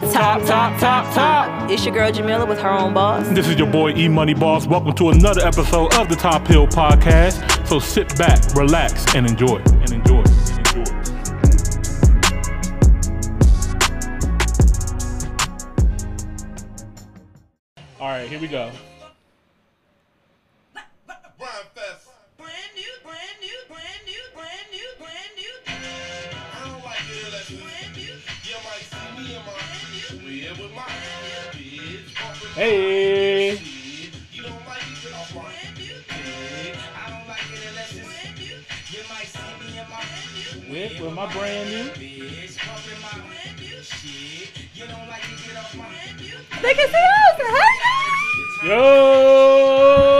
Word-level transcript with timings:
Top, 0.00 0.40
top, 0.46 0.80
top, 0.80 1.14
top. 1.14 1.70
It's 1.70 1.84
your 1.84 1.92
girl 1.92 2.10
Jamila 2.10 2.46
with 2.46 2.58
her 2.60 2.70
own 2.70 2.94
boss. 2.94 3.28
This 3.28 3.46
is 3.46 3.56
your 3.56 3.70
boy 3.70 3.90
E 3.90 4.08
Money 4.08 4.32
Boss. 4.32 4.66
Welcome 4.66 4.94
to 4.94 5.10
another 5.10 5.42
episode 5.42 5.92
of 5.98 6.08
the 6.08 6.16
Top 6.16 6.46
Hill 6.46 6.66
Podcast. 6.66 7.66
So 7.66 7.78
sit 7.78 8.16
back, 8.16 8.40
relax, 8.54 9.14
and 9.14 9.26
enjoy. 9.26 9.58
And 9.58 9.92
enjoy. 9.92 10.22
Enjoy. 10.22 10.84
All 18.00 18.08
right, 18.08 18.26
here 18.26 18.40
we 18.40 18.48
go. 18.48 18.72
Don't 44.86 45.08
like 45.08 45.24
it, 45.24 45.40
get 45.46 45.56
off 45.56 45.74
my 45.74 45.88
They 46.60 46.74
can 46.74 46.88
see 46.88 47.06
us. 47.16 47.38
Hey. 47.40 48.68
Yo. 48.68 48.76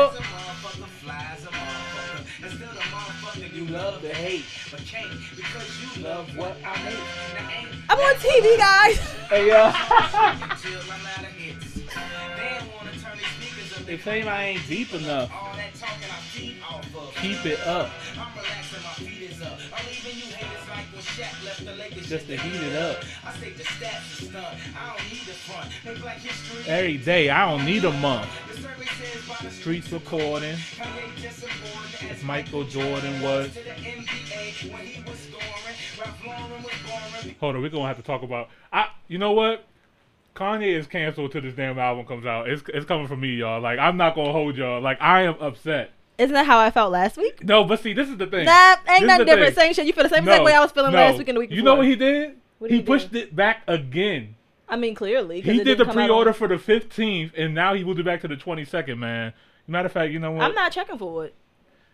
As 0.08 0.16
a 0.16 0.22
motherfucker 0.22 0.88
flies 1.02 1.44
a 1.44 1.48
motherfucker. 1.48 2.24
And 2.42 2.52
still 2.52 2.72
the 2.72 3.54
you 3.54 3.64
love 3.66 4.00
to 4.00 4.08
hate. 4.14 4.46
But 4.70 4.80
can't 4.86 5.10
because 5.36 5.68
you 5.82 6.04
love 6.04 6.34
what 6.34 6.56
I 6.64 6.68
hate. 6.68 7.68
I'm 7.90 7.98
on 7.98 8.14
TV, 8.14 8.56
guys. 8.56 8.98
Hey, 9.28 9.46
yo. 9.48 9.72
They 13.90 13.98
claim 13.98 14.28
I 14.28 14.44
ain't 14.44 14.68
deep 14.68 14.94
enough. 14.94 15.32
All 15.34 15.52
that 15.56 15.74
talking 15.74 16.08
I 16.08 16.20
feed 16.30 16.58
off 16.62 16.94
of. 16.94 17.12
Keep 17.16 17.44
it 17.44 17.58
up. 17.66 17.90
I'm 18.16 18.32
relaxing, 18.38 18.82
my 18.84 18.90
feet 18.90 19.30
is 19.32 19.42
up. 19.42 19.58
I'm 19.74 19.84
leaving 19.84 20.16
you 20.16 20.32
haters 20.32 20.68
like 20.68 20.86
when 20.92 21.02
Shaq 21.02 21.44
left 21.44 21.64
the 21.64 21.74
Lakers. 21.74 22.08
Just 22.08 22.28
to 22.28 22.36
heat 22.36 22.62
it 22.68 22.76
up. 22.76 23.02
I 23.26 23.32
say 23.38 23.50
the 23.50 23.64
stats 23.64 24.22
is 24.22 24.28
stunt. 24.28 24.46
I 24.46 24.94
don't 24.96 25.10
need 25.10 25.26
the 25.26 25.34
front. 25.34 25.72
Hey, 25.72 26.00
Black 26.00 26.18
History. 26.18 26.72
Every 26.72 26.98
day, 26.98 27.30
I 27.30 27.50
don't 27.50 27.64
need 27.66 27.84
a 27.84 27.90
month. 27.94 28.28
The 28.54 28.62
survey 28.62 28.84
says 28.84 29.28
by 29.28 29.36
the 29.42 29.50
Streets 29.50 29.90
recording. 29.90 30.54
Kanye 30.54 31.16
just 31.20 31.42
important 31.42 32.12
As 32.12 32.22
Michael 32.22 32.62
Jordan 32.62 33.20
was. 33.22 33.48
to 33.48 33.54
the 33.54 33.70
NBA 33.70 34.72
when 34.72 34.86
he 34.86 35.02
was 35.02 35.18
scoring. 35.18 35.76
Ralph 35.98 36.24
Lauren 36.24 36.62
was 36.62 36.72
boring. 36.86 37.34
Hold 37.40 37.56
on, 37.56 37.62
we're 37.62 37.68
gonna 37.70 37.88
have 37.88 37.96
to 37.96 38.04
talk 38.04 38.22
about. 38.22 38.50
I, 38.72 38.86
you 39.08 39.18
know 39.18 39.32
what? 39.32 39.66
Kanye 40.34 40.74
is 40.78 40.86
canceled 40.86 41.32
till 41.32 41.42
this 41.42 41.54
damn 41.54 41.78
album 41.78 42.06
comes 42.06 42.24
out. 42.26 42.48
It's 42.48 42.62
it's 42.68 42.86
coming 42.86 43.06
from 43.06 43.20
me, 43.20 43.34
y'all. 43.36 43.60
Like 43.60 43.78
I'm 43.78 43.96
not 43.96 44.14
gonna 44.14 44.32
hold 44.32 44.56
y'all. 44.56 44.80
Like 44.80 45.00
I 45.00 45.22
am 45.22 45.34
upset. 45.40 45.92
Isn't 46.18 46.34
that 46.34 46.46
how 46.46 46.58
I 46.58 46.70
felt 46.70 46.92
last 46.92 47.16
week? 47.16 47.42
No, 47.42 47.64
but 47.64 47.80
see, 47.80 47.94
this 47.94 48.08
is 48.08 48.16
the 48.18 48.26
thing. 48.26 48.44
That 48.44 48.82
ain't 48.88 49.06
nothing 49.06 49.26
different. 49.26 49.54
thing. 49.54 49.64
Same 49.66 49.74
shit. 49.74 49.86
You 49.86 49.92
feel 49.94 50.04
the 50.04 50.10
same 50.10 50.24
No, 50.24 50.32
exact 50.32 50.44
way 50.44 50.54
I 50.54 50.60
was 50.60 50.70
feeling 50.70 50.92
no. 50.92 50.98
last 50.98 51.18
week 51.18 51.28
and 51.28 51.36
the 51.36 51.40
week 51.40 51.48
before. 51.48 51.56
You 51.58 51.64
know 51.64 51.74
what 51.76 51.86
he 51.86 51.96
did? 51.96 52.36
What 52.58 52.70
he 52.70 52.76
he 52.78 52.82
pushed 52.82 53.14
it 53.14 53.34
back 53.34 53.62
again. 53.66 54.36
I 54.68 54.76
mean, 54.76 54.94
clearly 54.94 55.40
He 55.40 55.52
did 55.54 55.60
the 55.60 55.64
didn't 55.64 55.86
come 55.86 55.98
out 55.98 56.06
pre-order 56.06 56.32
for 56.32 56.46
the 56.46 56.54
15th, 56.54 57.32
and 57.36 57.54
now 57.54 57.74
he 57.74 57.82
moved 57.82 57.98
it 57.98 58.04
back 58.04 58.20
to 58.20 58.28
the 58.28 58.36
22nd. 58.36 58.98
Man, 58.98 59.32
matter 59.66 59.86
of 59.86 59.92
fact, 59.92 60.12
you 60.12 60.18
know 60.20 60.30
what? 60.30 60.44
I'm 60.44 60.54
not 60.54 60.70
checking 60.72 60.96
for 60.98 61.24
it. 61.24 61.34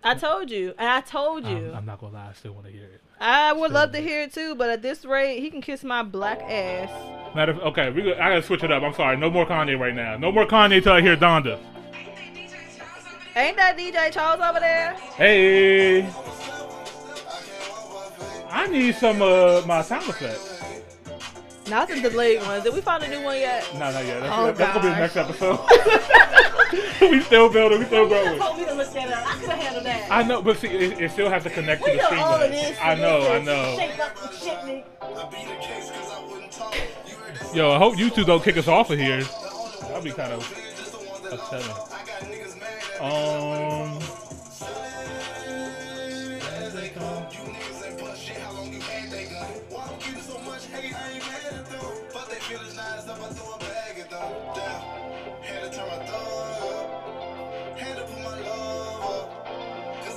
I 0.03 0.15
told 0.15 0.51
you, 0.51 0.75
and 0.79 0.89
I 0.89 1.01
told 1.01 1.47
you. 1.47 1.71
I'm, 1.71 1.79
I'm 1.79 1.87
not 1.87 2.01
gonna 2.01 2.15
lie. 2.15 2.29
I 2.31 2.33
still 2.33 2.53
want 2.53 2.67
to 2.67 2.73
hear 2.73 2.85
it. 2.85 3.01
I 3.21 3.53
would 3.53 3.73
love 3.73 3.93
to 3.93 3.99
hear 3.99 4.23
it 4.23 4.33
too, 4.35 4.55
but 4.55 4.69
at 4.69 4.83
this 4.83 5.05
rate, 5.05 5.41
he 5.41 5.51
can 5.51 5.61
kiss 5.61 5.83
my 5.83 6.03
black 6.03 6.41
ass. 6.43 6.91
Matter 7.35 7.53
of, 7.53 7.59
okay, 7.61 7.91
we 7.91 8.13
I 8.13 8.31
gotta 8.31 8.43
switch 8.43 8.63
it 8.63 8.71
up. 8.71 8.83
I'm 8.83 8.95
sorry. 8.95 9.17
No 9.17 9.31
more 9.31 9.47
Kanye 9.47 9.79
right 9.79 9.95
now. 9.95 10.17
No 10.17 10.31
more 10.31 10.47
Kanye 10.47 10.83
till 10.83 10.93
I 10.93 11.01
hear 11.01 11.17
Donda. 11.17 11.59
Ain't 13.35 13.57
that 13.57 13.77
DJ 13.77 14.13
Charles 14.13 14.41
over 14.41 14.61
there? 14.61 14.95
Hey. 15.17 16.03
I 18.51 18.67
need 18.69 18.95
some 18.95 19.21
uh 19.21 19.63
my 19.67 19.83
sound 19.83 20.09
effects. 20.09 20.56
Not 21.69 21.89
the 21.89 22.01
delayed 22.01 22.41
ones. 22.43 22.63
Did 22.65 22.75
we 22.75 22.81
find 22.81 23.03
a 23.03 23.09
new 23.09 23.23
one 23.23 23.37
yet? 23.39 23.69
No, 23.75 23.91
not 23.91 24.05
yet. 24.05 24.21
That's, 24.21 24.33
Oh, 24.37 24.53
that's 24.53 24.59
gonna 24.59 24.81
be 24.83 24.89
the 24.89 24.99
next 24.99 25.17
episode. 25.17 25.59
we 27.11 27.21
still 27.23 27.49
building. 27.53 27.81
We 27.81 27.85
still 27.87 28.09
growing. 28.09 28.39
told 28.39 28.59
me 28.59 28.65
to 28.67 28.75
look 28.75 28.93
that 28.93 29.13
up. 29.13 29.27
I 29.35 29.39
could 29.39 29.49
have 29.51 29.59
handled 29.59 29.85
that. 29.87 30.11
I 30.13 30.23
know, 30.23 30.43
but 30.43 30.59
see, 30.59 30.69
it, 30.69 31.01
it 31.01 31.11
still 31.11 31.29
has 31.29 31.43
to 31.43 31.51
connect 31.51 31.85
to 31.85 31.91
we 31.91 31.97
the 31.97 32.03
know 32.03 32.07
stream. 32.09 32.23
all 32.23 32.35
of 32.43 32.51
this. 32.51 32.79
I 32.83 32.95
know, 32.95 33.33
I 33.33 33.43
know. 33.43 33.77
Shake 33.77 33.99
up 33.99 34.23
and 34.25 34.35
shit 34.39 34.65
me. 34.65 34.85
I 35.03 35.07
beat 35.29 35.49
the 35.49 35.55
case 35.65 35.91
cause 35.91 36.13
I 36.13 36.25
wouldn't 36.31 36.53
talk. 36.53 36.75
You 37.09 37.15
heard 37.17 37.35
this? 37.37 37.55
Yo, 37.55 37.73
I 37.73 37.79
hope 37.79 37.99
you 37.99 38.11
two 38.11 38.25
don't 38.25 38.43
kick 38.45 38.57
us 38.57 38.69
off 38.69 38.91
of 38.91 38.99
here. 38.99 39.23
That'd 39.83 40.05
be 40.05 40.13
kind 40.13 40.33
of 40.33 40.41
Just 40.77 40.93
the 40.93 40.99
ones 41.09 41.21
that 41.23 41.33
upsetting. 41.33 41.71
I 41.71 42.05
got 42.07 42.21
niggas 42.31 42.61
mad 42.61 43.01
Um, 43.01 43.66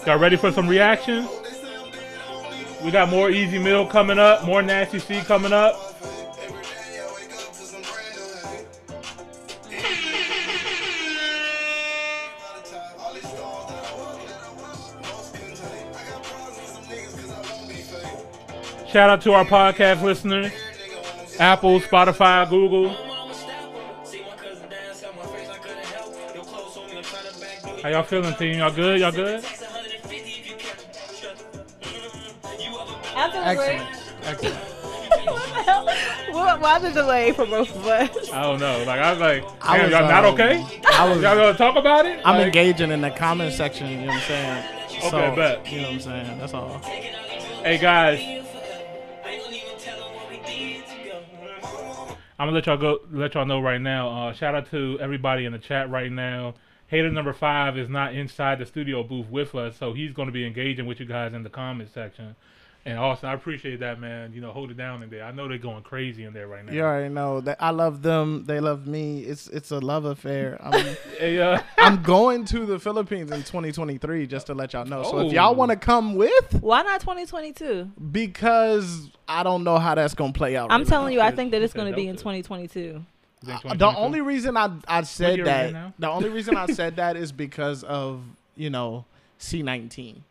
y'all 0.06 0.18
ready 0.18 0.36
for 0.36 0.52
some 0.52 0.68
reactions? 0.68 1.30
We 2.84 2.92
got 2.92 3.10
more 3.10 3.30
Easy 3.30 3.60
Meal 3.60 3.86
coming 3.86 4.18
up, 4.18 4.46
more 4.46 4.62
Nasty 4.62 5.00
C 5.00 5.22
coming 5.22 5.52
up. 5.54 5.76
Shout 18.90 19.12
out 19.12 19.22
to 19.22 19.34
our 19.34 19.46
podcast 19.46 20.02
listeners, 20.02 20.52
Apple, 21.40 21.80
Spotify, 21.80 22.50
Google. 22.50 22.90
How 27.84 27.90
y'all 27.90 28.04
feeling, 28.04 28.34
team? 28.34 28.58
Y'all 28.58 28.72
good? 28.72 29.00
Y'all 29.00 29.12
good? 29.12 29.46
Excellent. 33.20 33.58
great. 33.58 33.82
Excellent. 34.24 34.56
what 35.26 35.50
the 35.50 35.64
hell? 35.64 35.86
Why 36.60 36.80
the 36.80 36.92
delay 36.92 37.32
for 37.32 37.46
both 37.46 37.76
of 37.76 37.86
us? 37.86 38.32
I 38.32 38.44
don't 38.44 38.60
know. 38.60 38.84
Like 38.86 39.00
I 39.00 39.12
was 39.12 39.20
like, 39.20 39.44
I 39.62 39.82
was, 39.82 39.92
y'all 39.92 40.02
not 40.02 40.26
um, 40.26 40.34
okay? 40.34 40.82
I 40.92 41.10
was. 41.10 41.22
Y'all 41.22 41.36
gonna 41.36 41.58
talk 41.58 41.76
about 41.76 42.06
it? 42.06 42.20
I'm 42.26 42.36
Like, 42.36 42.48
engaging 42.48 42.92
in 42.92 43.02
the 43.02 43.12
comment 43.12 43.54
section. 43.54 43.90
You 43.90 43.98
know 43.98 44.08
what 44.08 44.16
I'm 44.16 44.22
saying? 44.22 44.66
Okay, 44.86 45.10
so, 45.10 45.36
bet. 45.36 45.72
You 45.72 45.78
know 45.82 45.84
what 45.84 45.94
I'm 45.94 46.00
saying? 46.00 46.40
That's 46.40 46.54
all. 46.54 46.78
Hey 47.64 47.78
guys, 47.78 48.20
I'm 52.38 52.48
gonna 52.48 52.52
let 52.52 52.66
y'all 52.68 52.78
go. 52.78 53.00
Let 53.12 53.34
y'all 53.34 53.46
know 53.46 53.60
right 53.60 53.82
now. 53.82 54.10
Uh, 54.10 54.34
shout 54.34 54.56
out 54.56 54.70
to 54.72 54.98
everybody 55.02 55.46
in 55.46 55.52
the 55.52 55.60
chat 55.60 55.90
right 55.90 56.12
now. 56.12 56.56
Hater 56.88 57.12
number 57.12 57.34
five 57.34 57.78
is 57.78 57.90
not 57.90 58.14
inside 58.16 58.60
the 58.60 58.66
studio 58.66 59.04
booth 59.04 59.30
with 59.30 59.54
us, 59.56 59.78
so 59.78 59.94
he's 59.94 60.14
gonna 60.14 60.32
be 60.32 60.46
engaging 60.46 60.86
with 60.86 61.00
you 61.00 61.06
guys 61.06 61.34
in 61.34 61.44
the 61.44 61.50
comment 61.50 61.90
section. 61.94 62.36
And 62.90 62.98
Austin, 62.98 63.30
I 63.30 63.34
appreciate 63.34 63.82
that, 63.82 64.00
man. 64.00 64.34
You 64.34 64.42
know, 64.42 64.52
hold 64.52 64.72
it 64.72 64.78
down 64.78 65.04
in 65.04 65.10
there. 65.12 65.24
I 65.24 65.32
know 65.32 65.48
they're 65.48 65.58
going 65.60 65.84
crazy 65.84 66.24
in 66.24 66.34
there 66.34 66.48
right 66.48 66.66
now. 66.66 66.72
You 66.74 66.82
already 66.82 67.14
know 67.14 67.40
that 67.42 67.58
I 67.60 67.70
love 67.70 68.02
them. 68.02 68.46
They 68.46 68.60
love 68.60 68.88
me. 68.88 69.20
It's 69.22 69.48
it's 69.48 69.70
a 69.72 69.80
love 69.80 70.06
affair. 70.06 70.58
I'm 70.60 70.96
Hey, 71.20 71.40
uh, 71.40 71.62
I'm 71.78 72.02
going 72.02 72.46
to 72.46 72.66
the 72.66 72.80
Philippines 72.80 73.30
in 73.32 73.40
2023 73.44 74.26
just 74.26 74.48
to 74.48 74.54
let 74.56 74.74
y'all 74.74 74.86
know. 74.86 75.04
So 75.04 75.18
Oh. 75.20 75.28
if 75.28 75.34
y'all 75.34 75.54
want 75.54 75.70
to 75.72 75.78
come 75.78 76.16
with, 76.16 76.60
Why 76.62 76.82
not 76.82 77.00
2022? 77.02 77.92
because 78.12 79.10
I 79.28 79.44
don't 79.44 79.64
know 79.64 79.78
how 79.78 79.94
that's 79.96 80.16
gonna 80.16 80.34
play 80.34 80.56
out. 80.58 80.72
I'm 80.72 80.82
right 80.82 80.88
telling 80.88 81.14
you, 81.14 81.22
I 81.22 81.32
think 81.32 81.52
that 81.52 81.62
it's 81.62 81.74
going 81.74 81.92
to 81.92 81.96
be 81.96 82.08
in 82.08 82.16
2022. 82.16 82.80
you 82.80 83.04
think 83.44 83.66
now. 83.66 83.74
The 83.76 83.98
only 83.98 84.22
reason 84.22 84.58
I 84.58 84.72
I 84.88 85.04
said 85.04 85.38
year 85.38 85.46
are 85.46 85.48
we 85.62 85.68
in 85.68 85.74
that 85.74 85.74
now? 85.74 85.94
the 86.00 86.10
only 86.10 86.30
reason 86.30 86.58
I 86.58 86.66
said 86.80 86.96
that 86.96 87.16
is 87.18 87.32
because 87.32 87.84
of 87.84 88.24
you 88.56 88.70
know 88.72 89.06
C19. 89.40 90.22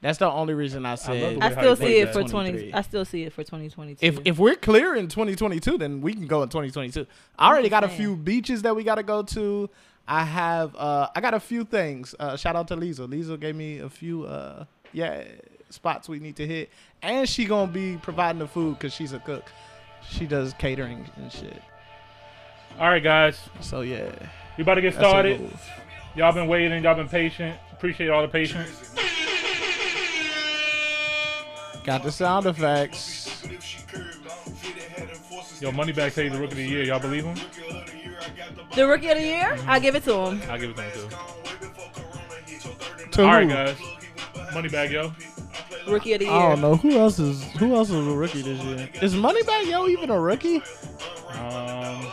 That's 0.00 0.18
the 0.18 0.30
only 0.30 0.54
reason 0.54 0.86
I 0.86 0.94
said. 0.94 1.40
the 1.40 1.44
I 1.44 1.50
still 1.50 1.70
you 1.70 1.76
see 1.76 1.98
it 1.98 2.12
for 2.12 2.22
20. 2.22 2.72
I 2.72 2.80
still 2.82 3.04
see 3.04 3.24
it 3.24 3.32
for 3.32 3.42
2022. 3.44 4.04
if 4.04 4.18
if 4.24 4.38
we're 4.38 4.54
clear 4.54 4.94
in 4.94 5.08
2022, 5.08 5.76
then 5.76 6.00
we 6.00 6.14
can 6.14 6.26
go 6.26 6.42
in 6.42 6.48
2022. 6.48 7.06
I 7.38 7.48
already 7.48 7.68
got 7.68 7.84
a 7.84 7.88
few 7.88 8.16
beaches 8.16 8.62
that 8.62 8.74
we 8.74 8.82
got 8.82 8.94
to 8.94 9.02
go 9.02 9.22
to. 9.22 9.68
I 10.08 10.24
have 10.24 10.74
uh 10.76 11.08
I 11.14 11.20
got 11.20 11.34
a 11.34 11.40
few 11.40 11.64
things. 11.64 12.14
Uh 12.18 12.36
shout 12.36 12.56
out 12.56 12.68
to 12.68 12.76
Lisa. 12.76 13.04
Lisa 13.04 13.36
gave 13.36 13.54
me 13.54 13.78
a 13.78 13.90
few 13.90 14.24
uh 14.24 14.64
yeah 14.92 15.22
spots 15.68 16.08
we 16.08 16.18
need 16.18 16.36
to 16.36 16.46
hit, 16.46 16.70
and 17.02 17.28
she 17.28 17.44
gonna 17.44 17.70
be 17.70 17.98
providing 17.98 18.38
the 18.40 18.48
food 18.48 18.78
because 18.78 18.94
she's 18.94 19.12
a 19.12 19.20
cook. 19.20 19.52
She 20.08 20.26
does 20.26 20.54
catering 20.54 21.08
and 21.16 21.30
shit. 21.30 21.62
All 22.78 22.88
right, 22.88 23.02
guys, 23.02 23.38
So 23.60 23.82
yeah, 23.82 24.10
we 24.56 24.62
about 24.62 24.74
to 24.74 24.80
get 24.80 24.94
that's 24.94 25.06
started. 25.06 25.50
Y'all 26.16 26.32
been 26.32 26.48
waiting. 26.48 26.82
Y'all 26.82 26.94
been 26.94 27.08
patient. 27.08 27.58
Appreciate 27.72 28.08
all 28.08 28.22
the 28.22 28.28
patience. 28.28 28.94
Got 31.84 32.02
the 32.02 32.12
sound 32.12 32.46
effects. 32.46 33.40
But 33.42 33.52
if 33.52 33.64
she 33.64 33.82
curved, 33.86 34.18
I'm 34.26 34.52
fit 34.52 34.76
ahead 34.76 35.08
and 35.08 35.18
forces 35.18 35.62
Yo, 35.62 35.70
Moneybagg 35.72 36.12
say 36.12 36.24
he's 36.24 36.32
the 36.32 36.38
rookie 36.38 36.52
of 36.52 36.58
the 36.58 36.66
year. 36.66 36.82
Y'all 36.84 37.00
believe 37.00 37.24
him? 37.24 37.36
The 38.74 38.86
rookie 38.86 39.08
of 39.08 39.16
the 39.16 39.24
year, 39.24 39.56
mm-hmm. 39.56 39.70
I 39.70 39.78
give 39.78 39.94
it 39.94 40.04
to 40.04 40.14
him. 40.14 40.42
I'll 40.48 40.58
give 40.58 40.70
it 40.70 40.76
to 40.76 40.82
him 40.82 40.92
too. 40.92 41.08
To 43.12 43.22
All 43.22 43.28
right, 43.28 43.44
who? 43.44 43.52
guys. 43.52 43.76
Moneybagg, 44.52 44.90
yo. 44.90 45.12
Rookie 45.86 46.12
of 46.14 46.18
the 46.20 46.26
year. 46.26 46.34
I 46.34 46.48
don't 46.50 46.60
know 46.60 46.76
who 46.76 46.98
else 46.98 47.18
is 47.18 47.42
who 47.52 47.74
else 47.74 47.90
is 47.90 48.06
a 48.06 48.12
rookie 48.12 48.42
this 48.42 48.62
year. 48.62 48.88
Is 49.02 49.14
Moneybagg 49.14 49.66
Yo 49.70 49.86
even 49.88 50.10
a 50.10 50.20
rookie? 50.20 50.56
Um, 51.38 52.06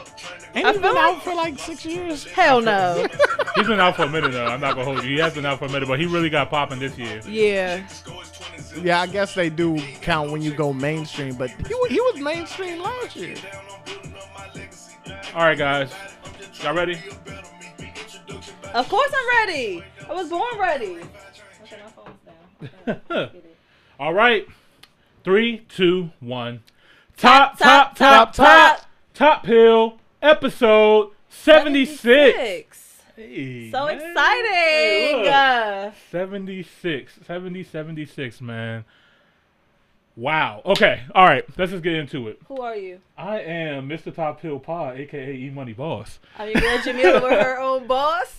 Ain't 0.56 0.66
I 0.66 0.72
he 0.74 0.80
been 0.80 0.94
like- 0.96 0.98
out 1.16 1.24
for 1.24 1.34
like 1.36 1.60
six 1.60 1.86
years? 1.86 2.24
Hell 2.26 2.62
no. 2.62 3.08
he's 3.56 3.68
been 3.68 3.80
out 3.80 3.96
for 3.96 4.04
a 4.04 4.10
minute 4.10 4.32
though. 4.32 4.46
I'm 4.46 4.60
not 4.62 4.74
gonna 4.76 4.86
hold 4.86 5.04
you. 5.04 5.10
He 5.16 5.18
has 5.20 5.34
been 5.34 5.46
out 5.46 5.60
for 5.60 5.66
a 5.66 5.70
minute, 5.72 5.88
but 5.88 6.00
he 6.00 6.06
really 6.06 6.30
got 6.30 6.50
popping 6.50 6.80
this 6.80 6.98
year. 6.98 7.22
yeah. 7.28 7.86
Yeah, 8.82 9.02
I 9.02 9.08
guess 9.08 9.34
they 9.34 9.50
do 9.50 9.80
count 10.02 10.32
when 10.32 10.42
you 10.42 10.54
go 10.54 10.72
mainstream, 10.72 11.36
but 11.36 11.50
he 11.50 11.74
wa- 11.74 11.88
he 11.90 12.00
was 12.00 12.20
mainstream 12.20 12.80
last 12.82 13.16
year. 13.16 13.36
All 15.34 15.42
right, 15.46 15.58
guys. 15.58 15.92
Y'all 16.64 16.74
ready? 16.76 16.98
Of 18.74 18.90
course 18.90 19.12
I'm 19.16 19.48
ready. 19.48 19.84
I 20.08 20.14
was 20.14 20.30
born 20.30 20.58
ready. 20.60 20.98
Okay, 21.64 21.82
my 21.84 21.92
phone's 21.92 23.00
down. 23.10 23.30
All 24.00 24.14
right. 24.14 24.48
Three, 25.24 25.66
two, 25.70 26.12
one. 26.20 26.62
Top, 27.18 27.58
Top, 27.58 27.96
top, 27.96 28.34
top, 28.34 28.34
top, 28.34 28.82
top, 29.14 29.46
hill 29.46 29.98
episode 30.22 31.12
76. 31.30 32.00
76. 32.08 33.02
Hey, 33.16 33.72
So 33.72 33.86
man. 33.88 33.96
exciting. 33.96 34.54
Hey. 34.54 35.30
Uh, 35.88 35.92
76. 36.12 37.14
70, 37.26 37.64
76, 37.64 38.42
man. 38.42 38.86
Wow. 40.16 40.62
Okay. 40.66 41.02
All 41.16 41.26
right. 41.26 41.44
Let's 41.58 41.72
just 41.72 41.84
get 41.84 41.94
into 41.94 42.28
it. 42.28 42.40
who 42.48 42.62
are 42.62 42.76
you? 42.76 43.00
I 43.18 43.40
am 43.40 43.90
Mr. 43.90 44.14
Top 44.14 44.42
Hill 44.42 44.60
Pod, 44.60 44.98
aka 44.98 45.34
E 45.36 45.50
Money 45.50 45.74
Boss. 45.74 46.20
I'm 46.38 46.50
your 46.52 46.62
girl 46.62 46.80
Jamila 46.84 47.22
with 47.24 47.40
her 47.40 47.60
own 47.60 47.88
boss. 47.88 48.36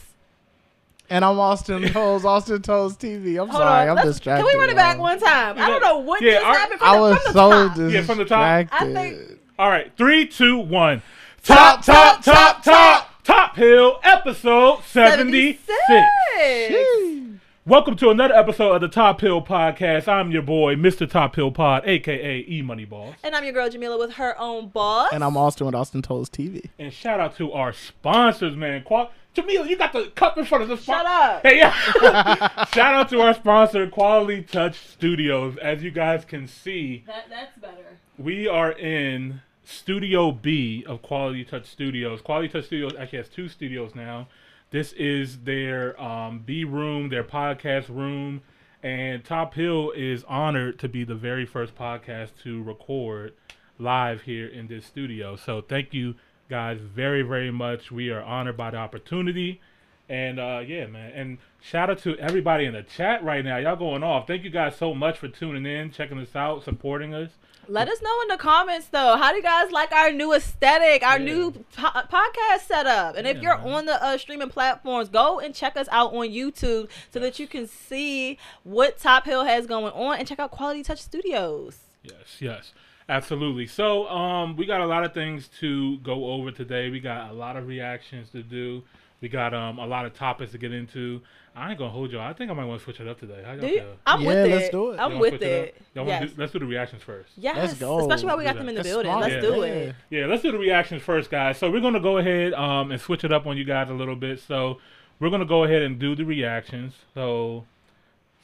And 1.10 1.25
I'm 1.25 1.38
Austin 1.38 1.82
Toes, 1.93 2.25
Austin 2.25 2.60
Toes 2.62 2.96
TV. 2.96 3.40
I'm 3.40 3.49
Hold 3.49 3.62
sorry, 3.62 3.88
on. 3.88 3.99
I'm 3.99 4.05
distracted. 4.06 4.44
Can 4.46 4.55
we 4.55 4.60
run 4.60 4.70
it 4.70 4.76
back 4.76 4.99
one 4.99 5.19
time? 5.19 5.58
I 5.58 5.69
don't 5.69 5.81
know 5.81 5.99
what 5.99 6.20
Yeah, 6.20 6.32
just 6.34 6.46
our- 6.46 6.55
happened 6.55 6.81
from, 6.81 6.88
I 6.88 6.94
the, 6.96 7.00
was 7.00 7.19
from 7.22 7.25
the 7.25 7.32
so 7.32 7.50
top. 7.69 7.93
Yeah, 7.93 8.02
from 8.02 8.19
the 8.19 8.25
top. 8.26 8.69
I 8.72 8.93
think- 8.93 9.40
All 9.58 9.70
right. 9.70 9.90
Three, 9.96 10.26
two, 10.26 10.58
one. 10.58 11.02
Top, 11.43 11.82
Top, 11.84 12.22
top, 12.22 12.62
top, 12.62 12.62
top, 12.62 13.22
top 13.25 13.56
Hill 13.56 13.99
episode 14.02 14.82
76. 14.84 15.58
76. 15.88 17.40
Welcome 17.64 17.96
to 17.96 18.10
another 18.10 18.34
episode 18.34 18.72
of 18.75 18.81
the 18.82 18.88
Top 18.88 19.20
Hill 19.20 19.40
Podcast. 19.43 20.08
I'm 20.08 20.31
your 20.31 20.43
boy, 20.43 20.75
Mr. 20.75 21.08
Top 21.08 21.37
Hill 21.37 21.50
Pod, 21.52 21.84
aka 21.87 22.44
E 22.49 22.60
Money 22.62 22.84
Boss. 22.84 23.14
And 23.22 23.34
I'm 23.34 23.44
your 23.44 23.52
girl 23.55 23.69
Jamila 23.70 23.99
with 23.99 24.12
her 24.14 24.38
own 24.38 24.69
boss. 24.69 25.10
And 25.12 25.22
I'm 25.25 25.37
Austin 25.38 25.66
with 25.66 25.75
Austin 25.75 26.02
Toes 26.02 26.28
TV. 26.28 26.69
And 26.78 26.93
shout 26.93 27.19
out 27.20 27.37
to 27.37 27.52
our 27.52 27.72
sponsors, 27.72 28.56
man. 28.56 28.82
Qual- 28.82 29.10
Jamila, 29.43 29.69
you 29.69 29.76
got 29.76 29.93
the 29.93 30.06
cup 30.14 30.37
in 30.38 30.44
front 30.44 30.62
of 30.62 30.69
the 30.69 30.76
spot. 30.76 31.05
Shut 31.05 31.06
up. 31.06 31.43
Hey, 31.43 31.58
yeah. 31.58 32.64
shout 32.75 32.94
out 32.94 33.08
to 33.11 33.20
our 33.20 33.35
sponsor, 33.35 33.87
Quality 33.88 34.43
Touch 34.43 34.79
Studios. 34.79 35.56
As 35.62 35.82
you 35.82 35.90
guys 35.90 36.25
can 36.25 36.46
see, 36.49 37.05
That, 37.06 37.26
that's 37.31 37.56
better. 37.58 37.99
we 38.19 38.49
are 38.49 38.73
in 38.73 39.40
Studio 39.64 40.32
B 40.32 40.85
of 40.87 41.02
Quality 41.02 41.44
Touch 41.44 41.67
Studios. 41.67 42.20
Quality 42.20 42.49
Touch 42.49 42.64
Studios 42.67 42.93
actually 42.99 43.19
has 43.19 43.29
two 43.29 43.49
studios 43.49 43.94
now. 43.94 44.29
This 44.70 44.93
is 44.94 45.38
their 45.44 46.00
um, 46.02 46.41
B 46.41 46.64
room, 46.64 47.08
their 47.08 47.25
podcast 47.25 47.88
room, 47.88 48.43
and 48.82 49.25
Top 49.25 49.55
Hill 49.55 49.93
is 49.96 50.25
honored 50.25 50.79
to 50.81 50.88
be 50.88 51.05
the 51.05 51.14
very 51.14 51.46
first 51.46 51.75
podcast 51.75 52.31
to 52.43 52.62
record 52.62 53.32
live 53.79 54.23
here 54.23 54.46
in 54.46 54.67
this 54.67 54.84
studio. 54.84 55.37
So 55.37 55.61
thank 55.62 55.94
you 55.94 56.17
guys 56.48 56.78
very, 56.80 57.22
very 57.22 57.50
much. 57.50 57.90
We 57.90 58.10
are 58.10 58.22
honored 58.22 58.56
by 58.56 58.70
the 58.70 58.76
opportunity. 58.78 59.60
And 60.08 60.40
uh, 60.40 60.62
yeah, 60.66 60.86
man. 60.86 61.12
And 61.12 61.38
shout 61.60 61.90
out 61.90 61.98
to 61.98 62.16
everybody 62.18 62.64
in 62.64 62.72
the 62.74 62.82
chat 62.82 63.22
right 63.22 63.44
now. 63.44 63.58
Y'all 63.58 63.76
going 63.76 64.02
off. 64.02 64.26
Thank 64.26 64.42
you 64.44 64.50
guys 64.50 64.76
so 64.76 64.94
much 64.94 65.18
for 65.18 65.28
tuning 65.28 65.66
in, 65.66 65.90
checking 65.92 66.18
us 66.18 66.34
out, 66.34 66.64
supporting 66.64 67.14
us. 67.14 67.30
Let 67.70 67.86
us 67.90 68.00
know 68.00 68.22
in 68.22 68.28
the 68.28 68.38
comments 68.38 68.86
though. 68.88 69.18
How 69.18 69.30
do 69.30 69.36
you 69.36 69.42
guys 69.42 69.70
like 69.70 69.92
our 69.92 70.10
new 70.10 70.32
aesthetic, 70.32 71.02
our 71.02 71.18
Yeah. 71.18 71.24
new 71.34 71.50
po- 71.76 72.00
podcast 72.10 72.60
setup? 72.66 73.16
And 73.16 73.26
if 73.26 73.42
you're 73.42 73.58
man. 73.58 73.68
on 73.74 73.84
the 73.84 74.02
uh, 74.02 74.16
streaming 74.16 74.48
platforms, 74.48 75.10
go 75.10 75.38
and 75.38 75.54
check 75.54 75.76
us 75.76 75.86
out 75.90 76.14
on 76.14 76.28
YouTube 76.28 76.88
so 77.12 77.20
that 77.20 77.38
you 77.38 77.46
can 77.46 77.66
see 77.66 78.38
what 78.62 78.98
Top 78.98 79.26
Hill 79.26 79.44
has 79.44 79.66
going 79.66 79.92
on 79.92 80.18
and 80.18 80.26
check 80.26 80.38
out 80.38 80.50
Quality 80.50 80.82
Touch 80.82 81.02
Studios. 81.02 81.80
Yes, 82.02 82.38
yes, 82.40 82.72
absolutely. 83.08 83.66
So, 83.66 84.08
um, 84.08 84.56
we 84.56 84.66
got 84.66 84.81
a 84.81 84.87
lot 84.87 85.05
of 85.05 85.12
things 85.14 85.49
to 85.60 85.99
go 85.99 86.26
over 86.32 86.50
today. 86.50 86.90
We 86.90 87.00
got 87.00 87.31
a 87.31 87.34
lot 87.34 87.56
of 87.56 87.66
reactions 87.66 88.31
to 88.31 88.43
do. 88.43 88.82
We 89.20 89.28
got 89.28 89.52
um 89.52 89.78
a 89.81 89.87
lot 89.87 90.06
of 90.06 90.14
topics 90.14 90.52
to 90.52 90.58
get 90.58 90.72
into. 90.72 91.20
I 91.56 91.70
ain't 91.70 91.78
gonna 91.81 91.90
hold 91.90 92.12
y'all. 92.12 92.20
I 92.20 92.32
think 92.34 92.52
I 92.52 92.55
might 92.55 92.66
want 92.66 92.78
to 92.78 92.84
switch 92.84 93.00
it 93.00 93.08
up 93.08 93.19
today. 93.19 93.43
How 93.44 93.50
y'all 93.52 93.60
Do 93.62 93.66
you? 93.66 93.81
feel? 93.81 93.96
I'm 94.06 94.20
Yeah, 94.20 94.28
with 94.28 94.37
it. 94.46 94.50
let's 94.55 94.69
do 94.69 94.90
it. 94.93 94.96
I'm 95.00 95.19
with 95.19 95.31
switch 95.32 95.43
it. 95.43 95.75
up? 95.76 95.82
Y'all 95.96 96.05
wanna 96.05 96.20
Yes. 96.20 96.31
do, 96.34 96.40
let's 96.40 96.52
do 96.52 96.58
the 96.60 96.66
reactions 96.66 97.02
first. 97.02 97.32
Yes. 97.37 97.56
Let's 97.56 97.75
go. 97.75 97.99
Especially 97.99 98.26
while 98.26 98.38
we 98.38 98.44
got 98.44 98.55
them 98.56 98.69
in 98.69 98.76
the 98.76 98.82
That's 98.82 98.88
building. 98.94 99.10
smart. 99.10 99.22
Let's 99.28 99.34
Yeah. 99.34 99.40
do 99.50 99.56
Yeah. 99.56 99.64
it. 99.64 99.94
Yeah, 100.10 100.26
let's 100.26 100.43
do 100.43 100.52
the 100.52 100.58
reactions 100.58 101.02
first, 101.02 101.31
guys. 101.32 101.58
So 101.58 101.69
we're 101.69 101.81
gonna 101.81 101.99
go 101.99 102.19
ahead 102.19 102.55
um 102.55 102.93
and 102.93 103.00
switch 103.00 103.25
it 103.25 103.32
up 103.32 103.44
on 103.49 103.56
you 103.56 103.64
guys 103.64 103.90
a 103.90 103.94
little 103.94 104.14
bit. 104.14 104.38
So 104.38 104.78
we're 105.19 105.31
gonna 105.31 105.44
go 105.44 105.64
ahead 105.64 105.82
and 105.82 105.99
do 105.99 106.14
the 106.14 106.25
reactions. 106.25 106.94
So 107.12 107.64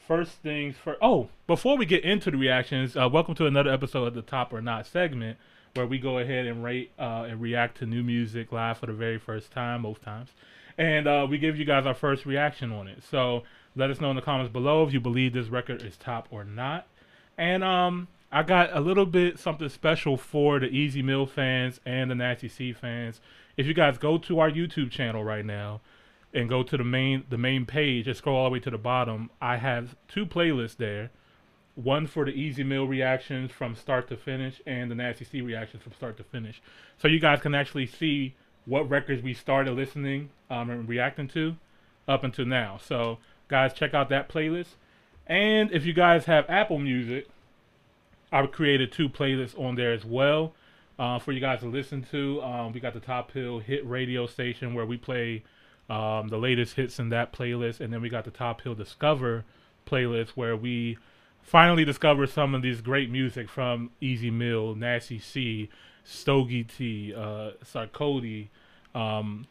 first 0.07 0.33
things 0.33 0.75
first. 0.77 0.99
Oh, 1.01 1.29
before 1.47 1.77
we 1.77 1.85
get 1.85 2.03
into 2.03 2.29
the 2.29 2.37
reactions, 2.37 2.95
uh, 2.95 3.09
welcome 3.11 3.33
to 3.35 3.47
another 3.47 3.71
episode 3.71 4.05
of 4.05 4.13
the 4.13 4.21
Top 4.21 4.53
or 4.53 4.61
Not 4.61 4.85
segment, 4.85 5.37
where 5.73 5.87
we 5.87 5.97
go 5.97 6.19
ahead 6.19 6.45
and 6.45 6.63
rate 6.63 6.91
uh, 6.99 7.25
and 7.27 7.41
react 7.41 7.77
to 7.79 7.85
new 7.85 8.03
music 8.03 8.51
live 8.51 8.77
for 8.77 8.85
the 8.85 8.93
very 8.93 9.17
first 9.17 9.51
time, 9.51 9.81
most 9.81 10.03
times, 10.03 10.29
and 10.77 11.07
uh, 11.07 11.25
we 11.29 11.37
give 11.37 11.57
you 11.57 11.65
guys 11.65 11.85
our 11.85 11.93
first 11.93 12.25
reaction 12.25 12.71
on 12.71 12.87
it. 12.87 13.03
So 13.03 13.43
let 13.75 13.89
us 13.89 13.99
know 13.99 14.11
in 14.11 14.15
the 14.15 14.21
comments 14.21 14.51
below 14.51 14.85
if 14.85 14.93
you 14.93 14.99
believe 14.99 15.33
this 15.33 15.47
record 15.47 15.81
is 15.81 15.97
top 15.97 16.27
or 16.29 16.43
not. 16.43 16.87
And 17.37 17.63
um, 17.63 18.07
I 18.31 18.43
got 18.43 18.75
a 18.75 18.79
little 18.79 19.05
bit 19.05 19.39
something 19.39 19.69
special 19.69 20.17
for 20.17 20.59
the 20.59 20.67
Easy 20.67 21.01
Mill 21.01 21.25
fans 21.25 21.79
and 21.85 22.11
the 22.11 22.15
Nasty 22.15 22.47
C 22.47 22.73
fans. 22.73 23.21
If 23.57 23.65
you 23.65 23.73
guys 23.73 23.97
go 23.97 24.17
to 24.19 24.39
our 24.39 24.51
YouTube 24.51 24.91
channel 24.91 25.23
right 25.23 25.45
now 25.45 25.81
and 26.35 26.49
go 26.49 26.61
to 26.61 26.77
the 26.77 26.83
main 26.83 27.23
the 27.29 27.37
main 27.37 27.65
page 27.65 28.07
and 28.07 28.15
scroll 28.15 28.37
all 28.37 28.45
the 28.45 28.51
way 28.51 28.59
to 28.59 28.69
the 28.69 28.77
bottom, 28.77 29.29
I 29.41 29.57
have 29.57 29.95
two 30.07 30.25
playlists 30.25 30.77
there. 30.77 31.09
One 31.75 32.07
for 32.07 32.25
the 32.25 32.31
Easy 32.31 32.63
meal 32.63 32.87
reactions 32.87 33.51
from 33.51 33.75
start 33.75 34.07
to 34.09 34.17
finish 34.17 34.61
and 34.65 34.91
the 34.91 34.95
Nasty 34.95 35.25
C 35.25 35.41
reactions 35.41 35.83
from 35.83 35.93
start 35.93 36.17
to 36.17 36.23
finish. 36.23 36.61
So 36.97 37.07
you 37.07 37.19
guys 37.19 37.41
can 37.41 37.55
actually 37.55 37.87
see 37.87 38.35
what 38.65 38.89
records 38.89 39.21
we 39.21 39.33
started 39.33 39.73
listening 39.73 40.29
um, 40.49 40.69
and 40.69 40.87
reacting 40.87 41.27
to 41.29 41.55
up 42.07 42.23
until 42.23 42.45
now. 42.45 42.79
So 42.81 43.17
guys, 43.47 43.73
check 43.73 43.93
out 43.93 44.09
that 44.09 44.29
playlist. 44.29 44.75
And 45.27 45.71
if 45.71 45.85
you 45.85 45.93
guys 45.93 46.25
have 46.25 46.45
Apple 46.49 46.79
Music, 46.79 47.27
I've 48.31 48.51
created 48.51 48.91
two 48.91 49.09
playlists 49.09 49.57
on 49.59 49.75
there 49.75 49.91
as 49.91 50.05
well 50.05 50.53
uh, 50.99 51.19
for 51.19 51.31
you 51.31 51.39
guys 51.39 51.59
to 51.61 51.67
listen 51.67 52.05
to. 52.11 52.41
Um, 52.41 52.73
we 52.73 52.79
got 52.79 52.93
the 52.93 52.99
Top 52.99 53.31
Hill 53.31 53.59
Hit 53.59 53.87
Radio 53.87 54.27
Station 54.27 54.73
where 54.73 54.85
we 54.85 54.97
play 54.97 55.43
um, 55.89 56.29
the 56.29 56.37
latest 56.37 56.75
hits 56.75 56.99
in 56.99 57.09
that 57.09 57.31
playlist, 57.31 57.79
and 57.79 57.93
then 57.93 58.01
we 58.01 58.09
got 58.09 58.25
the 58.25 58.31
Top 58.31 58.61
Hill 58.61 58.75
Discover 58.75 59.45
playlist 59.85 60.29
where 60.29 60.55
we 60.55 60.97
finally 61.41 61.85
discover 61.85 62.25
some 62.25 62.55
of 62.55 62.61
these 62.61 62.81
great 62.81 63.09
music 63.09 63.47
from 63.47 63.91
Easy 64.01 64.31
Mill, 64.31 64.73
Nasty 64.75 65.19
C, 65.19 65.69
Stogie 66.03 66.63
T, 66.63 67.13
uh, 67.13 67.51
Sarkodie, 67.63 68.47
um, 68.95 69.45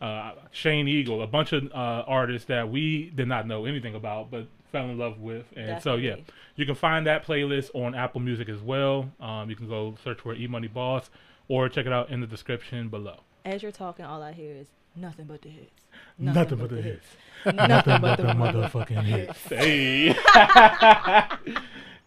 uh, 0.00 0.32
Shane 0.50 0.88
Eagle, 0.88 1.22
a 1.22 1.26
bunch 1.26 1.52
of 1.52 1.64
uh, 1.72 2.04
artists 2.06 2.48
that 2.48 2.70
we 2.70 3.10
did 3.14 3.28
not 3.28 3.46
know 3.46 3.66
anything 3.66 3.94
about, 3.94 4.30
but 4.30 4.46
fell 4.72 4.88
in 4.88 4.98
love 4.98 5.20
with. 5.20 5.46
And 5.56 5.82
so, 5.82 5.96
yeah, 5.96 6.16
you 6.56 6.66
can 6.66 6.74
find 6.74 7.06
that 7.06 7.26
playlist 7.26 7.70
on 7.74 7.94
Apple 7.94 8.20
Music 8.20 8.48
as 8.48 8.60
well. 8.60 9.10
Um, 9.20 9.48
you 9.48 9.56
can 9.56 9.68
go 9.68 9.96
search 10.02 10.20
for 10.20 10.34
E 10.34 10.46
Money 10.46 10.68
Boss 10.68 11.10
or 11.48 11.68
check 11.68 11.86
it 11.86 11.92
out 11.92 12.10
in 12.10 12.20
the 12.20 12.26
description 12.26 12.88
below. 12.88 13.20
As 13.44 13.62
you're 13.62 13.72
talking, 13.72 14.04
all 14.04 14.22
I 14.22 14.32
hear 14.32 14.54
is 14.56 14.68
nothing 14.96 15.26
but 15.26 15.42
the 15.42 15.48
hits. 15.48 15.82
Nothing, 16.18 16.58
but 16.58 16.70
the 16.70 16.82
hits. 16.82 17.06
Nothing 17.44 18.00
but 18.00 18.16
the 18.16 18.22
motherfucking 18.24 19.02
hits. 19.02 19.38
Hey. 19.48 20.08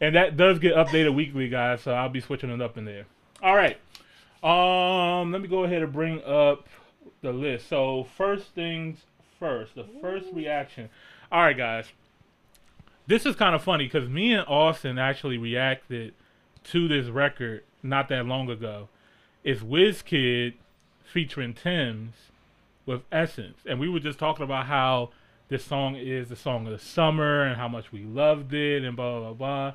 and 0.01 0.15
that 0.15 0.37
does 0.37 0.59
get 0.59 0.75
updated 0.75 1.13
weekly, 1.13 1.49
guys. 1.49 1.81
So 1.81 1.91
I'll 1.91 2.09
be 2.09 2.21
switching 2.21 2.49
it 2.49 2.61
up 2.61 2.77
in 2.77 2.85
there. 2.85 3.05
All 3.41 3.55
right. 3.55 3.77
Um, 4.43 5.31
let 5.31 5.41
me 5.41 5.47
go 5.47 5.63
ahead 5.63 5.81
and 5.81 5.91
bring 5.91 6.23
up 6.23 6.67
the 7.21 7.31
list. 7.31 7.67
So 7.69 8.07
first 8.15 8.53
things 8.53 8.99
first, 9.39 9.75
the 9.75 9.85
first 10.01 10.27
reaction. 10.33 10.89
All 11.31 11.41
right, 11.41 11.57
guys. 11.57 11.85
This 13.07 13.25
is 13.25 13.35
kind 13.35 13.55
of 13.55 13.63
funny 13.63 13.85
because 13.85 14.09
me 14.09 14.33
and 14.33 14.45
Austin 14.47 14.97
actually 14.97 15.37
reacted 15.37 16.13
to 16.65 16.87
this 16.87 17.07
record 17.07 17.63
not 17.81 18.09
that 18.09 18.25
long 18.25 18.49
ago. 18.49 18.89
It's 19.43 19.61
WizKid 19.61 20.53
featuring 21.05 21.53
Tems 21.53 22.15
with 22.87 23.01
Essence, 23.11 23.59
and 23.67 23.79
we 23.79 23.87
were 23.87 23.99
just 23.99 24.17
talking 24.17 24.43
about 24.43 24.65
how 24.65 25.11
this 25.49 25.63
song 25.63 25.95
is 25.95 26.27
the 26.29 26.35
song 26.35 26.65
of 26.65 26.73
the 26.73 26.79
summer 26.79 27.43
and 27.43 27.55
how 27.55 27.67
much 27.67 27.91
we 27.91 28.03
loved 28.03 28.53
it 28.53 28.83
and 28.83 28.95
blah 28.97 29.19
blah 29.19 29.33
blah. 29.33 29.73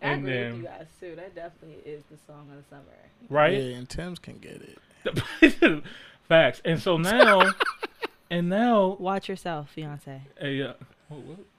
I 0.00 0.06
And 0.08 0.20
agree 0.22 0.32
then- 0.32 0.52
with 0.52 0.60
you 0.62 0.66
guys 0.68 0.86
too. 1.00 1.16
That 1.16 1.34
definitely 1.34 1.82
is 1.90 2.02
the 2.10 2.16
song 2.26 2.48
of 2.50 2.56
the 2.58 2.68
summer. 2.68 2.82
right? 3.28 3.52
Yeah, 3.54 3.76
and 3.76 3.88
Tems 3.88 4.18
can 4.20 4.38
get 4.38 4.62
it. 4.62 5.82
Facts. 6.28 6.62
And 6.64 6.80
so 6.80 6.96
now, 6.96 7.50
and 8.30 8.48
now, 8.48 8.96
Watch 9.00 9.28
yourself, 9.28 9.70
fiance. 9.70 10.22
a 10.40 10.62
uh, 10.62 10.72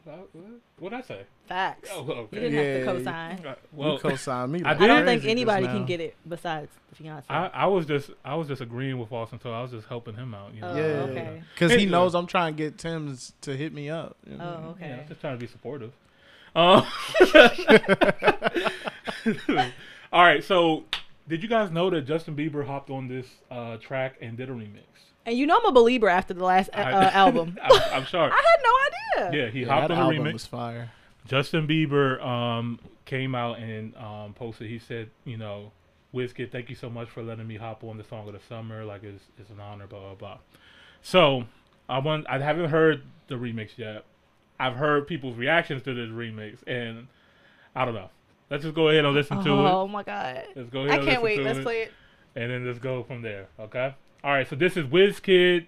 what 0.04 0.18
what 0.34 0.36
what 0.44 0.52
what 0.80 0.94
I 0.94 1.02
say? 1.02 1.22
Facts. 1.48 1.90
Oh, 1.92 2.28
You 2.32 2.40
didn't 2.40 2.54
Yeah, 2.54 2.62
have 2.62 2.80
to 2.80 2.86
co-sign. 2.86 3.40
Well, 3.44 3.56
Well, 3.74 3.94
you 3.94 4.00
co-sign 4.00 4.52
me. 4.52 4.62
I 4.64 4.70
like 4.70 4.80
did? 4.80 4.90
I 4.90 4.96
don't 4.96 5.06
think 5.06 5.26
anybody 5.26 5.66
can 5.68 5.86
get 5.86 6.00
it 6.02 6.16
besides 6.28 6.72
the 6.90 6.96
fiance. 6.96 7.26
I, 7.30 7.48
I 7.48 7.66
was 7.68 7.86
just 7.86 8.10
I 8.24 8.36
was 8.36 8.48
just 8.48 8.62
agreeing 8.62 8.98
with 9.00 9.12
Austin, 9.12 9.40
so 9.42 9.52
I 9.52 9.62
was 9.62 9.72
just 9.72 9.88
helping 9.88 10.16
him 10.16 10.34
out. 10.34 10.54
You 10.54 10.62
know? 10.62 10.70
Oh, 10.72 10.76
Yeah, 10.78 10.84
okay. 11.12 11.44
because 11.54 11.72
he 11.74 11.86
knows 11.86 12.16
I'm 12.16 12.28
trying 12.28 12.56
to 12.56 12.58
get 12.58 12.78
Tems 12.78 13.34
to 13.42 13.56
hit 13.56 13.74
me 13.74 13.90
up. 13.90 14.18
you 14.30 14.38
know? 14.38 14.44
oh, 14.44 14.76
Yeah, 14.80 14.86
okay. 14.88 15.00
I'm 15.02 15.08
just 15.08 15.22
trying 15.22 15.38
to 15.38 15.40
be 15.40 15.48
supportive. 15.52 15.92
Um, 16.56 16.86
all 20.12 20.24
right, 20.24 20.44
so 20.44 20.84
did 21.28 21.42
you 21.42 21.50
guys 21.50 21.72
know 21.72 21.90
that 21.90 22.02
Justin 22.02 22.36
Bieber 22.36 22.66
hopped 22.66 22.90
on 22.90 23.08
this 23.08 23.26
uh, 23.50 23.78
track 23.78 24.16
and 24.22 24.38
did 24.38 24.50
a 24.50 24.54
remix? 24.54 24.84
And 25.26 25.38
you 25.38 25.46
know 25.46 25.58
I'm 25.58 25.66
a 25.66 25.72
believer 25.72 26.10
after 26.10 26.34
the 26.34 26.44
last 26.44 26.70
uh, 26.74 26.78
I- 26.80 26.92
uh, 26.92 27.10
album. 27.12 27.58
I'm, 27.64 27.82
I'm 27.94 28.06
sorry. 28.08 28.32
I 28.36 28.36
had 28.36 29.24
no 29.24 29.30
idea. 29.32 29.46
Yeah, 29.46 29.52
he 29.52 29.62
Yeah, 29.62 29.68
hopped 29.68 29.88
that 29.90 29.98
on 29.98 30.10
the 30.10 30.16
album 30.18 30.26
remix. 30.32 30.34
was 30.34 30.46
fire. 30.46 30.92
Justin 31.28 31.68
Bieber 31.68 32.22
um, 32.26 32.80
came 33.06 33.34
out 33.36 33.60
and 33.60 33.96
um, 33.96 34.34
posted. 34.34 34.70
He 34.70 34.80
said, 34.80 35.10
you 35.24 35.38
know, 35.38 35.72
Wizkid, 36.14 36.52
thank 36.52 36.70
you 36.70 36.76
so 36.76 36.90
much 36.90 37.10
for 37.10 37.24
letting 37.24 37.48
me 37.48 37.56
hop 37.56 37.84
on 37.84 37.98
the 37.98 38.04
song 38.04 38.28
of 38.28 38.34
the 38.34 38.40
summer. 38.50 38.84
Like 38.84 39.04
it's, 39.04 39.24
it's 39.40 39.50
an 39.50 39.60
honor. 39.62 39.88
Blah 39.88 40.00
blah 40.00 40.16
blah. 40.16 40.38
So 41.02 41.46
I 41.90 42.00
want. 42.00 42.26
I 42.30 42.40
haven't 42.40 42.70
heard 42.70 43.04
the 43.28 43.36
remix 43.36 43.78
yet. 43.78 44.04
I've 44.60 44.76
heard 44.76 45.08
people's 45.08 45.36
reactions 45.38 45.82
to 45.84 45.94
this 45.94 46.10
remix, 46.10 46.58
and 46.68 47.08
I 47.76 47.86
don't 47.86 47.96
know. 47.96 48.10
Let's 48.50 48.64
just 48.64 48.76
go 48.76 48.90
ahead 48.90 49.04
and 49.06 49.14
listen 49.16 49.44
to 49.44 49.50
it. 49.50 49.54
Oh 49.54 49.88
my 49.88 50.04
god. 50.04 50.44
Let's 50.56 50.70
go 50.70 50.82
ahead. 50.82 50.92
I 50.92 50.96
and 50.98 51.08
can't 51.08 51.24
listen 51.24 51.24
wait. 51.24 51.36
to 51.38 51.44
Let's 51.44 51.60
it, 51.60 51.64
play 51.64 51.82
it. 51.84 51.92
and 52.36 52.52
then 52.52 52.68
let's 52.68 52.80
go 52.80 53.04
from 53.04 53.22
there. 53.22 53.48
Okay. 53.60 53.96
All 54.24 54.32
right. 54.32 54.48
So 54.48 54.56
this 54.56 54.78
is 54.78 54.86
Wizkid 54.86 55.68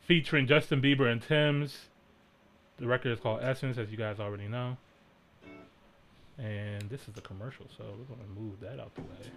featuring 0.00 0.46
Justin 0.46 0.80
Bieber 0.80 1.10
and 1.10 1.20
Tems. 1.20 1.88
The 2.78 2.86
record 2.86 3.12
is 3.12 3.20
called 3.20 3.40
Essence, 3.42 3.76
as 3.76 3.90
you 3.90 3.98
guys 3.98 4.18
already 4.18 4.48
know. 4.48 4.78
And 6.38 6.88
this 6.88 7.06
is 7.06 7.12
the 7.14 7.20
commercial, 7.20 7.66
so 7.76 7.84
we're 7.84 8.16
gonna 8.16 8.26
move 8.34 8.58
that 8.60 8.80
out 8.80 8.94
the 8.94 9.02
way. 9.02 9.30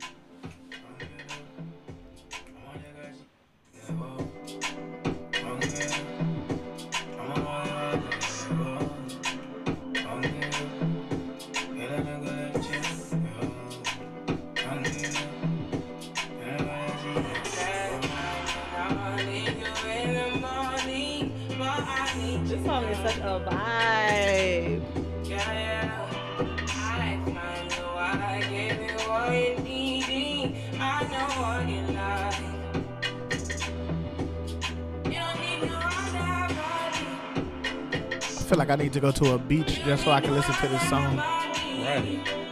Feel 38.53 38.59
like 38.59 38.69
I 38.69 38.75
need 38.75 38.93
to 38.93 38.99
go 38.99 39.11
to 39.11 39.33
a 39.33 39.37
beach 39.39 39.81
just 39.83 40.03
so 40.03 40.11
I 40.11 40.21
can 40.21 40.31
listen 40.35 40.53
to 40.53 40.67
this 40.67 40.87
song. 40.87 41.17
Right. 41.17 42.42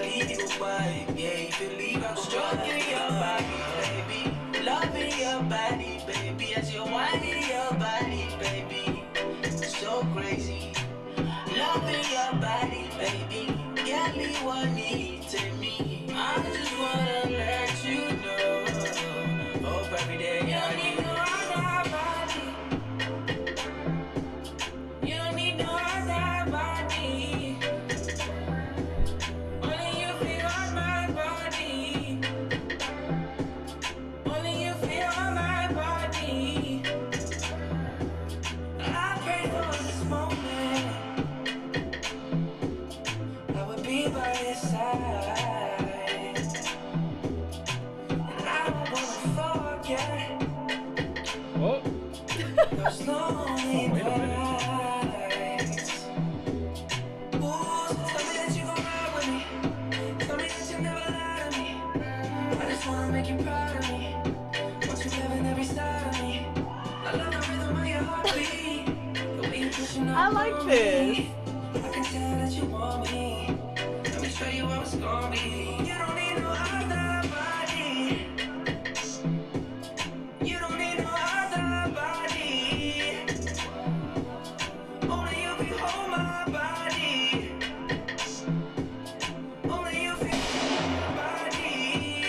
Leave 0.00 0.30
you 0.30 0.36
goodbye. 0.36 1.06
Yeah, 1.16 1.28
if 1.28 1.60
you 1.60 1.68
leave, 1.76 2.04
I 2.04 2.14
go 2.14 2.20
stroking 2.20 2.90
your 2.90 3.08
body, 3.08 3.69
body. 70.70 71.30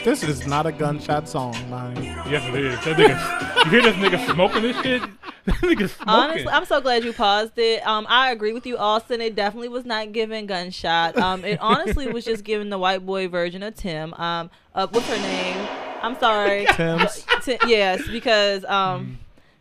This 0.03 0.23
is 0.23 0.47
not 0.47 0.65
a 0.65 0.71
gunshot 0.71 1.29
song, 1.29 1.53
man. 1.69 1.95
Yes, 2.27 2.43
it 2.49 2.55
is. 2.55 2.83
That 2.85 2.97
nigga, 2.97 3.65
you 3.65 3.69
hear 3.69 3.81
this 3.83 3.95
nigga 3.97 4.33
smoking 4.33 4.63
this 4.63 4.81
shit? 4.81 5.20
That 5.61 5.67
nigga 5.77 5.89
smoking. 5.89 6.07
Honestly, 6.07 6.47
I'm 6.47 6.65
so 6.65 6.81
glad 6.81 7.03
you 7.03 7.13
paused 7.13 7.57
it. 7.57 7.85
Um, 7.85 8.05
I 8.09 8.31
agree 8.31 8.53
with 8.53 8.65
you, 8.65 8.77
Austin. 8.77 9.21
It 9.21 9.35
definitely 9.35 9.69
was 9.69 9.85
not 9.85 10.11
giving 10.11 10.45
gunshot. 10.45 11.17
Um, 11.17 11.45
it 11.45 11.59
honestly 11.61 12.07
was 12.07 12.25
just 12.25 12.43
giving 12.43 12.69
the 12.69 12.77
white 12.77 13.05
boy 13.05 13.27
version 13.27 13.63
of 13.63 13.75
Tim. 13.75 14.13
Um, 14.15 14.49
uh, 14.75 14.87
what's 14.87 15.07
her 15.07 15.17
name? 15.17 15.67
I'm 16.01 16.19
sorry. 16.19 16.65
Tems. 16.71 17.25
Ti- 17.43 17.59
yes, 17.67 18.07
because 18.07 18.65
um, 18.65 19.19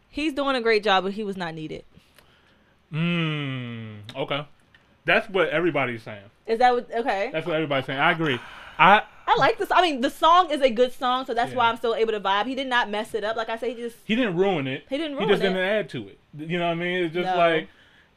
he's 0.08 0.32
doing 0.32 0.56
a 0.56 0.60
great 0.60 0.82
job, 0.82 1.04
but 1.04 1.12
he 1.12 1.22
was 1.22 1.36
not 1.36 1.54
needed. 1.54 1.84
Mmm. 2.92 3.98
Okay. 4.16 4.46
That's 5.04 5.28
what 5.28 5.48
everybody's 5.50 6.02
saying. 6.02 6.24
Is 6.46 6.58
that 6.58 6.74
what? 6.74 6.92
Okay. 6.92 7.30
That's 7.32 7.46
what 7.46 7.54
everybody's 7.54 7.86
saying. 7.86 8.00
I 8.00 8.12
agree. 8.12 8.38
I 8.78 9.02
I 9.32 9.36
like 9.38 9.58
this. 9.58 9.68
I 9.70 9.80
mean, 9.82 10.00
the 10.00 10.10
song 10.10 10.50
is 10.50 10.60
a 10.60 10.70
good 10.70 10.92
song, 10.92 11.24
so 11.24 11.34
that's 11.34 11.52
why 11.54 11.68
I'm 11.68 11.76
still 11.76 11.94
able 11.94 12.12
to 12.12 12.20
vibe. 12.20 12.46
He 12.46 12.54
did 12.56 12.66
not 12.66 12.90
mess 12.90 13.14
it 13.14 13.22
up. 13.22 13.36
Like 13.36 13.48
I 13.48 13.56
said, 13.56 13.70
he 13.70 13.74
just 13.76 13.96
he 14.04 14.16
didn't 14.16 14.36
ruin 14.36 14.66
it. 14.66 14.84
He 14.90 14.96
didn't 14.96 15.12
ruin 15.16 15.24
it. 15.24 15.26
He 15.26 15.32
just 15.34 15.42
it. 15.44 15.48
didn't 15.48 15.62
add 15.62 15.88
to 15.90 16.08
it. 16.08 16.18
You 16.36 16.58
know 16.58 16.66
what 16.66 16.72
I 16.72 16.74
mean? 16.74 17.04
It's 17.04 17.14
just 17.14 17.26
No. 17.26 17.36
like 17.36 17.68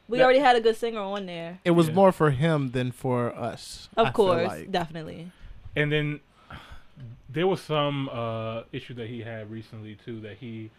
we 0.08 0.18
That- 0.18 0.24
already 0.24 0.40
had 0.40 0.56
a 0.56 0.60
good 0.60 0.76
singer 0.76 1.00
on 1.00 1.26
there. 1.26 1.60
It 1.64 1.70
was 1.72 1.88
Yeah. 1.88 1.94
more 1.94 2.10
for 2.12 2.30
him 2.30 2.70
than 2.72 2.90
for 2.90 3.34
us. 3.34 3.88
I 3.96 4.00
Of 4.02 4.06
feel 4.08 4.12
course, 4.12 4.48
like. 4.48 4.70
definitely. 4.72 5.30
and 5.76 5.92
then 5.92 6.20
there 7.28 7.46
was 7.46 7.60
some 7.60 8.08
uh, 8.12 8.62
issue 8.72 8.94
that 8.94 9.08
he 9.08 9.20
had 9.20 9.50
recently 9.50 9.96
too 10.04 10.20
that 10.20 10.38
he 10.38 10.70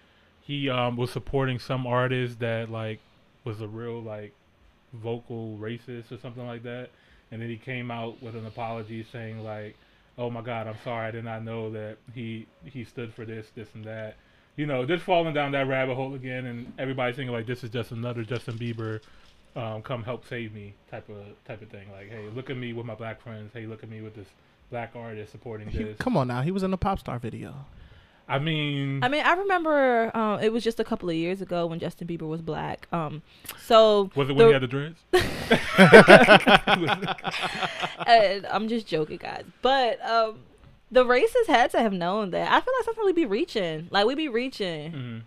he 0.41 0.69
um, 0.69 0.95
was 0.97 1.11
supporting 1.11 1.59
some 1.59 1.87
artist 1.87 2.39
that 2.39 2.69
like 2.69 2.99
was 3.45 3.61
a 3.61 3.67
real 3.67 4.01
like 4.01 4.33
vocal 4.93 5.57
racist 5.59 6.11
or 6.11 6.17
something 6.17 6.45
like 6.47 6.63
that 6.63 6.89
and 7.31 7.41
then 7.41 7.49
he 7.49 7.57
came 7.57 7.91
out 7.91 8.21
with 8.23 8.35
an 8.35 8.45
apology 8.45 9.05
saying 9.11 9.43
like 9.43 9.75
oh 10.17 10.29
my 10.29 10.41
God, 10.41 10.67
I'm 10.67 10.77
sorry, 10.83 11.07
I 11.07 11.11
did 11.11 11.25
not 11.25 11.43
know 11.43 11.71
that 11.71 11.97
he 12.13 12.47
he 12.63 12.83
stood 12.83 13.13
for 13.13 13.25
this, 13.25 13.47
this 13.55 13.67
and 13.73 13.83
that. 13.85 14.15
You 14.57 14.65
know, 14.65 14.85
just 14.85 15.03
falling 15.03 15.33
down 15.33 15.51
that 15.51 15.67
rabbit 15.67 15.95
hole 15.95 16.13
again, 16.13 16.45
and 16.45 16.71
everybody's 16.79 17.15
thinking 17.17 17.33
like 17.33 17.45
this 17.45 17.63
is 17.63 17.69
just 17.69 17.91
another 17.91 18.23
Justin 18.23 18.57
Bieber, 18.57 19.01
um, 19.55 19.81
come 19.81 20.01
help 20.03 20.25
save 20.27 20.53
me 20.53 20.73
type 20.89 21.09
of 21.09 21.17
type 21.45 21.61
of 21.61 21.69
thing. 21.69 21.91
Like, 21.91 22.09
hey, 22.09 22.29
look 22.33 22.49
at 22.49 22.55
me 22.57 22.71
with 22.73 22.85
my 22.85 22.95
black 22.95 23.21
friends. 23.21 23.51
Hey, 23.53 23.65
look 23.65 23.83
at 23.83 23.89
me 23.89 24.01
with 24.01 24.15
this 24.15 24.27
black 24.71 24.91
artist 24.95 25.31
supporting 25.31 25.67
He- 25.67 25.83
this. 25.83 25.97
come 25.97 26.15
on 26.15 26.27
now, 26.27 26.41
he 26.41 26.51
was 26.51 26.63
in 26.63 26.71
the 26.71 26.77
pop 26.77 26.99
star 26.99 27.19
video. 27.19 27.65
I 28.27 28.39
mean, 28.39 29.03
I 29.03 29.07
mean, 29.07 29.23
I 29.23 29.33
remember 29.33 30.11
um, 30.17 30.39
it 30.41 30.51
was 30.51 30.63
just 30.63 30.79
a 30.79 30.83
couple 30.83 31.09
of 31.09 31.15
years 31.15 31.41
ago 31.41 31.67
when 31.67 31.79
Justin 31.79 32.07
Bieber 32.07 32.27
was 32.27 32.41
black. 32.41 32.87
Um, 32.91 33.21
so 33.61 34.09
was 34.15 34.29
it 34.29 34.35
when 34.35 34.37
the- 34.37 34.47
he 34.47 34.53
had 34.53 34.61
the 34.63 34.67
dreads? 34.67 34.99
and 38.07 38.45
I'm 38.47 38.67
just 38.67 38.87
joking, 38.87 39.17
guys. 39.17 39.43
But 39.61 40.03
um, 40.05 40.39
the 40.91 41.05
racists 41.05 41.47
had 41.47 41.71
to 41.71 41.79
have 41.79 41.93
known 41.93 42.31
that. 42.31 42.47
I 42.51 42.61
feel 42.61 42.73
like 42.77 42.85
sometimes 42.85 43.05
we 43.05 43.13
be 43.13 43.25
reaching, 43.25 43.87
like 43.91 44.05
we 44.05 44.15
be 44.15 44.27
reaching. 44.27 44.91
hmm 44.91 45.17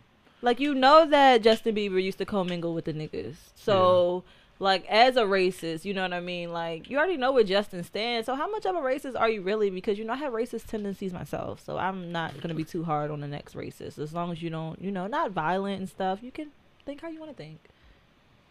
Like 0.43 0.61
you 0.61 0.75
know 0.75 1.07
that 1.09 1.43
Justin 1.43 1.75
Bieber 1.75 2.03
used 2.03 2.19
to 2.19 2.25
commingle 2.25 2.75
with 2.75 2.85
the 2.87 2.93
niggas. 2.95 3.37
So 3.55 4.25
like 4.61 4.87
as 4.87 5.17
a 5.17 5.23
racist, 5.23 5.85
you 5.85 5.95
know 5.95 6.03
what 6.03 6.13
I 6.13 6.21
mean? 6.21 6.53
Like 6.53 6.91
you 6.91 6.99
already 6.99 7.17
know 7.17 7.33
where 7.33 7.45
Justin 7.45 7.85
stands. 7.85 8.27
So 8.27 8.35
how 8.35 8.51
much 8.51 8.67
of 8.67 8.75
a 8.75 8.81
racist 8.81 9.19
are 9.19 9.29
you 9.29 9.43
really? 9.43 9.71
Because 9.71 9.99
you 9.99 10.05
know 10.05 10.13
I 10.13 10.17
have 10.17 10.33
racist 10.33 10.67
tendencies 10.67 11.13
myself. 11.13 11.63
So 11.65 11.79
I'm 11.79 12.11
not 12.11 12.41
gonna 12.41 12.55
be 12.55 12.65
too 12.65 12.85
hard 12.85 13.11
on 13.11 13.21
the 13.21 13.29
next 13.29 13.55
racist. 13.55 13.99
As 13.99 14.13
long 14.13 14.33
as 14.33 14.43
you 14.43 14.51
don't, 14.51 14.81
you 14.81 14.91
know, 14.91 15.07
not 15.07 15.31
violent 15.31 15.81
and 15.81 15.89
stuff, 15.89 16.23
you 16.23 16.31
can 16.31 16.51
think 16.85 17.01
how 17.01 17.09
you 17.09 17.21
want 17.21 17.37
to 17.37 17.37
think. 17.37 17.59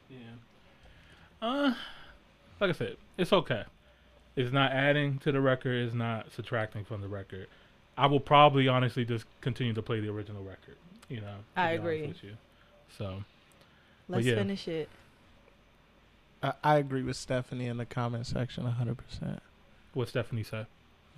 Yeah. 0.10 0.18
Uh, 1.42 1.74
like 2.60 2.70
I 2.70 2.74
said, 2.74 2.98
it's 3.18 3.34
okay. 3.34 3.64
It's 4.36 4.54
not 4.54 4.72
adding 4.72 5.18
to 5.20 5.32
the 5.32 5.42
record. 5.42 5.86
It's 5.86 5.96
not 5.96 6.32
subtracting 6.32 6.86
from 6.86 7.02
the 7.02 7.08
record. 7.08 7.48
I 7.98 8.06
will 8.06 8.20
probably 8.20 8.68
honestly 8.68 9.04
just 9.04 9.26
continue 9.42 9.74
to 9.74 9.82
play 9.82 10.00
the 10.00 10.10
original 10.10 10.44
record. 10.44 10.76
You 11.10 11.22
know. 11.22 11.36
I 11.56 11.72
agree. 11.72 12.08
With 12.08 12.24
you. 12.24 12.34
So 12.98 13.24
Let's 14.08 14.26
yeah. 14.26 14.36
finish 14.36 14.68
it. 14.68 14.90
I, 16.48 16.54
I 16.64 16.78
agree 16.78 17.04
with 17.04 17.16
Stephanie 17.16 17.68
in 17.68 17.78
the 17.78 17.86
comment 17.86 18.26
section 18.28 18.64
100%. 18.66 19.40
what 19.94 20.08
Stephanie 20.10 20.44
said. 20.44 20.68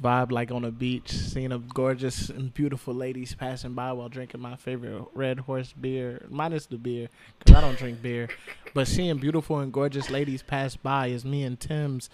Vibe 0.01 0.31
like 0.31 0.49
on 0.49 0.63
a 0.63 0.71
beach, 0.71 1.11
seeing 1.11 1.51
a 1.51 1.59
gorgeous 1.59 2.29
and 2.29 2.53
beautiful 2.53 2.93
ladies 2.93 3.35
passing 3.35 3.73
by 3.73 3.91
while 3.91 4.07
drinking 4.07 4.39
my 4.39 4.55
favorite 4.55 5.03
Red 5.13 5.39
Horse 5.41 5.73
beer, 5.73 6.25
minus 6.29 6.67
the 6.67 6.77
beer, 6.77 7.09
because 7.37 7.55
I 7.57 7.61
don't 7.61 7.77
drink 7.77 8.01
beer. 8.01 8.29
But 8.73 8.87
seeing 8.87 9.17
beautiful 9.17 9.59
and 9.59 9.73
gorgeous 9.73 10.09
ladies 10.11 10.41
pass 10.43 10.75
by 10.77 11.07
is 11.07 11.25
me 11.25 11.43
and 11.43 11.59
Tems 11.59 12.07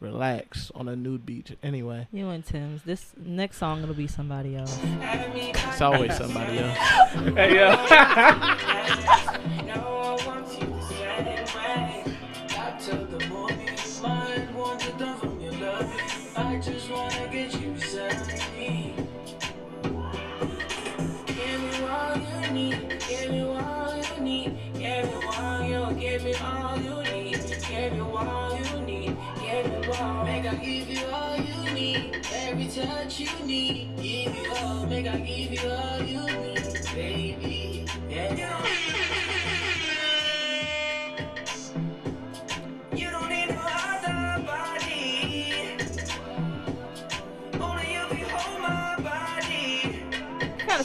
relax 0.00 0.70
on 0.74 0.86
a 0.86 0.94
nude 0.94 1.24
beach. 1.24 1.56
Anyway, 1.62 2.06
You 2.12 2.28
and 2.28 2.44
Tems. 2.44 2.82
This 2.84 3.12
next 3.16 3.56
song 3.56 3.82
it'll 3.82 3.94
be 3.94 4.06
somebody 4.06 4.54
else. 4.54 4.78
it's 4.82 5.80
always 5.80 6.14
somebody 6.16 6.58
else. 6.58 6.78
Hey 7.34 7.56
yo. 7.56 7.74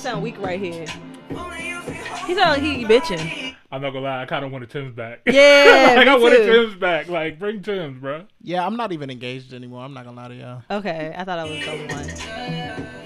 sound 0.10 0.23
weak 0.23 0.39
right 0.39 0.60
here. 0.60 0.86
Only 1.36 1.67
you 1.67 1.80
can 1.82 1.93
hold 1.93 2.27
He 2.27 2.36
sound 2.36 2.49
like 2.49 2.62
he 2.62 2.86
bitching. 2.86 3.56
I'm 3.71 3.82
not 3.82 3.91
gonna 3.91 4.06
lie. 4.06 4.23
I 4.23 4.25
kind 4.25 4.43
of 4.43 4.51
wanted 4.51 4.69
Tems 4.71 4.95
back. 4.95 5.21
Yeah, 5.27 5.93
like 5.97 6.08
I 6.08 6.15
me 6.15 6.23
wanted 6.23 6.45
too. 6.45 6.67
Tems 6.67 6.75
back. 6.75 7.08
Like 7.08 7.38
bring 7.38 7.62
Tems, 7.62 7.99
bro. 7.99 8.25
Yeah, 8.41 8.65
I'm 8.65 8.75
not 8.75 8.91
even 8.91 9.12
engaged 9.12 9.53
anymore. 9.53 9.84
I'm 9.84 9.93
not 9.93 10.06
gonna 10.06 10.19
lie 10.19 10.27
to 10.30 10.36
y'all. 10.36 10.63
Okay, 10.80 11.13
I 11.15 11.23
thought 11.23 11.39
I 11.39 11.43
was 11.43 11.63
the 11.63 12.86
one. 12.88 12.98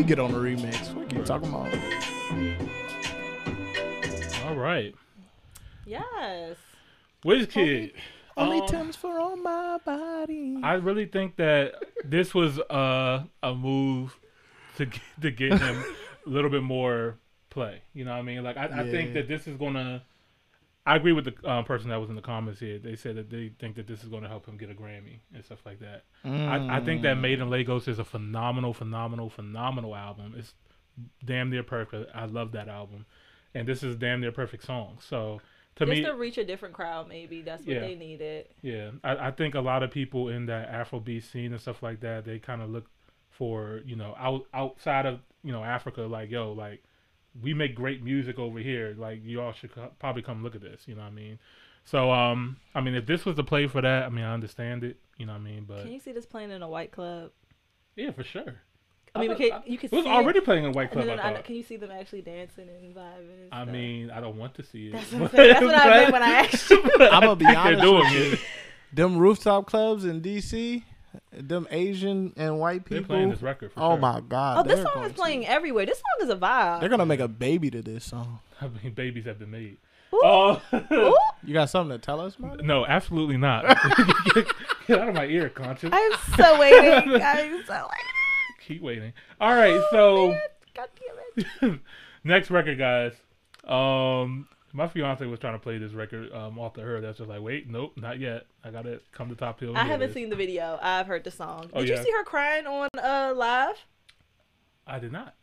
Let 0.00 0.06
me 0.06 0.14
get 0.14 0.18
on 0.18 0.32
the 0.32 0.38
remix. 0.38 0.94
What 0.94 1.12
you 1.12 1.22
talking 1.22 1.50
about? 1.50 1.68
All 4.46 4.56
right. 4.56 4.94
Yes. 5.84 6.56
WizKid. 7.22 7.92
Only 8.34 8.60
Um, 8.62 8.66
Tems 8.66 8.96
for 8.96 9.20
on 9.20 9.42
my 9.42 9.76
body. 9.84 10.58
I 10.62 10.76
really 10.76 11.04
think 11.04 11.36
that 11.36 11.74
this 12.02 12.32
was 12.32 12.58
uh, 12.58 13.24
a 13.42 13.54
move 13.54 14.18
to 14.78 14.86
get, 14.86 15.02
to 15.20 15.30
get 15.30 15.58
him 15.60 15.84
a 16.26 16.30
little 16.30 16.48
bit 16.48 16.62
more 16.62 17.18
play. 17.50 17.82
You 17.92 18.06
know 18.06 18.12
what 18.12 18.20
I 18.20 18.22
mean? 18.22 18.42
Like 18.42 18.56
I, 18.56 18.70
I 18.80 18.90
think 18.90 19.12
that 19.12 19.28
this 19.28 19.46
is 19.46 19.58
gonna. 19.58 20.02
I 20.86 20.96
agree 20.96 21.12
with 21.12 21.26
the 21.26 21.50
um, 21.50 21.64
person 21.64 21.90
that 21.90 22.00
was 22.00 22.08
in 22.08 22.16
the 22.16 22.22
comments 22.22 22.58
here. 22.60 22.78
They 22.78 22.96
said 22.96 23.16
that 23.16 23.28
they 23.30 23.52
think 23.58 23.76
that 23.76 23.86
this 23.86 24.02
is 24.02 24.08
going 24.08 24.22
to 24.22 24.28
help 24.28 24.46
him 24.46 24.56
get 24.56 24.70
a 24.70 24.74
Grammy 24.74 25.18
and 25.34 25.44
stuff 25.44 25.58
like 25.66 25.78
that. 25.80 26.04
I, 26.24 26.78
I 26.78 26.80
think 26.80 27.02
that 27.02 27.16
Mm. 27.16 27.20
Made 27.20 27.40
in 27.40 27.50
Lagos 27.50 27.86
is 27.86 27.98
a 27.98 28.04
phenomenal, 28.04 28.72
phenomenal, 28.72 29.28
phenomenal 29.28 29.94
album. 29.94 30.34
It's 30.36 30.54
damn 31.24 31.50
near 31.50 31.62
perfect. 31.62 32.10
I 32.14 32.24
love 32.24 32.52
that 32.52 32.68
album, 32.68 33.04
and 33.54 33.68
this 33.68 33.82
is 33.82 33.94
a 33.94 33.98
damn 33.98 34.20
near 34.20 34.32
perfect 34.32 34.64
song. 34.64 34.98
So 35.00 35.40
to 35.76 35.84
Just 35.86 35.98
me, 35.98 36.04
to 36.04 36.12
reach 36.14 36.38
a 36.38 36.44
different 36.44 36.74
crowd, 36.74 37.08
maybe 37.08 37.42
that's 37.42 37.64
what 37.64 37.74
Yeah. 37.74 37.80
they 37.80 37.94
needed. 37.94 38.48
yeah, 38.62 38.90
I, 39.04 39.28
I 39.28 39.30
think 39.32 39.54
a 39.54 39.60
lot 39.60 39.82
of 39.82 39.90
people 39.90 40.28
in 40.30 40.46
that 40.46 40.72
Afrobeat 40.72 41.22
scene 41.24 41.52
and 41.52 41.60
stuff 41.60 41.82
like 41.82 42.00
that, 42.00 42.24
they 42.24 42.38
kind 42.38 42.62
of 42.62 42.70
look 42.70 42.86
for 43.28 43.80
you 43.84 43.96
know 43.96 44.14
out 44.18 44.46
outside 44.54 45.04
of 45.06 45.20
you 45.44 45.52
know 45.52 45.62
Africa, 45.62 46.02
like 46.02 46.30
yo, 46.30 46.52
like 46.52 46.82
we 47.42 47.54
make 47.54 47.74
great 47.74 48.02
music 48.02 48.38
over 48.38 48.58
here. 48.58 48.94
Like 48.98 49.24
you 49.24 49.40
all 49.40 49.52
should 49.52 49.72
co- 49.74 49.90
probably 49.98 50.22
come 50.22 50.42
look 50.42 50.54
at 50.54 50.60
this. 50.62 50.82
You 50.86 50.94
know 50.94 51.02
what 51.02 51.08
I 51.08 51.14
mean? 51.14 51.38
So 51.84 52.10
um, 52.12 52.56
I 52.74 52.80
mean, 52.80 52.94
if 52.94 53.06
this 53.06 53.24
was 53.24 53.36
the 53.36 53.44
play 53.44 53.66
for 53.66 53.80
that, 53.80 54.04
I 54.04 54.08
mean, 54.08 54.24
I 54.24 54.34
understand 54.34 54.84
it. 54.84 54.98
You 55.16 55.26
know 55.26 55.32
what 55.32 55.40
I 55.40 55.44
mean? 55.44 55.64
But 55.66 55.82
Can 55.82 55.92
you 55.92 56.00
see 56.00 56.12
this 56.12 56.26
playing 56.26 56.50
in 56.50 56.62
a 56.62 56.68
white 56.68 56.92
club? 56.92 57.30
yeah, 57.96 58.10
for 58.12 58.24
sure. 58.24 58.56
I 59.14 59.18
mean, 59.20 59.30
thought- 59.30 59.38
we 59.40 59.52
I- 59.52 59.58
can, 59.60 59.72
you 59.72 59.78
can 59.78 59.86
It 59.92 59.96
was 59.96 60.04
see 60.04 60.10
already 60.10 60.38
It. 60.38 60.44
playing 60.44 60.64
in 60.64 60.70
a 60.70 60.72
White 60.72 60.92
Club. 60.92 61.04
no, 61.04 61.12
I 61.12 61.16
no, 61.16 61.22
I 61.22 61.32
know- 61.34 61.42
can 61.42 61.56
you 61.56 61.64
see 61.64 61.76
them 61.76 61.90
actually 61.90 62.22
dancing 62.22 62.68
and 62.68 62.94
vibing? 62.94 63.44
And 63.50 63.52
I 63.52 63.64
mean, 63.64 64.08
I 64.10 64.20
don't 64.20 64.36
want 64.36 64.54
to 64.54 64.62
see 64.62 64.86
it. 64.88 64.92
that's 64.92 65.10
what, 65.12 65.22
I'm 65.22 65.28
saying. 65.36 65.52
That's 65.52 65.64
what 65.66 65.74
I 65.74 65.88
meant 65.88 66.12
when 66.12 66.22
I 66.22 66.26
asked 66.30 66.70
you. 66.70 66.82
I'm 67.00 67.20
gonna 67.22 67.36
be 67.36 67.44
They're 67.44 67.56
honest. 67.58 67.82
doing 67.82 67.98
with 68.00 68.12
you. 68.12 68.32
it. 68.34 68.40
Them 68.92 69.18
rooftop 69.18 69.66
clubs 69.66 70.04
in 70.04 70.20
DC, 70.20 70.84
them 71.32 71.66
Asian 71.70 72.32
and 72.36 72.58
white 72.58 72.84
They're 72.86 73.00
people. 73.00 73.14
playing 73.16 73.30
this 73.30 73.42
record. 73.42 73.72
For 73.72 73.80
oh 73.80 73.90
sure. 73.92 73.98
my 73.98 74.20
god! 74.20 74.58
Oh, 74.58 74.62
this 74.68 74.76
they're 74.76 74.84
song 74.84 74.92
going 74.94 75.06
is 75.06 75.12
to- 75.12 75.18
playing 75.18 75.46
everywhere. 75.46 75.86
This 75.86 75.98
song 75.98 76.28
is 76.28 76.34
a 76.34 76.36
vibe. 76.36 76.80
They're 76.80 76.88
gonna 76.88 77.06
make 77.06 77.20
a 77.20 77.28
baby 77.28 77.70
to 77.70 77.82
this 77.82 78.04
song. 78.04 78.40
I 78.60 78.68
mean, 78.68 78.92
babies 78.94 79.24
have 79.26 79.38
been 79.38 79.50
made. 79.50 79.78
Ooh, 80.14 80.20
Oh. 80.24 80.62
ooh. 80.92 81.16
You 81.42 81.54
got 81.54 81.70
something 81.70 81.96
to 81.98 82.04
tell 82.04 82.20
us, 82.20 82.38
man? 82.38 82.58
No, 82.64 82.84
absolutely 82.84 83.38
not. 83.38 83.64
get, 84.34 84.46
get 84.86 84.98
out 85.00 85.08
of 85.08 85.14
my 85.14 85.24
ear, 85.24 85.48
conscious. 85.48 85.88
I'm 85.90 86.12
so 86.36 86.58
waiting. 86.60 87.22
I'm 87.22 87.64
so 87.64 87.88
waiting. 87.88 88.10
Keep 88.66 88.82
waiting. 88.82 89.12
All 89.40 89.54
right, 89.54 89.82
so 89.90 90.28
Man, 90.32 90.40
God 90.74 90.88
damn 91.60 91.72
it. 91.74 91.80
next 92.24 92.50
record, 92.50 92.76
guys. 92.78 93.14
Um, 93.66 94.48
my 94.72 94.86
fiance 94.88 95.24
was 95.26 95.38
trying 95.40 95.54
to 95.54 95.58
play 95.58 95.78
this 95.78 95.92
record 95.92 96.32
um 96.32 96.58
off 96.58 96.74
to 96.74 96.80
her. 96.82 97.00
That's 97.00 97.18
just 97.18 97.28
like, 97.30 97.40
wait, 97.42 97.68
nope, 97.68 97.92
not 97.96 98.18
yet. 98.20 98.46
I 98.64 98.70
gotta 98.70 99.00
come 99.12 99.28
to 99.30 99.34
Top 99.34 99.60
Hill. 99.60 99.76
I 99.76 99.84
haven't 99.84 100.08
this. 100.08 100.14
seen 100.14 100.30
the 100.30 100.36
video. 100.36 100.78
I've 100.82 101.06
heard 101.06 101.24
the 101.24 101.30
song. 101.30 101.62
Did 101.62 101.70
Oh, 101.74 101.80
you 101.80 101.96
see 101.96 102.10
her 102.12 102.24
crying 102.24 102.66
on 102.66 102.88
uh 103.02 103.32
live? 103.36 103.76
I 104.86 104.98
did 104.98 105.12
not. 105.12 105.34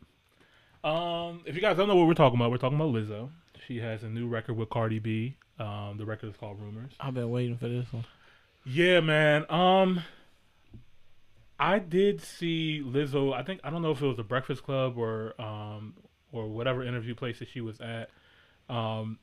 Um, 0.84 1.42
if 1.46 1.54
you 1.54 1.60
guys 1.60 1.76
don't 1.76 1.88
know 1.88 1.96
what 1.96 2.06
we're 2.06 2.14
talking 2.14 2.38
about, 2.38 2.50
we're 2.50 2.58
talking 2.58 2.76
about 2.80 2.92
Lizzo. 2.92 3.30
She 3.66 3.78
has 3.80 4.02
a 4.04 4.08
new 4.08 4.28
record 4.28 4.56
with 4.56 4.70
Cardi 4.70 4.98
B. 5.00 5.36
Um, 5.58 5.96
the 5.98 6.06
record 6.06 6.30
is 6.30 6.36
called 6.36 6.60
Rumors. 6.60 6.92
I've 7.00 7.14
been 7.14 7.30
waiting 7.30 7.56
for 7.58 7.68
this 7.68 7.92
one. 7.92 8.04
Yeah, 8.64 9.00
man. 9.00 9.44
Um, 9.50 10.02
I 11.58 11.78
did 11.80 12.22
see 12.22 12.80
Lizzo. 12.84 13.32
I 13.34 13.42
think 13.42 13.60
I 13.64 13.70
don't 13.70 13.82
know 13.82 13.90
if 13.90 14.00
it 14.00 14.06
was 14.06 14.16
the 14.16 14.22
Breakfast 14.22 14.62
Club 14.62 14.96
or 14.96 15.34
um 15.40 15.94
or 16.30 16.46
whatever 16.46 16.84
interview 16.84 17.14
place 17.14 17.38
that 17.40 17.48
she 17.48 17.60
was 17.60 17.80
at. 17.80 18.10
Um, 18.68 19.18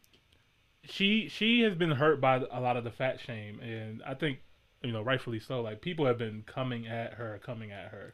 she 0.84 1.30
she 1.30 1.62
has 1.62 1.76
been 1.76 1.92
hurt 1.92 2.22
by 2.22 2.42
a 2.52 2.60
lot 2.60 2.78
of 2.78 2.84
the 2.84 2.92
fat 2.92 3.20
shame, 3.20 3.60
and 3.60 4.02
I 4.06 4.14
think 4.14 4.40
you 4.84 4.92
know 4.92 5.02
rightfully 5.02 5.40
so. 5.40 5.62
Like 5.62 5.82
people 5.82 6.06
have 6.06 6.18
been 6.18 6.44
coming 6.46 6.88
at 6.88 7.14
her, 7.14 7.40
coming 7.44 7.72
at 7.72 7.90
her. 7.90 8.14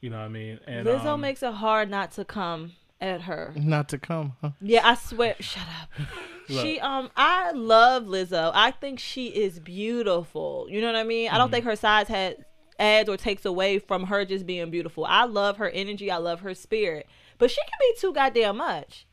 You 0.00 0.10
know 0.10 0.18
what 0.18 0.24
I 0.24 0.28
mean? 0.28 0.60
And 0.66 0.86
Lizzo 0.86 1.06
um, 1.06 1.20
makes 1.20 1.42
it 1.42 1.54
hard 1.54 1.90
not 1.90 2.12
to 2.12 2.24
come 2.24 2.72
at 3.00 3.22
her. 3.22 3.52
Not 3.56 3.88
to 3.90 3.98
come. 3.98 4.34
Huh? 4.40 4.50
Yeah, 4.60 4.86
I 4.86 4.94
swear. 4.94 5.36
Shut 5.40 5.64
up. 5.82 6.06
She 6.48 6.78
um 6.78 7.10
I 7.16 7.50
love 7.50 8.04
Lizzo. 8.04 8.52
I 8.54 8.70
think 8.70 9.00
she 9.00 9.26
is 9.26 9.58
beautiful. 9.58 10.68
You 10.70 10.80
know 10.80 10.86
what 10.86 10.94
I 10.94 11.02
mean? 11.02 11.28
I 11.28 11.38
don't 11.38 11.50
think 11.50 11.64
her 11.64 11.74
size 11.74 12.06
had 12.06 12.44
adds 12.78 13.08
or 13.08 13.16
takes 13.16 13.44
away 13.44 13.80
from 13.80 14.04
her 14.04 14.24
just 14.24 14.46
being 14.46 14.70
beautiful. 14.70 15.04
I 15.04 15.24
love 15.24 15.56
her 15.56 15.68
energy. 15.68 16.08
I 16.08 16.18
love 16.18 16.42
her 16.42 16.54
spirit. 16.54 17.08
But 17.38 17.50
she 17.50 17.60
can 17.62 17.78
be 17.80 17.98
too 17.98 18.12
goddamn 18.12 18.58
much. 18.58 19.06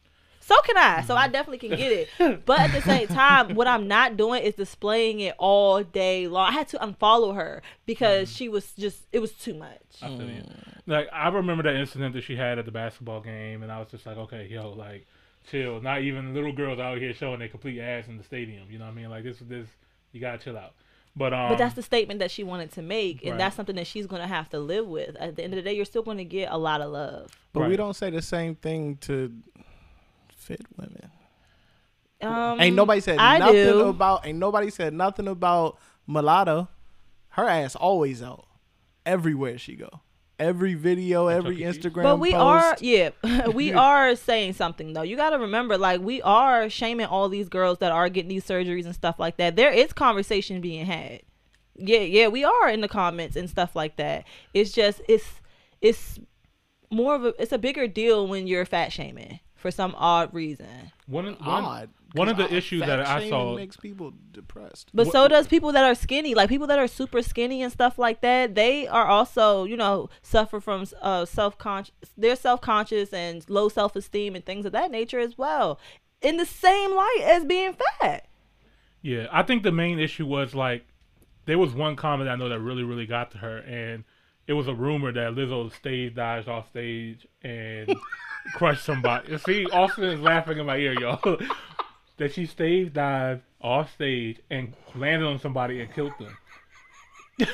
So 0.45 0.59
can 0.61 0.75
I. 0.75 1.03
So 1.03 1.15
I 1.15 1.23
mm-hmm. 1.23 1.31
definitely 1.31 1.69
can 1.69 1.77
get 1.77 1.91
it. 1.91 2.45
But 2.45 2.59
at 2.59 2.71
the 2.73 2.81
same 2.81 3.07
time, 3.07 3.55
what 3.55 3.67
I'm 3.67 3.87
not 3.87 4.17
doing 4.17 4.43
is 4.43 4.55
displaying 4.55 5.21
it 5.21 5.35
all 5.37 5.83
day 5.83 6.27
long. 6.27 6.49
I 6.49 6.51
had 6.51 6.67
to 6.69 6.77
unfollow 6.79 7.35
her 7.35 7.61
because 7.85 8.27
mm-hmm. 8.27 8.35
she 8.35 8.49
was 8.49 8.73
just 8.73 9.03
it 9.11 9.19
was 9.19 9.31
too 9.31 9.53
much. 9.53 9.81
I 10.01 10.07
feel. 10.07 10.17
Mm. 10.17 10.81
Like 10.85 11.07
I 11.13 11.29
remember 11.29 11.63
that 11.63 11.75
incident 11.75 12.13
that 12.15 12.23
she 12.23 12.35
had 12.35 12.59
at 12.59 12.65
the 12.65 12.71
basketball 12.71 13.21
game, 13.21 13.63
and 13.63 13.71
I 13.71 13.79
was 13.79 13.89
just 13.89 14.05
like, 14.05 14.17
okay, 14.17 14.47
yo, 14.49 14.71
like, 14.71 15.05
chill. 15.49 15.79
Not 15.81 16.01
even 16.01 16.33
little 16.33 16.53
girls 16.53 16.79
out 16.79 16.97
here 16.97 17.13
showing 17.13 17.39
their 17.39 17.47
complete 17.47 17.79
ass 17.79 18.07
in 18.07 18.17
the 18.17 18.23
stadium. 18.23 18.69
You 18.69 18.79
know 18.79 18.85
what 18.85 18.91
I 18.91 18.95
mean? 18.95 19.09
Like 19.09 19.23
this, 19.23 19.37
this, 19.39 19.67
you 20.11 20.19
gotta 20.19 20.39
chill 20.39 20.57
out. 20.57 20.73
But 21.15 21.33
um, 21.33 21.49
But 21.49 21.57
that's 21.57 21.75
the 21.75 21.83
statement 21.83 22.19
that 22.19 22.31
she 22.31 22.43
wanted 22.43 22.71
to 22.73 22.81
make, 22.81 23.21
and 23.21 23.31
Right. 23.31 23.37
that's 23.37 23.55
something 23.55 23.75
that 23.77 23.87
she's 23.87 24.07
gonna 24.07 24.27
have 24.27 24.49
to 24.49 24.59
live 24.59 24.87
with. 24.87 25.15
At 25.15 25.37
the 25.37 25.43
end 25.43 25.53
of 25.53 25.57
the 25.57 25.61
day, 25.61 25.73
you're 25.73 25.85
still 25.85 26.03
gonna 26.03 26.25
get 26.25 26.51
a 26.51 26.57
lot 26.57 26.81
of 26.81 26.91
love. 26.91 27.31
But 27.53 27.69
we 27.69 27.77
don't 27.77 27.93
say 27.93 28.09
the 28.09 28.21
same 28.21 28.55
thing 28.55 28.97
to 29.01 29.31
fit 30.43 30.61
women. 30.77 31.09
Um, 32.21 32.61
ain't 32.61 32.75
nobody 32.75 33.01
said 33.01 33.17
I 33.17 33.37
nothing 33.37 33.55
do. 33.55 33.87
about. 33.87 34.25
Ain't 34.25 34.39
nobody 34.39 34.69
said 34.69 34.93
nothing 34.93 35.27
about 35.27 35.77
mulatto. 36.07 36.69
Her 37.29 37.47
ass 37.49 37.75
always 37.75 38.21
out, 38.21 38.45
everywhere 39.05 39.57
she 39.57 39.75
go. 39.75 40.01
Every 40.39 40.73
video, 40.73 41.27
every 41.27 41.57
Chuck. 41.57 41.73
Cheese? 41.75 41.83
Instagram. 41.83 42.03
But 42.03 42.19
we 42.19 42.31
post. 42.31 42.41
are, 42.41 42.77
yeah, 42.79 43.47
we 43.47 43.73
are 43.73 44.15
saying 44.15 44.53
something 44.53 44.93
though. 44.93 45.01
You 45.01 45.15
got 45.15 45.31
to 45.31 45.39
remember, 45.39 45.77
like 45.77 46.01
we 46.01 46.21
are 46.21 46.69
shaming 46.69 47.05
all 47.05 47.29
these 47.29 47.49
girls 47.49 47.79
that 47.79 47.91
are 47.91 48.09
getting 48.09 48.29
these 48.29 48.45
surgeries 48.45 48.85
and 48.85 48.95
stuff 48.95 49.19
like 49.19 49.37
that. 49.37 49.55
There 49.55 49.71
is 49.71 49.93
conversation 49.93 50.61
being 50.61 50.85
had. 50.85 51.21
Yeah, 51.75 52.01
yeah, 52.01 52.27
we 52.27 52.43
are 52.43 52.69
in 52.69 52.81
the 52.81 52.87
comments 52.87 53.35
and 53.35 53.49
stuff 53.49 53.75
like 53.75 53.97
that. 53.97 54.25
It's 54.53 54.71
just 54.71 55.01
it's 55.07 55.41
it's 55.81 56.19
more 56.91 57.15
of 57.15 57.25
a 57.25 57.41
it's 57.41 57.51
a 57.51 57.57
bigger 57.57 57.87
deal 57.87 58.27
when 58.27 58.45
you're 58.47 58.65
fat 58.65 58.93
shaming 58.93 59.39
for 59.63 59.71
some 59.71 59.95
odd 59.97 60.31
reason. 60.33 60.67
one, 61.07 61.25
one, 61.25 61.37
odd. 61.41 61.89
one 62.13 62.27
of 62.29 62.37
the 62.37 62.43
'cause 62.43 62.51
issues 62.53 62.81
that 62.81 62.99
I 62.99 63.15
shaming 63.19 63.29
saw. 63.31 63.55
makes 63.55 63.77
people 63.77 64.13
depressed. 64.31 64.91
But 64.93 65.07
What- 65.07 65.13
so 65.13 65.27
does 65.27 65.47
people 65.47 65.71
that 65.71 65.83
are 65.83 65.95
skinny, 65.95 66.35
like 66.35 66.49
people 66.49 66.67
that 66.67 66.77
are 66.77 66.87
super 66.87 67.21
skinny 67.23 67.63
and 67.63 67.71
stuff 67.71 67.97
like 67.97 68.21
that. 68.21 68.53
They 68.55 68.87
are 68.87 69.07
also, 69.07 69.63
you 69.63 69.75
know, 69.77 70.09
suffer 70.21 70.59
from 70.59 70.85
uh, 71.01 71.25
self 71.25 71.57
conscious. 71.57 71.95
They're 72.15 72.35
self 72.35 72.61
conscious 72.61 73.11
and 73.13 73.43
low 73.49 73.69
self 73.69 73.95
esteem 73.95 74.35
and 74.35 74.45
things 74.45 74.65
of 74.65 74.71
that 74.73 74.91
nature 74.91 75.19
as 75.19 75.37
well. 75.37 75.79
In 76.21 76.37
the 76.37 76.45
same 76.45 76.93
light 76.93 77.21
as 77.23 77.43
being 77.45 77.73
fat. 77.99 78.27
Yeah, 79.01 79.27
I 79.31 79.43
think 79.43 79.63
the 79.63 79.71
main 79.71 79.97
issue 79.97 80.25
was 80.25 80.53
like 80.53 80.85
there 81.45 81.57
was 81.57 81.73
one 81.73 81.95
comment 81.95 82.29
I 82.29 82.35
know 82.35 82.49
that 82.49 82.59
really, 82.59 82.83
really 82.83 83.05
got 83.05 83.31
to 83.31 83.37
her, 83.39 83.57
and 83.59 84.03
it 84.45 84.53
was 84.53 84.67
a 84.67 84.73
rumor 84.73 85.11
that 85.13 85.33
Lizzo 85.35 85.73
stage 85.73 86.15
dives 86.15 86.47
off 86.49 86.69
stage 86.69 87.25
and 87.41 87.89
crushed 88.53 88.83
somebody. 88.83 89.37
See, 89.39 89.65
Austin 89.67 90.05
is 90.05 90.19
laughing 90.19 90.59
in 90.59 90.65
my 90.65 90.77
ear, 90.77 90.93
y'all. 90.99 91.37
that 92.17 92.33
she 92.33 92.45
stage 92.45 92.93
dived 92.93 93.41
off 93.61 93.93
stage 93.93 94.39
and 94.49 94.73
landed 94.95 95.25
on 95.25 95.39
somebody 95.39 95.81
and 95.81 95.93
killed 95.93 96.13
them. 96.19 96.37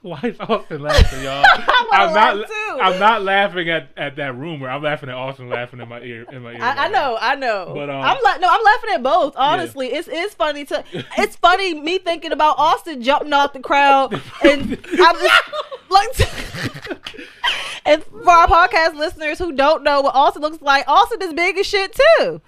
Why 0.00 0.20
is 0.22 0.36
Austin 0.38 0.80
laughing, 0.80 1.24
y'all? 1.24 1.44
I'm 1.92 2.14
not. 2.14 2.46
too. 2.46 2.78
I'm 2.80 3.00
not 3.00 3.22
laughing 3.22 3.68
at, 3.68 3.88
at 3.96 4.14
that 4.16 4.36
rumor. 4.36 4.70
I'm 4.70 4.80
laughing 4.82 5.08
at 5.08 5.16
Austin 5.16 5.48
laughing 5.48 5.80
in 5.80 5.88
my 5.88 6.00
ear. 6.00 6.24
In 6.30 6.42
my 6.42 6.52
ear. 6.52 6.62
I, 6.62 6.70
I 6.70 6.74
right 6.84 6.92
know, 6.92 7.18
I 7.20 7.34
know. 7.34 7.72
But, 7.74 7.90
um, 7.90 7.96
I'm 8.02 8.16
like, 8.22 8.40
no, 8.40 8.46
I'm 8.48 8.62
laughing 8.64 8.90
at 8.94 9.02
both. 9.02 9.34
Honestly, 9.36 9.88
it's 9.88 10.06
it's 10.10 10.34
funny 10.34 10.64
to. 10.66 10.84
It's 11.18 11.34
funny 11.34 11.74
me 11.80 11.98
thinking 11.98 12.30
about 12.30 12.56
Austin 12.58 13.02
jumping 13.02 13.32
off 13.32 13.52
the 13.52 13.58
crowd, 13.60 14.12
and 14.44 14.78
I'm 15.00 15.16
just 15.16 15.42
like. 15.90 17.10
and 17.84 18.04
for 18.04 18.30
our 18.30 18.46
podcast 18.46 18.94
listeners 18.94 19.38
who 19.40 19.50
don't 19.52 19.82
know 19.82 20.00
what 20.02 20.14
Austin 20.14 20.42
looks 20.42 20.62
like, 20.62 20.84
Austin 20.86 21.22
is 21.22 21.32
big 21.34 21.58
as 21.58 21.66
shit 21.66 21.98
too. 22.20 22.40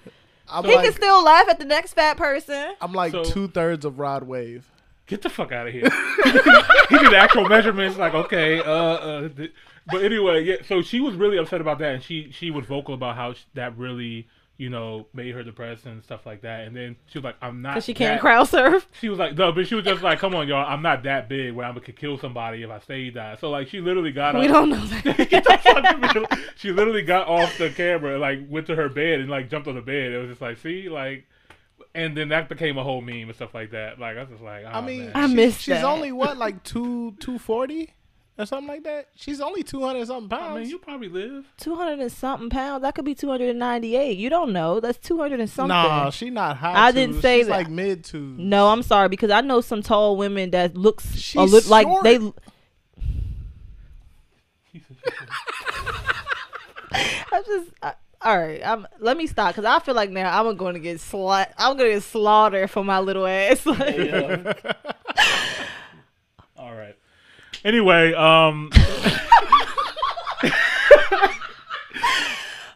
I'm 0.49 0.63
He 0.63 0.73
like, 0.75 0.85
can 0.85 0.93
still 0.93 1.21
laugh 1.23 1.49
at 1.49 1.59
the 1.59 1.65
next 1.65 1.93
fat 1.95 2.15
person. 2.15 2.75
I'm 2.79 2.93
like 2.93 3.11
So- 3.11 3.25
two 3.25 3.49
thirds 3.49 3.83
of 3.83 3.99
Rod 3.99 4.23
Wave. 4.23 4.65
Get 5.11 5.21
the 5.23 5.29
fuck 5.29 5.51
out 5.51 5.67
of 5.67 5.73
here. 5.73 5.83
he 6.89 6.97
did 6.97 7.13
actual 7.13 7.45
measurements, 7.49 7.97
like 7.97 8.13
okay, 8.13 8.59
uh, 8.61 8.71
uh. 8.71 9.29
But 9.91 10.03
anyway, 10.05 10.45
yeah. 10.45 10.55
So 10.65 10.81
she 10.81 11.01
was 11.01 11.15
really 11.15 11.35
upset 11.37 11.59
about 11.59 11.79
that, 11.79 11.95
and 11.95 12.01
she 12.01 12.31
she 12.31 12.49
was 12.49 12.65
vocal 12.65 12.93
about 12.93 13.17
how 13.17 13.33
sh- 13.33 13.43
that 13.55 13.77
really, 13.77 14.29
you 14.57 14.69
know, 14.69 15.07
made 15.13 15.33
her 15.35 15.43
depressed 15.43 15.85
and 15.85 16.01
stuff 16.01 16.25
like 16.25 16.43
that. 16.43 16.61
And 16.65 16.73
then 16.73 16.95
she 17.07 17.17
was 17.17 17.25
like, 17.25 17.35
"I'm 17.41 17.61
not." 17.61 17.73
Cause 17.73 17.83
she 17.83 17.93
can't 17.93 18.21
crowd 18.21 18.45
surf. 18.45 18.87
She 19.01 19.09
was 19.09 19.19
like, 19.19 19.35
"No," 19.35 19.51
but 19.51 19.67
she 19.67 19.75
was 19.75 19.83
just 19.83 20.01
like, 20.01 20.17
"Come 20.17 20.33
on, 20.33 20.47
y'all, 20.47 20.65
I'm 20.65 20.81
not 20.81 21.03
that 21.03 21.27
big 21.27 21.51
where 21.51 21.65
I'm 21.65 21.73
gonna 21.73 21.91
kill 21.91 22.17
somebody 22.17 22.63
if 22.63 22.69
I 22.69 22.79
stay 22.79 23.09
die." 23.09 23.35
So 23.35 23.49
like, 23.49 23.67
she 23.67 23.81
literally 23.81 24.13
got 24.13 24.35
We 24.35 24.45
up. 24.47 24.53
don't 24.53 24.69
know 24.69 24.85
that. 24.85 25.03
Get 25.29 25.43
the 25.43 25.57
fuck 25.61 25.83
out 25.83 26.01
of 26.01 26.11
here. 26.29 26.45
She 26.55 26.71
literally 26.71 27.03
got 27.03 27.27
off 27.27 27.57
the 27.57 27.69
camera, 27.69 28.13
and, 28.13 28.21
like 28.21 28.39
went 28.49 28.65
to 28.67 28.75
her 28.77 28.87
bed 28.87 29.19
and 29.19 29.29
like 29.29 29.49
jumped 29.49 29.67
on 29.67 29.75
the 29.75 29.81
bed. 29.81 30.13
It 30.13 30.19
was 30.19 30.29
just 30.29 30.41
like, 30.41 30.57
see, 30.59 30.87
like, 30.87 31.25
and 31.93 32.15
then 32.15 32.29
that 32.29 32.47
became 32.49 32.77
a 32.77 32.83
whole 32.83 33.01
meme 33.01 33.23
and 33.27 33.35
stuff 33.35 33.53
like 33.53 33.71
that. 33.71 33.99
Like 33.99 34.17
I 34.17 34.21
was 34.21 34.29
just 34.29 34.41
like, 34.43 34.63
oh, 34.65 34.69
I 34.69 34.81
mean, 34.81 35.05
man. 35.05 35.11
I 35.15 35.27
she- 35.27 35.33
missed 35.35 35.59
she's 35.61 35.67
that. 35.75 35.83
only 35.85 36.11
what 36.11 36.37
like 36.37 36.63
two 36.63 37.15
two 37.19 37.37
forty 37.39 37.93
or 38.37 38.45
something 38.45 38.67
like 38.67 38.83
that. 38.85 39.09
She's 39.15 39.41
only 39.41 39.61
two 39.61 39.81
hundred 39.81 40.07
something 40.07 40.29
pounds. 40.29 40.55
I 40.57 40.59
mean, 40.61 40.69
you 40.69 40.79
probably 40.79 41.09
live. 41.09 41.45
Two 41.57 41.75
hundred 41.75 41.99
and 41.99 42.11
something 42.11 42.49
pounds. 42.49 42.81
That 42.83 42.95
could 42.95 43.03
be 43.05 43.13
two 43.13 43.29
hundred 43.29 43.49
and 43.49 43.59
ninety-eight. 43.59 44.17
You 44.17 44.29
don't 44.29 44.53
know. 44.53 44.79
That's 44.79 44.97
two 44.97 45.17
hundred 45.19 45.41
and 45.41 45.49
something. 45.49 45.67
Nah, 45.69 46.09
she 46.11 46.29
not 46.29 46.57
high. 46.57 46.87
I 46.87 46.91
didn't 46.91 47.15
twos. 47.15 47.21
say 47.21 47.39
She's 47.39 47.47
that. 47.47 47.51
like 47.53 47.69
mid 47.69 48.03
to. 48.05 48.17
No, 48.17 48.69
I'm 48.69 48.83
sorry 48.83 49.09
because 49.09 49.29
I 49.31 49.41
know 49.41 49.59
some 49.61 49.81
tall 49.81 50.15
women 50.17 50.51
that 50.51 50.75
looks 50.77 51.13
a 51.13 51.17
She's 51.17 51.51
lit- 51.51 51.67
like 51.67 51.87
they. 52.03 52.17
I 56.93 57.41
just 57.45 57.69
I, 57.81 57.93
all 58.23 58.37
right. 58.37 58.61
I'm 58.63 58.85
let 58.99 59.17
me 59.17 59.25
stop 59.27 59.55
because 59.55 59.65
I 59.65 59.79
feel 59.79 59.95
like 59.95 60.11
now 60.11 60.47
I'm 60.47 60.55
going 60.55 60.75
to 60.75 60.79
get 60.79 60.97
sla- 60.97 61.51
I'm 61.57 61.75
going 61.77 61.89
to 61.89 61.95
get 61.95 62.03
slaughtered 62.03 62.69
for 62.69 62.83
my 62.83 62.99
little 62.99 63.25
ass. 63.25 63.65
All 66.57 66.75
right. 66.75 66.95
Anyway, 67.63 68.13
um, 68.13 68.69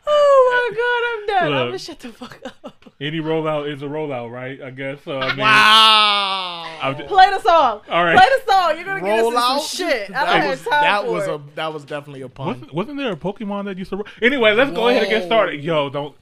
oh 0.07 0.51
my 0.51 0.69
god, 0.75 1.03
I'm 1.09 1.25
done. 1.27 1.53
I'm 1.53 1.67
gonna 1.67 1.79
shut 1.79 1.99
the 1.99 2.09
fuck 2.09 2.39
up. 2.63 2.84
Any 3.01 3.19
rollout 3.19 3.71
is 3.71 3.81
a 3.81 3.85
rollout, 3.85 4.31
right? 4.31 4.61
I 4.61 4.69
guess. 4.69 4.99
So 5.03 5.19
I 5.19 5.29
mean, 5.29 5.39
Wow. 5.39 6.77
I'm 6.81 6.95
just- 6.97 7.07
Play 7.09 7.29
the 7.29 7.39
song. 7.41 7.81
All 7.89 8.03
right. 8.05 8.17
Play 8.17 8.27
the 8.45 8.51
song. 8.51 8.75
You're 8.75 8.85
gonna 8.85 9.01
get 9.01 9.21
Roll 9.21 9.35
us 9.37 9.43
out. 9.43 9.61
some 9.61 9.87
shit. 9.89 10.09
I 10.09 10.13
That 10.13 10.39
don't 10.41 10.49
was 10.49 10.59
have 10.63 10.69
time 10.71 10.81
that 10.83 11.03
for 11.05 11.11
was 11.11 11.27
it. 11.27 11.29
a 11.29 11.41
that 11.55 11.73
was 11.73 11.83
definitely 11.85 12.21
a 12.21 12.29
pun. 12.29 12.47
wasn't, 12.47 12.73
wasn't 12.73 12.97
there 12.97 13.11
a 13.11 13.15
Pokemon 13.17 13.65
that 13.65 13.77
used 13.77 13.89
to? 13.91 13.97
Ro- 13.97 14.03
anyway, 14.21 14.53
let's 14.53 14.71
go 14.71 14.87
ahead 14.89 15.03
and 15.03 15.11
get 15.11 15.23
started. 15.25 15.63
Yo, 15.63 15.89
don't. 15.89 16.15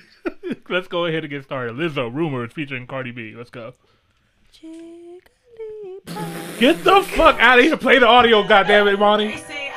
let's 0.68 0.88
go 0.88 1.06
ahead 1.06 1.24
and 1.24 1.30
get 1.30 1.44
started. 1.44 1.74
Lizzo 1.76 2.12
rumors 2.12 2.52
featuring 2.52 2.86
Cardi 2.86 3.10
B. 3.12 3.34
Let's 3.36 3.50
go. 3.50 3.74
Get 6.58 6.82
the 6.82 7.02
fuck 7.02 7.38
out 7.38 7.58
of 7.58 7.64
here. 7.64 7.76
Play 7.76 7.98
the 7.98 8.06
audio, 8.06 8.46
goddamn 8.46 8.88
it, 8.88 8.96
They 8.98 9.67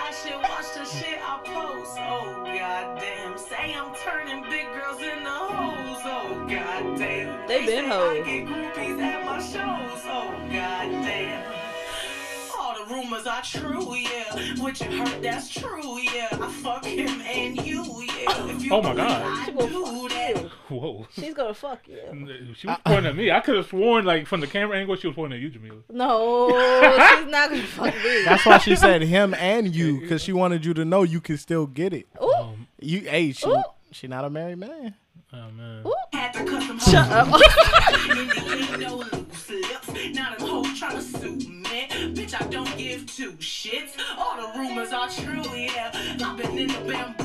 All 12.59 12.75
the 12.85 12.93
rumors 12.93 13.25
are 13.25 13.41
true, 13.41 13.95
yeah. 13.95 14.35
What 14.61 14.79
you 14.81 14.97
heard, 15.05 15.21
that's 15.23 15.49
true, 15.49 15.99
yeah. 15.99 16.27
I 16.31 16.51
fuck 16.61 16.85
him 16.85 17.21
and 17.21 17.65
you, 17.65 17.83
yeah. 18.03 18.47
If 18.47 18.63
you 18.63 18.73
Oh 18.73 18.81
my 18.81 18.93
God. 18.95 19.55
Gonna 19.55 19.69
do 19.69 19.85
fuck 19.85 20.09
that. 20.11 20.35
you. 20.43 20.49
Whoa. 20.77 21.07
She's 21.13 21.33
gonna 21.33 21.53
fuck 21.53 21.87
you. 21.87 22.53
She 22.55 22.67
was 22.67 22.77
pointing 22.85 23.05
at 23.07 23.15
me. 23.15 23.31
I 23.31 23.39
could 23.39 23.55
have 23.55 23.67
sworn, 23.67 24.05
like, 24.05 24.27
from 24.27 24.41
the 24.41 24.47
camera 24.47 24.77
angle, 24.77 24.95
she 24.97 25.07
was 25.07 25.15
pointing 25.15 25.37
at 25.37 25.43
you, 25.43 25.49
Jamila. 25.49 25.77
No, 25.89 26.49
she's 27.19 27.31
not 27.31 27.49
gonna 27.49 27.63
fuck 27.63 27.95
me. 27.95 28.23
That's 28.25 28.45
why 28.45 28.57
she 28.59 28.75
said 28.75 29.01
him 29.01 29.33
and 29.33 29.73
you 29.73 30.01
because 30.01 30.21
she 30.21 30.33
wanted 30.33 30.65
you 30.65 30.73
to 30.75 30.83
know 30.85 31.03
you 31.03 31.21
can 31.21 31.37
still 31.37 31.67
get 31.67 31.93
it. 31.93 32.07
Ooh, 32.21 32.31
Um, 32.33 32.67
You, 32.79 32.99
hey, 33.01 33.31
she 33.31 33.47
Ooh. 33.49 33.63
she 33.91 34.07
not 34.07 34.25
a 34.25 34.29
married 34.29 34.57
man. 34.57 34.95
Oh, 35.33 35.51
man. 35.51 35.83
ooh. 35.85 35.93
Had 36.13 36.33
to 36.33 36.45
cut 36.45 36.63
some 36.63 36.79
Shut 36.79 37.05
hoes. 37.07 37.41
up. 37.41 38.17
And 38.17 38.29
they 38.31 38.65
ain't 38.65 38.79
no 38.79 38.95
loose 38.97 39.49
lips. 39.49 39.87
Now 40.13 40.35
them 40.35 40.47
hoes 40.47 40.67
tryna 40.79 41.01
sue 41.01 41.35
me. 41.49 41.61
Bitch, 41.63 42.15
bitch, 42.15 42.41
I 42.41 42.47
don't 42.47 42.77
give 42.77 43.05
two 43.05 43.31
shits. 43.33 43.93
All 44.17 44.35
the 44.53 44.59
rumors 44.59 44.91
are 44.91 45.09
true, 45.09 45.43
yeah. 45.57 45.91
I've 46.23 46.37
been 46.37 46.57
in 46.57 46.67
the 46.67 46.73
bamboo, 46.85 47.20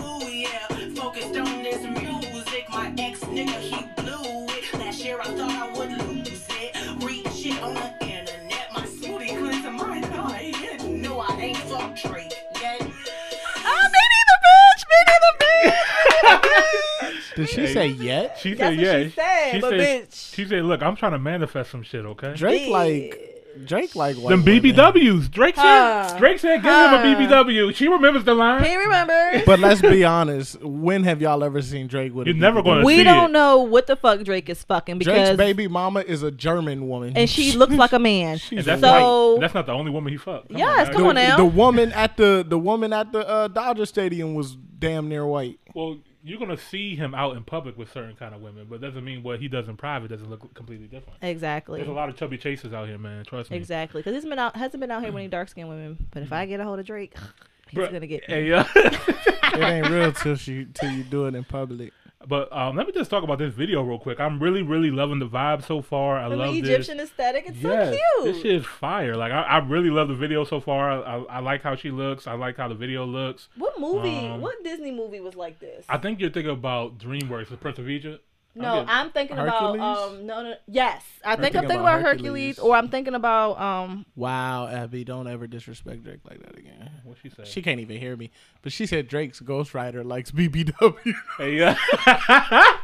Did 17.36 17.48
she 17.48 17.66
say 17.66 17.86
yet? 17.88 18.38
She 18.40 18.54
That's 18.54 18.76
said, 18.76 18.76
what 18.76 18.86
yeah. 18.86 19.04
she 19.04 19.10
said, 19.10 19.60
but 19.60 19.70
said, 19.70 20.08
bitch. 20.10 20.34
she 20.34 20.44
said, 20.46 20.64
look, 20.64 20.82
I'm 20.82 20.96
trying 20.96 21.12
to 21.12 21.18
manifest 21.18 21.70
some 21.70 21.82
shit, 21.82 22.04
okay? 22.04 22.34
Drake 22.34 22.68
like 22.70 23.32
Drake 23.64 23.96
like 23.96 24.16
white 24.16 24.28
Them 24.28 24.44
women. 24.44 24.62
BBWs. 24.62 25.30
Drake 25.30 25.56
said, 25.56 25.62
Huh. 25.62 26.18
Drake 26.18 26.38
said, 26.38 26.56
give 26.62 26.70
Huh. 26.70 27.02
him 27.02 27.14
a 27.14 27.26
BBW. 27.26 27.74
She 27.74 27.88
remembers 27.88 28.22
the 28.24 28.34
line. 28.34 28.62
He 28.62 28.76
remembers. 28.76 29.44
But 29.46 29.60
let's 29.60 29.80
be 29.80 30.04
honest. 30.04 30.60
When 30.62 31.04
have 31.04 31.22
y'all 31.22 31.42
ever 31.42 31.62
seen 31.62 31.86
Drake 31.86 32.12
with? 32.14 32.26
a 32.26 32.30
You're 32.32 32.38
never 32.38 32.60
BBW? 32.60 32.64
gonna 32.64 32.84
we 32.84 33.02
don't 33.02 33.30
it. 33.30 33.32
know 33.32 33.60
what 33.62 33.86
the 33.86 33.96
fuck 33.96 34.20
Drake 34.24 34.50
is 34.50 34.62
fucking 34.62 34.98
Drake's 34.98 35.20
because 35.30 35.36
baby 35.38 35.68
mama 35.68 36.00
is 36.00 36.22
a 36.22 36.30
German 36.30 36.86
woman, 36.86 37.16
and 37.16 37.30
she 37.30 37.52
looks 37.52 37.72
like 37.72 37.94
a 37.94 37.98
man. 37.98 38.36
She's 38.46 38.58
And 38.58 38.66
that's. 38.66 38.80
So- 38.82 39.32
not, 39.36 39.40
that's 39.40 39.54
not 39.54 39.64
the 39.64 39.72
only 39.72 39.90
woman 39.90 40.12
he 40.12 40.18
fucked. 40.18 40.48
Come 40.50 40.58
Yes, 40.58 40.88
on, 40.88 40.94
come 40.94 41.06
on 41.06 41.14
now. 41.14 41.38
The 41.38 41.44
woman 41.46 41.92
at 41.92 42.18
the 42.18 42.44
the 42.46 42.58
woman 42.58 42.92
at 42.92 43.10
the 43.12 43.26
uh, 43.26 43.48
Dodger 43.48 43.86
Stadium 43.86 44.34
was 44.34 44.54
damn 44.54 45.08
near 45.08 45.24
white. 45.24 45.58
Well, 45.74 45.96
you're 46.26 46.40
gonna 46.40 46.56
see 46.56 46.96
him 46.96 47.14
out 47.14 47.36
in 47.36 47.44
public 47.44 47.78
with 47.78 47.92
certain 47.92 48.16
kind 48.16 48.34
of 48.34 48.40
women, 48.40 48.66
but 48.68 48.80
doesn't 48.80 49.04
mean 49.04 49.22
what 49.22 49.38
he 49.40 49.46
does 49.46 49.68
in 49.68 49.76
private 49.76 50.08
doesn't 50.08 50.28
look 50.28 50.52
completely 50.54 50.88
different. 50.88 51.18
Exactly. 51.22 51.78
There's 51.78 51.88
a 51.88 51.92
lot 51.92 52.08
of 52.08 52.16
chubby 52.16 52.36
chasers 52.36 52.72
out 52.72 52.88
here, 52.88 52.98
man. 52.98 53.24
Trust 53.24 53.50
me. 53.50 53.56
Exactly, 53.56 54.00
because 54.00 54.14
he's 54.14 54.28
been 54.28 54.38
out 54.38 54.56
hasn't 54.56 54.80
been 54.80 54.90
out 54.90 55.02
here 55.04 55.12
winning 55.12 55.30
dark 55.36 55.48
skinned 55.48 55.68
women. 55.68 55.96
But 56.10 56.24
if 56.24 56.32
I 56.32 56.46
get 56.46 56.58
a 56.58 56.64
hold 56.64 56.80
of 56.80 56.86
Drake, 56.86 57.14
he's 57.68 57.78
Bruh, 57.78 57.92
gonna 57.92 58.06
get 58.08 58.28
me. 58.28 58.34
Hey, 58.34 58.52
uh, 58.52 58.64
It 58.74 59.60
ain't 59.60 59.88
real 59.88 60.12
till 60.12 60.34
she 60.36 60.66
till 60.74 60.90
you 60.90 61.04
do 61.04 61.26
it 61.26 61.34
in 61.36 61.44
public. 61.44 61.92
But 62.26 62.52
um, 62.52 62.76
let 62.76 62.86
me 62.86 62.92
just 62.92 63.10
talk 63.10 63.22
about 63.22 63.38
this 63.38 63.54
video 63.54 63.82
real 63.82 63.98
quick. 63.98 64.18
I'm 64.20 64.38
really, 64.42 64.62
really 64.62 64.90
loving 64.90 65.18
the 65.18 65.28
vibe 65.28 65.64
so 65.64 65.80
far. 65.82 66.18
I 66.18 66.28
From 66.28 66.38
love 66.38 66.52
the 66.54 66.60
this. 66.60 66.70
Egyptian 66.70 67.00
aesthetic, 67.00 67.44
it's 67.46 67.58
Yes, 67.58 67.96
so 68.18 68.24
this 68.24 68.32
cute. 68.36 68.42
shit 68.42 68.54
is 68.62 68.66
fire. 68.66 69.14
Like 69.16 69.32
I, 69.32 69.42
I 69.42 69.58
really 69.58 69.90
love 69.90 70.08
the 70.08 70.14
video 70.14 70.44
so 70.44 70.60
far. 70.60 70.90
I, 70.90 71.16
I, 71.16 71.22
I 71.36 71.38
like 71.40 71.62
how 71.62 71.76
she 71.76 71.90
looks. 71.90 72.26
I 72.26 72.34
like 72.34 72.56
how 72.56 72.68
the 72.68 72.74
video 72.74 73.04
looks. 73.04 73.48
What 73.56 73.78
movie? 73.80 74.26
Um, 74.26 74.40
what 74.40 74.62
Disney 74.64 74.90
movie 74.90 75.20
was 75.20 75.34
like 75.36 75.60
this? 75.60 75.84
I 75.88 75.98
think 75.98 76.20
you're 76.20 76.30
thinking 76.30 76.52
about 76.52 76.98
DreamWorks, 76.98 77.48
the 77.48 77.56
Prince 77.56 77.78
of 77.78 77.88
Egypt. 77.88 78.24
No, 78.56 78.74
getting- 78.74 78.88
I'm 78.88 79.10
thinking 79.10 79.36
Hercules? 79.36 79.74
about 79.76 80.08
um 80.08 80.26
no 80.26 80.42
no 80.42 80.54
yes. 80.66 81.02
I 81.24 81.36
think 81.36 81.42
thinking 81.42 81.58
I'm 81.58 81.62
thinking 81.68 81.80
about 81.80 81.98
about 82.00 82.02
Hercules. 82.02 82.56
Hercules. 82.56 82.58
or 82.58 82.76
I'm 82.76 82.88
thinking 82.88 83.14
about 83.14 83.60
um 83.60 84.06
Wow, 84.16 84.66
Abby, 84.68 85.04
don't 85.04 85.28
ever 85.28 85.46
disrespect 85.46 86.02
Drake 86.04 86.20
like 86.28 86.40
that 86.44 86.56
again. 86.58 86.90
What 87.04 87.18
she 87.22 87.28
said? 87.30 87.46
She 87.46 87.62
can't 87.62 87.80
even 87.80 87.98
hear 87.98 88.16
me, 88.16 88.30
but 88.62 88.72
she 88.72 88.86
said 88.86 89.08
Drake's 89.08 89.40
ghostwriter 89.40 90.04
likes 90.04 90.30
BBW. 90.30 91.14
Hey, 91.38 91.56
yeah. 91.58 91.76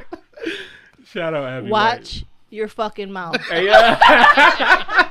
Shout 1.04 1.34
out 1.34 1.44
Abby. 1.44 1.68
watch 1.70 2.24
your 2.50 2.68
fucking 2.68 3.10
mouth. 3.12 3.32
White. 3.32 3.42
Hey, 3.42 3.64
yeah. 3.66 3.98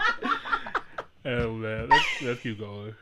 oh 1.26 1.52
man, 1.54 1.90
let's, 1.90 2.22
let's 2.22 2.40
keep 2.42 2.60
going. 2.60 2.96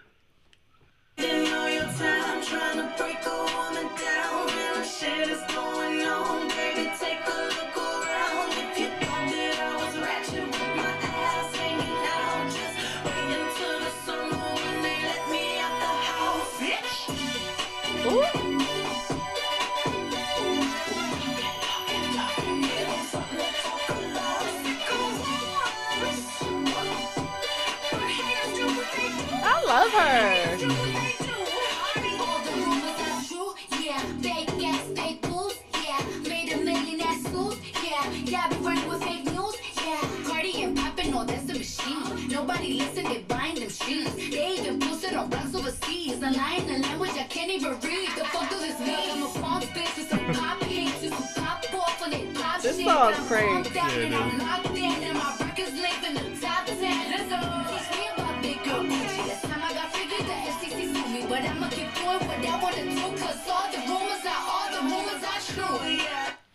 Overseas. 46.24 46.38
A 46.38 46.40
line, 46.40 46.70
a 46.70 46.80
language 46.88 47.12
I 47.12 47.24
can't 47.24 47.52
even 47.52 47.72
read. 47.80 48.10
The 48.18 48.26
fuck 48.26 48.50
does 48.50 48.62
this 48.62 48.80
mean? 48.80 49.10
I'm 49.12 49.24
a 49.24 49.40
bomb 49.42 49.62
bitch 49.64 49.98
with 49.98 50.10
some 50.10 50.26
pop 50.34 50.64
hits, 50.64 51.02
with 51.02 51.14
some 51.14 51.44
pop 51.46 51.74
off 51.74 52.02
when 52.02 52.12
they 52.12 52.26
pop 52.34 52.62
This 52.62 52.78
shit. 52.78 52.86
song's 52.86 53.18
I'm 53.18 53.28
crazy. 53.28 53.72
Yeah, 53.76 53.90
and 53.92 54.16
I'm 54.16 54.38
locked 54.40 54.78
in, 54.78 55.04
and 55.04 55.18
my 55.18 55.36
records 55.40 55.74
linked 55.74 56.06
in 56.08 56.14
the 56.16 56.42
top 56.42 56.66
10. 56.66 56.80
Let's 56.80 57.30
go. 57.30 57.40
Teach 57.70 57.90
me 58.00 58.06
about 58.16 58.42
big 58.42 58.64
girl 58.64 58.84
Gucci. 58.84 59.28
Last 59.28 59.44
time 59.46 59.62
I 59.64 59.74
got 59.74 59.94
figured, 59.94 60.26
the 60.28 60.36
FCC 60.52 60.94
sued 60.94 61.12
me. 61.14 61.26
But 61.30 61.42
I'ma 61.44 61.70
keep 61.70 61.90
doing 61.96 62.22
what 62.28 62.40
I 62.40 62.64
wanna 62.64 62.84
do, 62.84 63.18
cause 63.18 63.50
all 63.50 63.72
the 63.72 63.80
rumors 63.80 64.26
are, 64.26 64.44
all 64.48 64.68
the 64.72 64.82
rumors 64.84 65.24
are 65.24 65.42
true. 65.54 66.00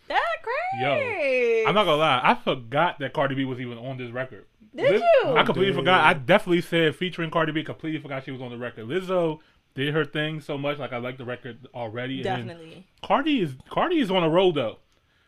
That 0.07 0.21
Yo. 0.79 1.63
I'm 1.67 1.73
not 1.73 1.85
gonna 1.85 1.95
lie. 1.97 2.19
I 2.21 2.35
forgot 2.35 2.99
that 2.99 3.13
Cardi 3.13 3.33
B 3.33 3.45
was 3.45 3.59
even 3.61 3.77
on 3.77 3.97
this 3.97 4.11
record. 4.11 4.45
Did 4.75 4.91
Liz- 4.91 5.01
you? 5.23 5.29
I 5.35 5.43
completely 5.43 5.67
Dude. 5.71 5.75
forgot. 5.77 6.03
I 6.03 6.13
definitely 6.13 6.61
said 6.61 6.95
featuring 6.97 7.31
Cardi 7.31 7.53
B. 7.53 7.63
Completely 7.63 7.99
forgot 8.01 8.25
she 8.25 8.31
was 8.31 8.41
on 8.41 8.51
the 8.51 8.57
record. 8.57 8.85
Lizzo 8.87 9.39
did 9.75 9.93
her 9.93 10.05
thing 10.05 10.41
so 10.41 10.57
much. 10.57 10.79
Like 10.79 10.93
I 10.93 10.97
like 10.97 11.17
the 11.17 11.25
record 11.25 11.67
already. 11.75 12.15
and 12.15 12.23
Definitely. 12.23 12.87
Cardi 13.03 13.41
is 13.41 13.55
Cardi 13.69 13.99
is 13.99 14.09
on 14.09 14.23
a 14.23 14.29
roll 14.29 14.51
though. 14.51 14.77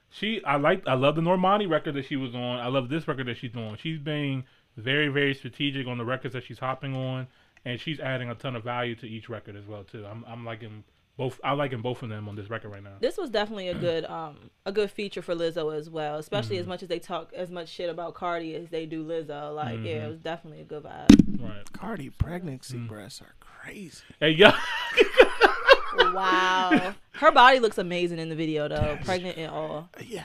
She 0.10 0.44
I 0.44 0.56
like 0.56 0.88
I 0.88 0.96
love 0.96 1.16
the 1.16 1.22
Normani 1.22 1.70
record 1.70 1.94
that 1.96 2.06
she 2.06 2.16
was 2.16 2.34
on. 2.34 2.60
I 2.60 2.68
love 2.68 2.90
this 2.90 3.08
record 3.08 3.28
that 3.28 3.38
she's 3.38 3.56
on. 3.56 3.78
She's 3.78 4.00
being 4.00 4.46
very 4.76 5.10
very 5.10 5.34
strategic 5.36 5.86
on 5.86 5.98
the 5.98 6.06
records 6.06 6.34
that 6.34 6.46
she's 6.46 6.60
hopping 6.60 6.96
on, 6.96 7.28
and 7.66 7.80
she's 7.80 8.00
adding 8.00 8.30
a 8.30 8.36
ton 8.36 8.56
of 8.56 8.64
value 8.64 8.96
to 8.96 9.06
each 9.06 9.30
record 9.30 9.56
as 9.56 9.66
well 9.66 9.84
too. 9.84 10.06
I'm 10.06 10.24
I'm 10.28 10.46
liking 10.46 10.84
both. 11.18 11.40
I 11.44 11.54
liking 11.54 11.82
both 11.82 12.04
of 12.04 12.10
them 12.10 12.30
on 12.30 12.36
this 12.36 12.50
record 12.50 12.70
right 12.70 12.84
now. 12.84 12.94
This 13.00 13.18
was 13.18 13.30
definitely 13.30 13.68
a 13.70 13.74
good 13.76 14.06
um 14.06 14.38
a 14.66 14.72
good 14.72 14.90
feature 14.92 15.22
for 15.22 15.36
Lizzo 15.36 15.76
as 15.76 15.90
well, 15.90 16.18
especially 16.18 16.56
Mm-hmm. 16.56 16.62
as 16.62 16.68
much 16.68 16.84
as 16.84 16.90
they 16.90 17.00
talk 17.00 17.34
as 17.34 17.50
much 17.52 17.68
shit 17.70 17.90
about 17.90 18.14
Cardi 18.14 18.56
as 18.56 18.70
they 18.70 18.86
do 18.86 19.04
Lizzo. 19.06 19.54
Like, 19.56 19.80
yeah, 19.80 19.96
Mm-hmm. 19.98 20.06
it 20.06 20.10
was 20.10 20.20
definitely 20.20 20.62
a 20.62 20.66
good 20.66 20.84
vibe. 20.84 21.42
Right. 21.42 21.74
Cardi 21.74 22.10
pregnancy 22.12 22.78
breasts 22.78 23.22
are 23.22 23.34
crazy. 23.40 24.04
Hey 24.20 24.32
yo. 24.32 24.52
wow, 26.14 26.94
her 27.14 27.32
body 27.32 27.60
looks 27.60 27.78
amazing 27.78 28.20
in 28.20 28.30
the 28.30 28.36
video 28.36 28.68
though, 28.68 28.98
pregnant 29.04 29.38
and 29.38 29.52
all. 29.52 29.90
Yeah. 30.06 30.24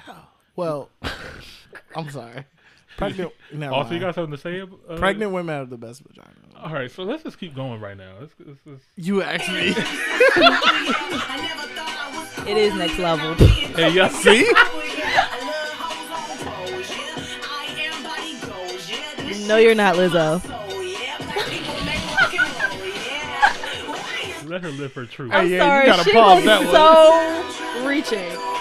Well, 0.57 0.91
I'm 1.97 2.11
sorry. 2.11 2.45
Pregnant. 2.97 3.33
Never 3.53 3.73
also, 3.75 3.89
you 3.95 4.01
mind. 4.01 4.03
got 4.03 4.15
something 4.15 4.33
to 4.33 4.39
say? 4.39 4.61
Uh, 4.61 4.97
Pregnant 4.97 5.33
women 5.33 5.55
have 5.55 5.71
the 5.71 5.79
best 5.79 6.03
vagina. 6.03 6.29
All 6.57 6.73
right, 6.73 6.91
so 6.91 7.03
let's 7.03 7.23
just 7.23 7.39
keep 7.39 7.55
going 7.55 7.81
right 7.81 7.97
now. 7.97 8.13
Let's, 8.21 8.35
let's, 8.45 8.59
let's, 8.67 8.85
You 8.97 9.23
asked 9.23 9.49
me. 9.51 9.75
It 12.45 12.57
is 12.57 12.75
next 12.75 12.99
level. 12.99 13.35
hey 13.35 13.91
yo. 13.93 14.09
See? 14.23 14.43
No, 19.47 19.57
you're 19.59 19.75
not 19.75 19.95
Lizzo. 19.97 20.43
Let 24.49 24.63
her 24.63 24.71
live 24.71 24.93
her 24.95 25.07
truth. 25.07 25.31
Hey, 25.33 25.39
I'm 25.39 25.47
yeah, 25.49 25.55
you 25.55 25.59
sorry, 25.61 25.87
gotta 25.87 26.05
she 26.05 26.13
pause 26.13 26.37
was 26.37 26.45
that 26.45 27.73
so 27.79 27.87
reaching. 27.87 28.52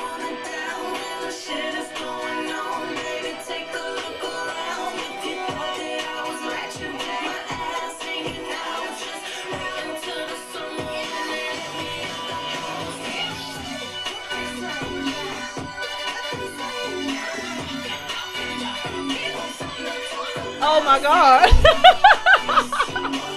God. 21.01 21.49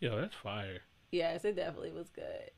Yo, 0.00 0.20
that's 0.20 0.34
fire. 0.42 0.80
yes, 1.10 1.44
it 1.44 1.56
definitely 1.56 1.92
was 1.92 2.10
good. 2.10 2.50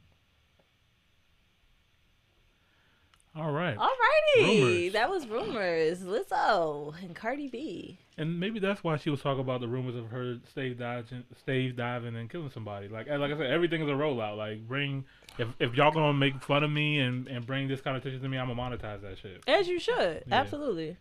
All 3.39 3.53
right. 3.53 3.77
Alrighty, 3.77 4.43
Rumors. 4.43 4.93
that 4.95 5.09
was 5.11 5.27
rumors. 5.29 6.01
Lizzo 6.01 6.93
and 7.03 7.15
Cardi 7.15 7.49
B. 7.49 7.99
And 8.17 8.41
maybe 8.41 8.59
that's 8.59 8.83
why 8.83 8.97
she 8.97 9.11
was 9.11 9.21
talking 9.23 9.41
about 9.41 9.61
the 9.61 9.69
rumors 9.69 9.95
of 9.95 10.09
her 10.11 10.39
stage 10.51 10.77
diving, 10.79 11.23
stage 11.41 11.77
diving 11.77 12.17
and 12.17 12.29
killing 12.29 12.51
somebody. 12.51 12.89
Like, 12.89 13.09
like 13.09 13.31
I 13.33 13.37
said, 13.37 13.47
everything 13.51 13.81
is 13.83 13.89
a 13.89 13.93
rollout. 13.93 14.37
Like, 14.37 14.67
bring 14.67 15.05
if 15.39 15.47
if 15.61 15.75
y'all 15.77 15.93
gonna 15.93 16.15
make 16.15 16.43
fun 16.43 16.65
of 16.65 16.71
me 16.73 16.99
and 16.99 17.29
and 17.29 17.47
bring 17.47 17.69
this 17.69 17.81
kind 17.81 17.97
of 17.97 18.03
attention 18.03 18.23
to 18.23 18.29
me, 18.29 18.39
I'm 18.39 18.49
gonna 18.49 18.61
monetize 18.77 19.03
that 19.03 19.19
shit. 19.19 19.43
As 19.47 19.69
you 19.69 19.79
should, 19.79 20.25
Yeah. 20.27 20.35
absolutely. 20.35 20.97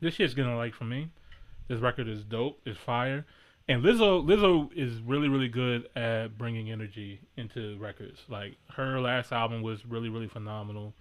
This 0.00 0.14
shit's 0.14 0.34
gonna 0.34 0.56
like 0.56 0.74
for 0.74 0.84
me. 0.84 1.10
This 1.68 1.78
record 1.80 2.08
is 2.08 2.24
dope. 2.24 2.60
It's 2.66 2.78
fire. 2.78 3.24
And 3.68 3.82
Lizzo, 3.82 4.24
Lizzo 4.24 4.70
is 4.76 5.00
really, 5.00 5.28
really 5.28 5.48
good 5.48 5.88
at 5.96 6.38
bringing 6.38 6.70
energy 6.70 7.20
into 7.36 7.76
records. 7.78 8.20
Like 8.28 8.56
her 8.74 9.00
last 9.00 9.32
album 9.32 9.62
was 9.62 9.84
really, 9.86 10.08
really 10.08 10.28
phenomenal. 10.28 10.94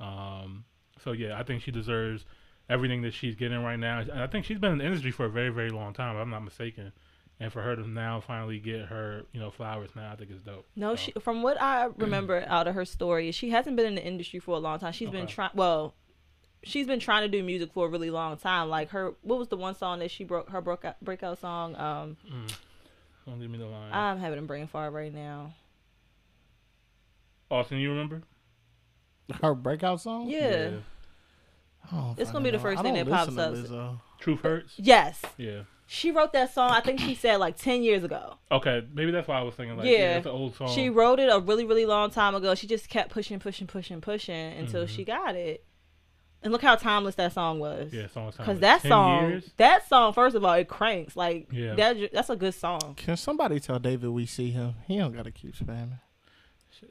Um, 0.00 0.64
so 1.02 1.12
yeah, 1.12 1.38
I 1.38 1.42
think 1.42 1.62
she 1.62 1.70
deserves 1.70 2.24
everything 2.68 3.02
that 3.02 3.14
she's 3.14 3.34
getting 3.34 3.62
right 3.62 3.78
now. 3.78 4.00
And 4.00 4.20
I 4.20 4.26
think 4.26 4.44
she's 4.44 4.58
been 4.58 4.72
in 4.72 4.78
the 4.78 4.84
industry 4.84 5.10
for 5.10 5.24
a 5.26 5.30
very, 5.30 5.50
very 5.50 5.70
long 5.70 5.92
time. 5.94 6.14
If 6.16 6.22
I'm 6.22 6.30
not 6.30 6.44
mistaken. 6.44 6.92
And 7.40 7.52
for 7.52 7.62
her 7.62 7.76
to 7.76 7.88
now 7.88 8.20
finally 8.20 8.58
get 8.58 8.86
her, 8.86 9.22
you 9.32 9.38
know, 9.38 9.52
flowers 9.52 9.90
now, 9.94 10.10
I 10.12 10.16
think 10.16 10.30
it's 10.32 10.42
dope. 10.42 10.66
No, 10.74 10.96
So, 10.96 11.02
she, 11.02 11.12
from 11.20 11.42
what 11.44 11.60
I 11.62 11.84
remember 11.96 12.44
out 12.48 12.66
of 12.66 12.74
her 12.74 12.84
story, 12.84 13.30
she 13.30 13.50
hasn't 13.50 13.76
been 13.76 13.86
in 13.86 13.94
the 13.94 14.04
industry 14.04 14.40
for 14.40 14.56
a 14.56 14.58
long 14.58 14.80
time. 14.80 14.92
She's 14.92 15.08
been 15.08 15.28
trying. 15.28 15.50
Well, 15.54 15.94
she's 16.64 16.88
been 16.88 16.98
trying 16.98 17.22
to 17.22 17.28
do 17.28 17.44
music 17.44 17.72
for 17.72 17.86
a 17.86 17.88
really 17.88 18.10
long 18.10 18.36
time. 18.38 18.68
Like 18.68 18.90
her, 18.90 19.14
what 19.22 19.38
was 19.38 19.46
the 19.46 19.56
one 19.56 19.76
song 19.76 20.00
that 20.00 20.10
she 20.10 20.24
broke? 20.24 20.50
Her 20.50 20.60
broke 20.60 20.84
out, 20.84 21.00
breakout 21.00 21.38
song. 21.38 21.76
Um, 21.76 22.16
don't 23.24 23.38
give 23.40 23.50
me 23.50 23.58
the 23.58 23.66
line. 23.66 23.92
I'm 23.92 24.18
having 24.18 24.40
a 24.40 24.42
brain 24.42 24.66
fart 24.66 24.92
right 24.92 25.14
now. 25.14 25.54
Austin, 27.50 27.78
you 27.78 27.90
remember? 27.90 28.22
Her 29.42 29.54
breakout 29.54 30.00
song. 30.00 30.28
Yeah. 30.28 30.70
Oh, 31.92 32.14
It's 32.18 32.30
gonna 32.30 32.44
be 32.44 32.50
the 32.50 32.58
first 32.58 32.82
thing 32.82 32.94
that 32.94 33.06
don't 33.06 33.14
pops 33.14 33.32
listen 33.32 33.64
to 33.64 33.72
Lizzo. 33.74 34.00
Truth 34.20 34.40
hurts. 34.42 34.72
Yes, 34.76 35.22
Yeah. 35.38 35.62
she 35.86 36.10
wrote 36.10 36.32
that 36.34 36.52
song. 36.52 36.70
I 36.70 36.80
think 36.80 37.00
she 37.00 37.14
said 37.14 37.36
like 37.36 37.56
ten 37.56 37.82
years 37.82 38.04
ago. 38.04 38.34
Okay, 38.52 38.86
maybe 38.92 39.10
that's 39.10 39.26
why 39.28 39.38
I 39.38 39.42
was 39.42 39.54
thinking 39.54 39.76
like, 39.76 39.86
Yeah. 39.86 39.92
yeah, 39.92 40.16
it's 40.18 40.26
an 40.26 40.32
old 40.32 40.54
song. 40.56 40.68
She 40.68 40.90
wrote 40.90 41.18
it 41.18 41.30
a 41.32 41.38
really, 41.38 41.64
really 41.64 41.86
long 41.86 42.10
time 42.10 42.34
ago. 42.34 42.54
She 42.54 42.66
just 42.66 42.88
kept 42.90 43.10
pushing, 43.10 43.38
pushing, 43.38 43.66
pushing, 43.66 44.00
pushing 44.02 44.52
until 44.54 44.84
Mm-hmm. 44.84 44.94
she 44.94 45.04
got 45.04 45.34
it. 45.34 45.64
And 46.42 46.52
look 46.52 46.62
how 46.62 46.76
timeless 46.76 47.14
that 47.16 47.32
song 47.32 47.58
was. 47.58 47.92
yeah, 47.92 48.06
song 48.08 48.30
Cause 48.32 48.60
that 48.60 48.82
song, 48.82 49.28
Years? 49.30 49.50
that 49.56 49.88
song, 49.88 50.12
first 50.12 50.36
of 50.36 50.44
all, 50.44 50.52
it 50.52 50.68
cranks. 50.68 51.16
Like 51.16 51.48
Yeah. 51.50 51.74
that, 51.74 52.12
that's 52.12 52.30
a 52.30 52.36
good 52.36 52.54
song. 52.54 52.94
Can 52.96 53.16
somebody 53.16 53.58
tell 53.60 53.78
David 53.78 54.10
we 54.10 54.26
see 54.26 54.50
him? 54.50 54.74
He 54.86 54.98
don't 54.98 55.12
gotta 55.16 55.30
keep 55.32 55.56
spamming. 55.56 56.00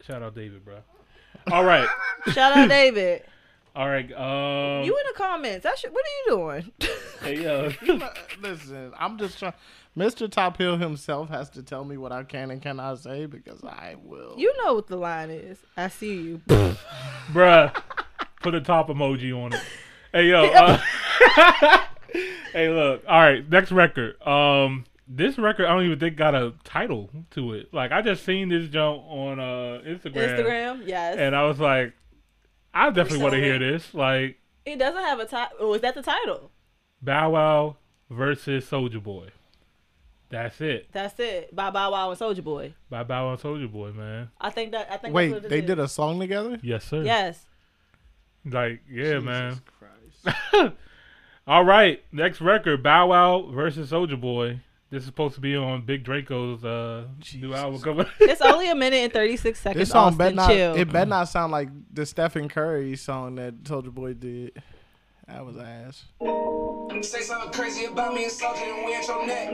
Shout 0.06 0.22
out 0.24 0.34
David, 0.36 0.66
bro. 0.66 0.80
All 1.52 1.64
right, 1.64 1.88
Shout 2.34 2.56
out 2.58 2.70
David. 2.70 3.24
all 3.76 3.88
right. 3.88 4.12
Um, 4.12 4.84
You 4.86 4.98
in 4.98 5.04
the 5.08 5.14
comments? 5.16 5.64
That 5.64 5.78
shit, 5.78 5.94
what 5.94 6.04
are 6.04 6.10
you 6.10 6.38
doing? 6.38 6.72
hey, 7.22 7.44
yo, 7.44 7.72
Listen, 8.42 8.92
I'm 8.98 9.18
just 9.18 9.40
trying. 9.40 9.54
Mr. 9.98 10.30
Top 10.30 10.58
Hill 10.58 10.78
himself 10.78 11.30
has 11.30 11.50
to 11.52 11.64
tell 11.64 11.84
me 11.84 11.98
what 11.98 12.12
I 12.12 12.24
can 12.24 12.52
and 12.52 12.62
cannot 12.62 13.00
say 13.00 13.26
because 13.26 13.64
I 13.64 13.96
will. 14.04 14.36
you 14.38 14.54
know 14.64 14.76
what 14.76 14.88
the 14.88 14.96
line 14.98 15.32
is. 15.32 15.58
I 15.76 15.88
see 15.88 16.14
you. 16.14 16.42
bruh, 17.32 17.76
put 18.42 18.54
a 18.54 18.62
top 18.62 18.90
emoji 18.90 19.34
on 19.36 19.54
it. 19.54 19.62
Hey, 20.14 20.26
yo. 20.28 20.46
Uh, 20.46 20.78
hey, 22.54 22.70
look. 22.70 23.04
All 23.08 23.20
right, 23.22 23.48
next 23.50 23.72
record. 23.72 24.22
Um, 24.26 24.86
this 25.08 25.38
record 25.38 25.66
I 25.66 25.74
don't 25.74 25.86
even 25.86 26.00
think 26.00 26.18
got 26.18 26.36
a 26.36 26.54
title 26.64 27.10
to 27.32 27.54
it. 27.54 27.74
Like 27.74 27.92
I 27.92 28.02
just 28.02 28.26
seen 28.26 28.50
this 28.50 28.70
jump 28.70 29.04
on 29.08 29.40
uh 29.40 29.82
Instagram, 29.86 30.38
Instagram, 30.38 30.88
yes. 30.88 31.18
and 31.18 31.36
I 31.36 31.44
was 31.44 31.60
like, 31.60 31.94
I 32.74 32.90
definitely 32.90 33.24
want 33.24 33.34
to 33.34 33.42
hear 33.42 33.60
this. 33.60 33.94
Like 33.94 34.38
it 34.66 34.78
doesn't 34.78 35.02
have 35.02 35.20
a 35.20 35.26
title. 35.26 35.58
Oh, 35.60 35.74
is 35.74 35.82
that 35.82 35.96
the 35.96 36.02
title? 36.02 36.52
Bow 37.02 37.32
Wow 37.32 37.78
versus 38.10 38.66
Soulja 38.66 39.02
Boy. 39.02 39.30
That's 40.30 40.60
it. 40.60 40.90
That's 40.92 41.18
it. 41.20 41.56
By 41.56 41.70
Bow 41.70 41.92
Wow 41.92 42.12
and 42.12 42.20
Soulja 42.20 42.44
Boy. 42.44 42.74
By 42.90 43.04
Bow 43.04 43.28
Wow 43.28 43.34
and 43.34 43.42
Soulja 43.42 43.72
Boy, 43.72 43.92
man. 43.92 44.30
I 44.40 44.50
think 44.50 44.72
that. 44.72 44.88
I 44.92 44.98
think. 44.98 45.02
that's 45.02 45.14
what 45.14 45.14
Wait, 45.14 45.32
it 45.32 45.50
they 45.50 45.60
is. 45.60 45.66
did 45.66 45.80
a 45.80 45.88
song 45.88 46.20
together? 46.20 46.60
Yes, 46.62 46.84
sir. 46.84 47.04
Yes. 47.04 47.46
Like, 48.46 48.82
yeah, 48.90 49.20
man. 49.20 49.62
Christ. 49.80 50.38
All 51.48 51.64
right, 51.64 52.04
next 52.12 52.42
record, 52.42 52.84
Bow 52.84 53.08
Wow 53.08 53.50
versus 53.52 53.92
Soulja 53.92 54.20
Boy. 54.20 54.60
This 54.90 55.02
is 55.02 55.08
supposed 55.08 55.36
to 55.36 55.42
be 55.42 55.56
on 55.56 55.82
Big 55.82 56.06
Draco's 56.06 56.64
uh, 56.64 57.08
new 57.36 57.54
album 57.54 57.82
coming. 57.82 58.06
It's 58.22 58.40
only 58.42 58.70
a 58.70 58.76
minute 58.76 58.98
and 58.98 59.12
thirty 59.12 59.36
six 59.36 59.60
seconds. 59.60 59.82
This 59.82 59.90
song 59.90 60.14
Austin, 60.14 60.36
not. 60.36 60.50
chill. 60.50 60.76
It 60.76 60.92
better 60.92 61.10
not 61.10 61.28
sound 61.28 61.52
like 61.52 61.68
the 61.94 62.06
Stephen 62.06 62.48
Curry 62.48 62.96
song 62.96 63.36
that 63.36 63.64
Soulja 63.64 63.94
Boy 63.94 64.14
did. 64.14 64.62
That 65.28 65.46
was 65.46 65.58
ass. 65.58 66.06
Say 67.02 67.20
something 67.20 67.52
crazy 67.52 67.84
about 67.84 68.14
me 68.14 68.24
and 68.24 68.32
Soulja 68.32 68.64
and 68.64 68.86
we 68.86 68.96
at 68.96 69.06
your 69.06 69.28
neck. 69.28 69.50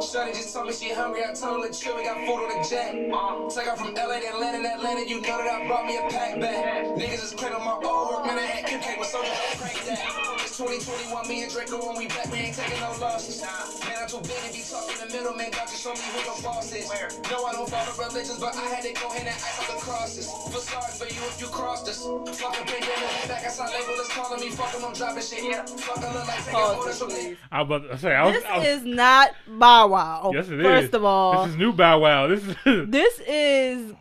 Shorty 0.00 0.32
just 0.32 0.54
told 0.54 0.68
me 0.68 0.72
she 0.72 0.94
hungry. 0.94 1.24
I 1.28 1.32
told 1.34 1.66
her, 1.66 1.72
chill, 1.72 1.96
we 1.96 2.04
got 2.04 2.18
food 2.18 2.46
on 2.46 2.62
the 2.62 2.68
jet. 2.68 2.92
Take 2.92 3.66
off 3.68 3.78
from 3.78 3.92
LA 3.92 4.20
to 4.20 4.28
Atlanta, 4.28 4.68
Atlanta. 4.68 5.08
You 5.08 5.20
know 5.20 5.26
that 5.26 5.62
I 5.62 5.66
brought 5.66 5.84
me 5.86 5.96
a 5.98 6.02
pack 6.02 6.40
back. 6.40 6.86
Niggas 6.94 7.24
is 7.24 7.34
clean 7.36 7.52
on 7.52 7.64
my 7.64 7.72
old 7.72 8.10
work, 8.14 8.26
man. 8.26 8.38
I 8.38 8.42
had 8.42 8.66
MK 8.66 8.98
with 9.00 9.08
Soulja, 9.08 9.34
don't 9.34 9.58
crank 9.58 9.84
that. 9.86 10.45
It's 10.56 10.64
2021, 10.88 11.28
me 11.28 11.42
and 11.44 11.52
Draco 11.52 11.76
when 11.84 12.00
we 12.00 12.08
back, 12.08 12.32
we 12.32 12.48
ain't 12.48 12.56
taking 12.56 12.80
no 12.80 12.88
losses. 12.96 13.44
Man, 13.44 13.92
I'm 14.00 14.08
too 14.08 14.24
big 14.24 14.40
to 14.40 14.48
be 14.56 14.64
talking 14.64 14.96
in 14.96 15.04
the 15.04 15.12
middle, 15.12 15.36
man. 15.36 15.52
God 15.52 15.68
just 15.68 15.84
show 15.84 15.92
me 15.92 16.00
who 16.16 16.24
your 16.24 16.40
boss 16.40 16.72
is. 16.72 16.88
Where? 16.88 17.12
No, 17.28 17.44
I 17.44 17.52
don't 17.52 17.68
follow 17.68 17.92
religions, 17.92 18.40
but 18.40 18.56
I 18.56 18.64
had 18.72 18.80
to 18.88 18.92
go 18.96 19.12
ahead 19.12 19.28
and 19.28 19.36
ice 19.36 19.60
out 19.60 19.68
the 19.68 19.76
crosses. 19.84 20.24
Feel 20.32 20.64
sorry 20.64 20.92
for 20.96 21.04
you 21.12 21.20
if 21.28 21.36
you 21.42 21.48
crossed 21.48 21.86
us. 21.92 22.00
Fucking 22.00 22.64
pandemic, 22.72 23.28
back 23.28 23.44
outside 23.44 23.68
label 23.68 24.00
is 24.00 24.08
calling 24.08 24.40
me. 24.40 24.48
Fuck 24.48 24.72
'em, 24.72 24.84
I'm 24.88 24.94
dropping 24.96 25.22
shit. 25.28 25.68
Fucking 25.68 26.02
look 26.16 26.24
like 26.26 26.38
taking 26.40 26.52
Pause 26.56 26.76
orders 26.80 26.98
from 27.04 27.08
me. 27.12 27.36
I 27.52 27.60
was 27.60 27.66
about 27.68 27.90
to 27.92 27.98
say, 27.98 28.14
I 28.16 28.24
was, 28.24 28.34
This 28.36 28.44
I 28.48 28.56
was, 28.56 28.66
is 28.66 28.84
not 28.84 29.30
Bow 29.46 29.88
Wow. 29.88 30.30
yes, 30.32 30.48
it 30.48 30.58
is. 30.58 30.64
First 30.64 30.94
of 30.94 31.04
all, 31.04 31.44
this 31.44 31.52
is 31.52 31.58
new 31.58 31.74
Bow 31.74 31.98
Wow. 32.00 32.28
This 32.28 32.40
is 32.64 32.88
this 32.88 33.20
is 33.28 33.92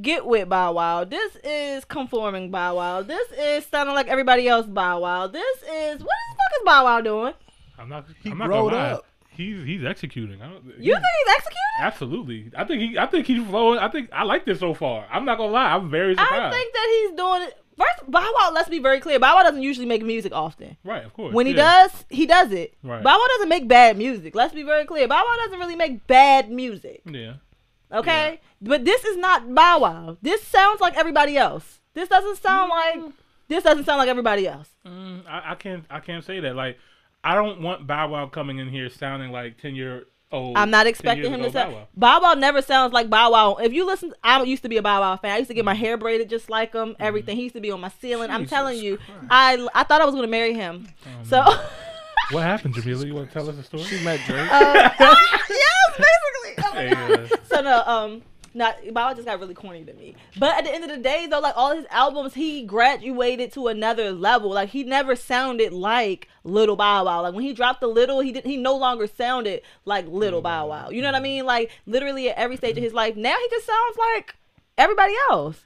get 0.00 0.24
with 0.26 0.48
Bow 0.48 0.72
Wow. 0.72 1.04
This 1.04 1.36
is 1.44 1.84
conforming 1.84 2.50
Bow 2.50 2.76
Wow. 2.76 3.02
This 3.02 3.30
is 3.32 3.66
sounding 3.66 3.94
like 3.94 4.08
everybody 4.08 4.48
else 4.48 4.66
Bow 4.66 5.00
Wow. 5.00 5.26
This 5.26 5.56
is 5.62 6.00
what 6.00 6.08
the 6.08 6.36
fuck 6.36 6.60
is 6.60 6.64
Bow 6.64 6.84
Wow 6.84 7.00
doing? 7.00 7.34
I'm 7.78 7.88
not. 7.88 8.06
He 8.22 8.30
I'm 8.30 8.38
not 8.38 8.46
growed 8.46 8.70
gonna 8.70 8.82
lie. 8.82 8.90
up. 8.92 9.06
He's 9.30 9.64
he's 9.64 9.84
executing. 9.84 10.40
I 10.42 10.48
don't, 10.50 10.64
You 10.64 10.72
he's- 10.94 10.96
think 10.96 11.04
he's 11.26 11.34
executing? 11.36 11.58
Absolutely. 11.80 12.50
I 12.56 12.64
think 12.64 12.80
he. 12.82 12.98
I 12.98 13.06
think 13.06 13.26
he's 13.26 13.44
flowing. 13.46 13.78
I 13.78 13.88
think 13.88 14.10
I 14.12 14.24
like 14.24 14.44
this 14.44 14.60
so 14.60 14.74
far. 14.74 15.06
I'm 15.10 15.24
not 15.24 15.38
gonna 15.38 15.52
lie. 15.52 15.74
I'm 15.74 15.90
very 15.90 16.14
surprised. 16.14 16.32
I 16.34 16.50
think 16.50 16.72
that 16.72 16.88
he's 17.08 17.16
doing 17.16 17.42
it. 17.42 17.58
First, 17.78 18.10
Bow 18.10 18.20
Wow. 18.38 18.50
Let's 18.52 18.68
be 18.68 18.78
very 18.78 19.00
clear. 19.00 19.18
Bow 19.18 19.34
Wow 19.36 19.42
doesn't 19.44 19.62
usually 19.62 19.86
make 19.86 20.02
music 20.04 20.32
often. 20.34 20.76
right. 20.84 21.04
Of 21.04 21.14
course. 21.14 21.32
When 21.34 21.46
he 21.46 21.54
yeah. 21.54 21.88
does, 21.88 22.04
he 22.10 22.26
does 22.26 22.52
it. 22.52 22.74
Right. 22.82 23.02
Bow 23.02 23.16
Wow 23.18 23.26
doesn't 23.36 23.48
make 23.48 23.66
bad 23.66 23.96
music. 23.96 24.34
Let's 24.34 24.52
be 24.54 24.62
very 24.62 24.84
clear. 24.84 25.08
Bow 25.08 25.16
Wow 25.26 25.36
doesn't 25.44 25.58
really 25.58 25.76
make 25.76 26.06
bad 26.06 26.50
music. 26.50 27.00
Yeah. 27.06 27.34
Okay, 27.92 28.40
but 28.60 28.84
this 28.84 29.04
is 29.04 29.16
not 29.16 29.54
Bow 29.54 29.80
Wow. 29.80 30.16
This 30.22 30.42
sounds 30.42 30.80
like 30.80 30.96
everybody 30.96 31.36
else. 31.36 31.80
This 31.94 32.08
doesn't 32.08 32.36
sound 32.42 32.70
like. 32.70 33.12
This 33.48 33.64
doesn't 33.64 33.84
sound 33.84 33.98
like 33.98 34.08
everybody 34.08 34.46
else. 34.48 34.68
Mm, 34.86 35.26
I, 35.26 35.52
I 35.52 35.54
can't. 35.56 35.84
I 35.90 36.00
can't 36.00 36.24
say 36.24 36.40
that. 36.40 36.56
Like, 36.56 36.78
I 37.22 37.34
don't 37.34 37.60
want 37.60 37.86
Bow 37.86 38.08
Wow 38.08 38.26
coming 38.28 38.58
in 38.58 38.68
here 38.68 38.88
sounding 38.88 39.30
like 39.30 39.58
ten 39.60 39.74
year 39.74 40.06
old. 40.30 40.56
I'm 40.56 40.70
not 40.70 40.86
expecting 40.86 41.30
him 41.30 41.40
to 41.40 41.48
ago 41.48 41.52
sound. 41.52 41.72
Bow 41.72 41.78
Wow. 41.78 41.86
Bow 42.20 42.20
Wow 42.22 42.34
never 42.34 42.62
sounds 42.62 42.94
like 42.94 43.10
Bow 43.10 43.30
Wow. 43.32 43.56
If 43.56 43.74
you 43.74 43.84
listen, 43.84 44.14
I 44.24 44.42
used 44.42 44.62
to 44.62 44.70
be 44.70 44.78
a 44.78 44.82
Bow 44.82 45.00
Wow 45.00 45.16
fan. 45.18 45.32
I 45.32 45.36
used 45.38 45.48
to 45.48 45.54
get 45.54 45.66
my 45.66 45.74
hair 45.74 45.98
braided 45.98 46.30
just 46.30 46.48
like 46.48 46.72
him. 46.72 46.96
Everything. 46.98 47.36
He 47.36 47.42
used 47.42 47.54
to 47.56 47.60
be 47.60 47.70
on 47.70 47.80
my 47.80 47.90
ceiling. 48.00 48.30
I'm 48.30 48.46
telling 48.46 48.78
you, 48.78 48.98
I 49.28 49.68
I 49.74 49.82
thought 49.84 50.00
I 50.00 50.06
was 50.06 50.14
gonna 50.14 50.28
marry 50.28 50.54
him. 50.54 50.88
so. 51.24 51.44
What 52.30 52.44
happened, 52.44 52.74
Jamila? 52.74 53.04
You 53.04 53.14
want 53.14 53.28
to 53.28 53.32
tell 53.34 53.50
us 53.50 53.58
a 53.58 53.62
story? 53.62 53.82
She 53.82 54.02
met 54.02 54.18
Drake. 54.24 54.50
uh, 54.50 54.88
yes, 55.50 55.71
basically. 56.44 56.64
Oh 56.64 56.74
my 56.74 56.82
Hey, 56.82 57.16
God. 57.16 57.40
So 57.44 57.60
no, 57.60 57.82
um, 57.84 58.22
not 58.54 58.76
Bow 58.92 59.08
Wow 59.08 59.14
just 59.14 59.26
got 59.26 59.40
really 59.40 59.54
corny 59.54 59.84
to 59.84 59.92
me. 59.94 60.14
But 60.38 60.58
at 60.58 60.64
the 60.64 60.74
end 60.74 60.84
of 60.84 60.90
the 60.90 60.98
day, 60.98 61.26
though, 61.26 61.40
like 61.40 61.56
all 61.56 61.74
his 61.74 61.86
albums, 61.90 62.34
he 62.34 62.62
graduated 62.62 63.52
to 63.52 63.68
another 63.68 64.12
level. 64.12 64.50
Like 64.50 64.70
he 64.70 64.84
never 64.84 65.16
sounded 65.16 65.72
like 65.72 66.28
Little 66.44 66.76
Bow 66.76 67.04
Wow. 67.04 67.22
Like 67.22 67.34
when 67.34 67.44
he 67.44 67.52
dropped 67.52 67.80
the 67.80 67.86
Little, 67.86 68.20
he 68.20 68.32
did 68.32 68.44
he 68.44 68.56
no 68.56 68.76
longer 68.76 69.06
sounded 69.06 69.62
like 69.84 70.06
Little 70.06 70.42
Bow 70.42 70.68
Wow. 70.68 70.90
You 70.90 71.02
know 71.02 71.08
what 71.08 71.16
I 71.16 71.20
mean? 71.20 71.46
Like 71.46 71.70
literally 71.86 72.28
at 72.28 72.36
every 72.36 72.56
stage 72.56 72.76
of 72.76 72.82
his 72.82 72.92
life, 72.92 73.16
now 73.16 73.34
he 73.38 73.48
just 73.50 73.66
sounds 73.66 73.96
like 74.14 74.36
everybody 74.76 75.14
else. 75.30 75.60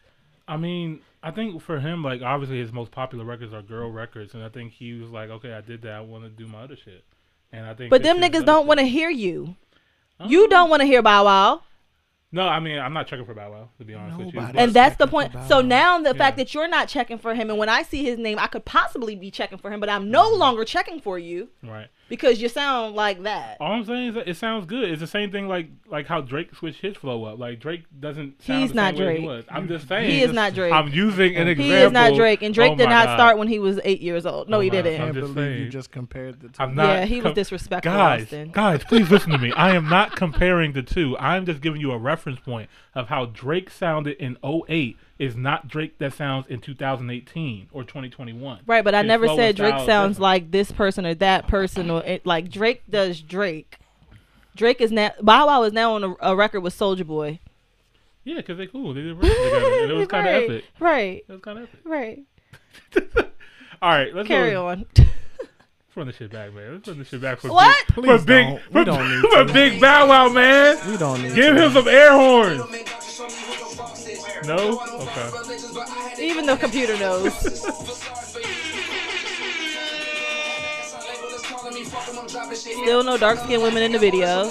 I 0.49 0.57
mean, 0.57 1.01
I 1.23 1.33
think 1.33 1.61
for 1.63 1.81
him, 1.81 2.05
like 2.05 2.23
obviously 2.23 2.59
his 2.61 2.73
most 2.73 2.93
popular 2.93 3.25
records 3.25 3.53
are 3.53 3.63
girl 3.63 3.91
records, 3.91 4.35
and 4.35 4.45
I 4.45 4.49
think 4.49 4.73
he 4.73 4.93
was 4.93 5.11
like, 5.11 5.31
okay, 5.31 5.53
I 5.53 5.61
did 5.61 5.83
that. 5.83 5.93
I 5.93 6.01
want 6.01 6.25
to 6.25 6.31
do 6.31 6.47
my 6.47 6.63
other 6.63 6.77
shit. 6.77 7.05
And 7.53 7.67
I 7.67 7.75
think. 7.75 7.91
But 7.91 8.03
them 8.03 8.19
niggas 8.19 8.45
don't 8.45 8.67
want 8.67 8.81
to 8.81 8.87
hear 8.87 9.11
you. 9.11 9.57
You 10.25 10.45
oh. 10.45 10.49
don't 10.49 10.71
want 10.71 10.81
to 10.81 10.87
hear 10.87 11.03
Bow 11.03 11.25
Wow. 11.25 11.63
No, 12.33 12.43
I 12.43 12.61
mean, 12.61 12.79
I'm 12.79 12.93
not 12.93 13.07
checking 13.07 13.25
for 13.25 13.35
Bow 13.35 13.51
Wow 13.51 13.69
to 13.79 13.85
be 13.85 13.95
honest 13.95 14.19
with 14.19 14.35
you. 14.35 14.41
And 14.41 14.73
that's 14.73 14.97
the 14.97 15.07
point. 15.07 15.33
So 15.49 15.57
Wow. 15.57 15.63
now 15.63 16.01
the 16.01 16.15
fact 16.15 16.37
that 16.39 16.55
you're 16.55 16.69
not 16.69 16.89
checking 16.89 17.19
for 17.19 17.35
him, 17.35 17.51
and 17.51 17.59
when 17.59 17.69
I 17.69 17.83
see 17.83 18.05
his 18.05 18.19
name, 18.19 18.39
I 18.39 18.47
could 18.47 18.65
possibly 18.65 19.15
be 19.15 19.31
checking 19.31 19.59
for 19.59 19.71
him, 19.71 19.81
but 19.81 19.89
I'm 19.89 20.11
no 20.11 20.29
longer 20.31 20.65
checking 20.65 21.01
for 21.01 21.19
you. 21.19 21.51
right. 21.63 21.89
Because 22.09 22.41
you 22.41 22.49
sound 22.49 22.95
like 22.95 23.23
that. 23.25 23.57
All 23.61 23.73
I'm 23.73 23.85
saying 23.85 24.09
is 24.09 24.15
that 24.15 24.29
it 24.29 24.37
sounds 24.37 24.67
good. 24.67 24.89
It's 24.91 25.01
the 25.01 25.07
same 25.07 25.31
thing 25.33 25.49
like 25.49 25.69
like 25.89 26.07
how 26.07 26.21
Drake 26.21 26.55
switched 26.55 26.81
his 26.81 26.97
flow 26.97 27.25
up. 27.25 27.39
Like 27.39 27.61
Drake 27.61 27.85
doesn't 27.99 28.43
sound 28.43 28.61
He's 28.63 28.71
the 28.71 28.77
not 28.77 28.95
same 28.95 29.01
way 29.01 29.05
Drake. 29.13 29.21
he 29.21 29.27
was. 29.27 29.45
I'm 29.49 29.69
just 29.69 29.89
saying. 29.89 30.11
He 30.11 30.23
is 30.23 30.33
not 30.33 30.55
Drake. 30.55 30.73
I'm 30.73 30.89
using 30.89 31.37
an 31.37 31.49
example. 31.49 31.65
He 31.65 31.73
is 31.83 31.93
not 31.93 32.15
Drake, 32.15 32.43
and 32.43 32.55
Drake 32.55 32.73
Oh 32.73 32.77
did 32.77 32.89
not 32.89 33.07
God. 33.07 33.17
start 33.17 33.39
when 33.39 33.49
he 33.49 33.59
was 33.59 33.81
eight 33.85 34.01
years 34.01 34.27
old. 34.27 34.49
No, 34.49 34.59
Oh 34.59 34.61
he 34.61 34.71
didn't. 34.71 34.95
I'm 35.01 35.13
can't 35.13 35.15
just 35.17 35.35
believe 35.35 35.59
you 35.61 35.69
just 35.69 35.91
compared 35.91 36.41
the 36.41 36.49
two. 36.49 36.55
I'm 36.63 36.75
not. 36.75 36.87
Yeah, 36.89 37.05
he 37.07 37.21
was 37.21 37.35
disrespectful, 37.35 37.93
Guys, 37.93 38.23
Austin. 38.25 38.51
guys, 38.53 38.85
please 38.85 39.11
listen 39.11 39.31
to 39.33 39.39
me. 39.39 39.53
I 39.53 39.75
am 39.75 39.89
not 39.89 40.15
comparing 40.17 40.73
the 40.73 40.83
two. 40.83 41.17
I'm 41.19 41.45
just 41.47 41.61
giving 41.61 41.81
you 41.81 41.93
a 41.93 41.99
reference 41.99 42.41
point 42.41 42.71
of 42.95 43.09
how 43.09 43.27
Drake 43.27 43.71
sounded 43.71 44.17
in 44.19 44.37
08 44.45 44.97
is 45.19 45.35
not 45.37 45.67
Drake 45.69 45.99
that 45.99 46.13
sounds 46.13 46.47
in 46.49 46.61
2018 46.61 47.69
or 47.73 47.83
2021. 47.85 48.61
Right, 48.67 48.85
but 48.85 48.95
I 48.95 48.99
His 48.99 49.07
never 49.09 49.29
said 49.29 49.57
Drake 49.57 49.73
sounds 49.87 50.17
different. 50.17 50.19
like 50.21 50.51
this 50.51 50.71
person 50.73 51.07
or 51.07 51.15
that 51.15 51.47
person 51.49 51.91
or 51.91 52.03
it, 52.05 52.27
like 52.27 52.51
Drake 52.51 52.83
does 52.91 53.21
Drake. 53.23 53.79
Drake 54.55 54.81
is 54.81 54.91
now 54.93 55.13
Bow 55.21 55.47
Wow 55.47 55.63
is 55.65 55.73
now 55.73 55.95
on 55.95 56.05
a, 56.05 56.15
a 56.21 56.37
record 56.37 56.61
with 56.61 56.79
Soulja 56.79 57.07
Boy. 57.07 57.41
Yeah, 58.25 58.37
because 58.37 58.59
they 58.59 58.67
cool. 58.67 58.93
They 58.95 59.03
did 59.03 59.15
records 59.17 59.35
together. 59.37 59.83
And 59.83 59.91
it 59.91 59.95
was 59.95 60.09
kind 60.09 60.27
of 60.27 60.35
right, 60.35 60.43
epic. 60.51 60.65
Right, 60.81 61.25
It 61.29 61.33
was 61.33 61.41
kind 61.43 61.59
of 61.59 61.65
epic. 61.65 61.81
right. 61.85 62.23
All 63.83 63.91
right, 63.91 64.15
let's 64.15 64.27
Carry 64.29 64.51
go. 64.53 64.69
on. 64.69 64.87
Run 65.95 66.09
this 66.09 66.17
shit 66.17 66.31
back, 66.31 66.53
man. 66.53 66.75
Let's 66.75 66.89
run 66.89 66.99
this 66.99 67.09
shit 67.09 67.23
back 67.23 67.41
for 67.41 67.49
What? 67.53 67.75
Big, 67.87 67.95
Please 67.95 68.21
for 68.21 68.27
big, 68.27 68.47
don't. 68.47 68.61
for, 68.65 68.79
We 68.79 68.85
don't 68.85 69.09
need 69.11 69.21
for 69.31 69.45
to. 69.47 69.53
big 69.53 69.81
Bow 69.81 70.09
Wow, 70.09 70.29
man. 70.29 70.91
We 70.91 70.97
don't 70.99 71.23
need 71.23 71.35
Give 71.35 71.55
to. 71.55 71.63
him 71.67 71.73
some 71.73 71.89
air 71.89 72.13
horns. 72.13 72.61
No? 74.45 74.81
Okay. 74.81 75.31
Even 76.19 76.47
the 76.47 76.57
computer 76.57 76.99
knows. 76.99 77.33
Still 82.57 83.03
no 83.03 83.17
dark 83.17 83.39
skinned 83.39 83.63
women 83.63 83.83
in 83.83 83.93
the 83.93 83.99
video. 83.99 84.51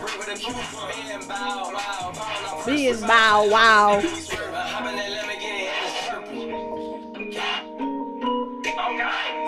He 2.65 2.87
is 2.87 3.01
bow 3.01 3.49
wow. 3.49 3.99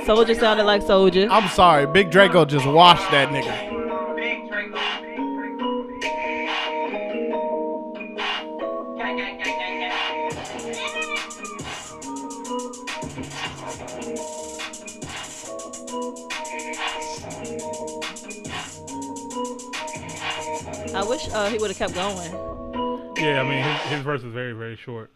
Soulja 0.05 0.37
sounded 0.37 0.65
like 0.65 0.81
Soulja. 0.81 1.29
I'm 1.29 1.47
sorry, 1.49 1.87
Big 1.87 2.11
Draco 2.11 2.43
just 2.43 2.65
washed 2.65 3.09
that 3.11 3.29
nigga. 3.29 3.72
Wish 21.25 21.33
uh, 21.33 21.49
he 21.49 21.57
would 21.57 21.69
have 21.69 21.77
kept 21.77 21.93
going. 21.93 22.31
Yeah, 23.17 23.41
I 23.41 23.43
mean, 23.43 23.63
his, 23.63 23.81
his 23.91 24.01
verse 24.01 24.23
is 24.23 24.33
very, 24.33 24.53
very 24.53 24.75
short. 24.75 25.11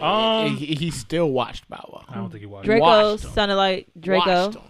Um, 0.00 0.56
he, 0.56 0.66
he 0.74 0.90
still 0.90 1.30
watched 1.30 1.68
Bow 1.68 1.88
Wow. 1.92 2.04
I 2.08 2.14
don't 2.14 2.30
think 2.30 2.40
he 2.40 2.46
watched. 2.46 2.64
Draco 2.66 2.84
Washed 2.84 3.24
him. 3.24 3.30
sounded 3.32 3.56
like 3.56 3.88
Draco. 3.98 4.46
Washed 4.46 4.56
him. 4.58 4.62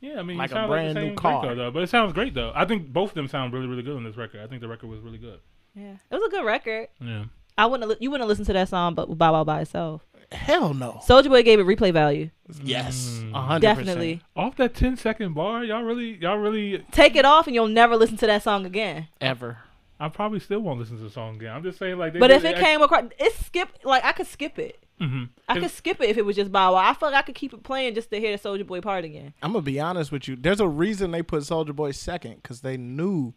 Yeah, 0.00 0.18
I 0.20 0.22
mean, 0.22 0.36
Like 0.36 0.52
a 0.52 0.66
brand 0.66 0.94
like 0.94 1.02
new 1.02 1.08
same 1.10 1.16
car. 1.16 1.40
Draco, 1.42 1.56
though. 1.56 1.70
But 1.70 1.82
it 1.82 1.88
sounds 1.90 2.12
great 2.12 2.34
though. 2.34 2.52
I 2.54 2.64
think 2.64 2.92
both 2.92 3.10
of 3.10 3.14
them 3.14 3.28
sound 3.28 3.52
really, 3.52 3.66
really 3.66 3.82
good 3.82 3.96
on 3.96 4.04
this 4.04 4.16
record. 4.16 4.40
I 4.42 4.46
think 4.46 4.60
the 4.60 4.68
record 4.68 4.88
was 4.88 5.00
really 5.00 5.18
good. 5.18 5.40
Yeah, 5.74 5.92
it 6.10 6.14
was 6.14 6.22
a 6.26 6.30
good 6.30 6.44
record. 6.44 6.88
Yeah. 7.00 7.24
I 7.58 7.66
wouldn't. 7.66 7.88
Li- 7.90 7.96
you 8.00 8.10
wouldn't 8.10 8.28
listen 8.28 8.44
to 8.44 8.52
that 8.52 8.68
song, 8.68 8.94
but 8.94 9.16
Bow 9.16 9.32
Wow 9.32 9.44
by 9.44 9.62
itself. 9.62 10.02
Hell 10.32 10.74
no. 10.74 11.00
Soulja 11.06 11.28
Boy 11.28 11.42
gave 11.42 11.58
it 11.60 11.66
replay 11.66 11.92
value. 11.92 12.30
Yes, 12.62 13.20
Mm. 13.22 13.34
a 13.34 13.40
hundred 13.40 13.60
Definitely. 13.62 14.22
Off 14.36 14.56
that 14.56 14.74
10 14.74 14.96
second 14.96 15.34
bar, 15.34 15.64
y'all 15.64 15.82
really, 15.82 16.16
y'all 16.16 16.36
really. 16.36 16.84
Take 16.90 17.16
it 17.16 17.24
off, 17.24 17.46
and 17.46 17.54
you'll 17.54 17.68
never 17.68 17.96
listen 17.96 18.16
to 18.18 18.26
that 18.26 18.42
song 18.42 18.66
again. 18.66 19.08
ever. 19.20 19.58
I 19.98 20.08
probably 20.08 20.40
still 20.40 20.60
won't 20.60 20.78
listen 20.78 20.98
to 20.98 21.04
the 21.04 21.10
song 21.10 21.36
again. 21.36 21.52
I'm 21.54 21.62
just 21.62 21.78
saying, 21.78 21.96
like, 21.98 22.12
they 22.12 22.18
But 22.18 22.28
did 22.28 22.36
if 22.36 22.44
it 22.44 22.58
came 22.58 22.82
across, 22.82 23.04
it's 23.18 23.46
skip. 23.46 23.68
Like 23.84 24.04
I 24.04 24.12
could 24.12 24.26
skip 24.26 24.58
it. 24.58 24.78
hmm 25.00 25.24
I 25.48 25.58
could 25.60 25.70
skip 25.70 26.00
it 26.00 26.10
if 26.10 26.16
it 26.18 26.24
was 26.24 26.36
just 26.36 26.52
Bow 26.52 26.74
Wow. 26.74 26.88
I 26.90 26.94
feel 26.94 27.10
like 27.10 27.18
I 27.18 27.22
could 27.22 27.34
keep 27.34 27.54
it 27.54 27.62
playing 27.62 27.94
just 27.94 28.10
to 28.10 28.20
hear 28.20 28.36
the 28.36 28.42
Soulja 28.42 28.66
Boy 28.66 28.80
part 28.80 29.04
again. 29.04 29.32
I'm 29.42 29.52
gonna 29.52 29.62
be 29.62 29.80
honest 29.80 30.12
with 30.12 30.28
you. 30.28 30.36
There's 30.36 30.60
a 30.60 30.68
reason 30.68 31.10
they 31.12 31.22
put 31.22 31.42
Soulja 31.42 31.74
Boy 31.74 31.92
second 31.92 32.36
because 32.42 32.60
they 32.60 32.76
knew 32.76 33.32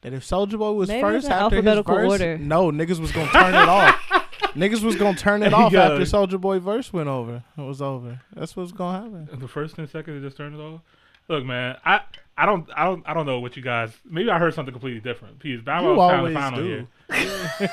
that 0.00 0.12
if 0.12 0.24
Soulja 0.24 0.58
Boy 0.58 0.72
was 0.72 0.88
Maybe 0.88 1.00
first 1.02 1.16
it's 1.18 1.26
in 1.26 1.32
after 1.32 1.56
his 1.56 1.66
alphabetical 1.66 1.94
verse, 1.94 2.10
order. 2.12 2.38
no 2.38 2.70
niggas 2.70 3.00
was 3.00 3.12
gonna 3.12 3.30
turn 3.30 3.54
it 3.54 3.68
off. 3.68 4.00
Niggas 4.54 4.82
was 4.82 4.96
gonna 4.96 5.16
turn 5.16 5.42
it 5.42 5.52
off 5.52 5.74
after 5.74 6.00
Soulja 6.04 6.40
Boy 6.40 6.58
verse 6.58 6.90
went 6.92 7.08
over. 7.08 7.44
It 7.56 7.60
was 7.60 7.82
over. 7.82 8.20
That's 8.34 8.56
what's 8.56 8.72
gonna 8.72 9.02
happen. 9.26 9.40
The 9.40 9.48
first 9.48 9.76
and 9.78 9.88
second, 9.90 10.14
they 10.20 10.26
just 10.26 10.36
turned 10.38 10.54
it 10.54 10.60
off. 10.60 10.80
Look, 11.28 11.44
man, 11.44 11.76
I. 11.84 12.00
I 12.40 12.46
don't, 12.46 12.70
I 12.76 12.84
don't, 12.84 13.02
I 13.04 13.14
don't 13.14 13.26
know 13.26 13.40
what 13.40 13.56
you 13.56 13.62
guys. 13.64 13.90
Maybe 14.08 14.30
I 14.30 14.38
heard 14.38 14.54
something 14.54 14.72
completely 14.72 15.00
different. 15.00 15.40
Please, 15.40 15.60
Bow 15.60 15.80
You 15.82 15.96
Wow's 15.96 16.14
always 16.14 16.36
kind 16.36 16.54
of 16.56 16.62
do. 16.62 16.68
here. 16.68 16.86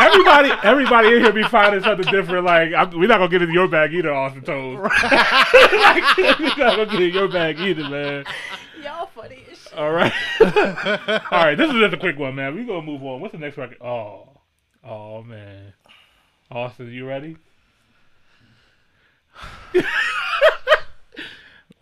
everybody, 0.00 0.50
everybody 0.64 1.08
in 1.14 1.20
here 1.22 1.32
be 1.32 1.44
finding 1.44 1.84
something 1.84 2.10
different. 2.10 2.44
Like 2.44 2.72
I'm, 2.74 2.90
we're 2.98 3.06
not 3.06 3.18
gonna 3.18 3.30
get 3.30 3.42
into 3.42 3.54
your 3.54 3.68
bag 3.68 3.94
either, 3.94 4.12
Austin 4.12 4.42
Toes. 4.42 4.76
like, 4.80 6.18
we're 6.18 6.56
not 6.56 6.58
gonna 6.58 6.86
get 6.86 7.00
in 7.00 7.12
your 7.14 7.28
bag 7.28 7.60
either, 7.60 7.88
man. 7.88 8.24
Y'all 8.82 9.06
funny 9.14 9.44
as 9.52 9.58
shit. 9.62 9.74
All 9.74 9.92
right, 9.92 10.12
all 10.40 11.44
right. 11.44 11.54
This 11.54 11.70
is 11.70 11.76
just 11.76 11.94
a 11.94 11.98
quick 11.98 12.18
one, 12.18 12.34
man. 12.34 12.56
We 12.56 12.64
gonna 12.64 12.82
move 12.82 13.04
on. 13.04 13.20
What's 13.20 13.32
the 13.32 13.38
next 13.38 13.56
record? 13.56 13.80
Oh, 13.80 14.30
oh 14.82 15.22
man, 15.22 15.74
Austin, 16.50 16.90
you 16.90 17.06
ready? 17.06 17.36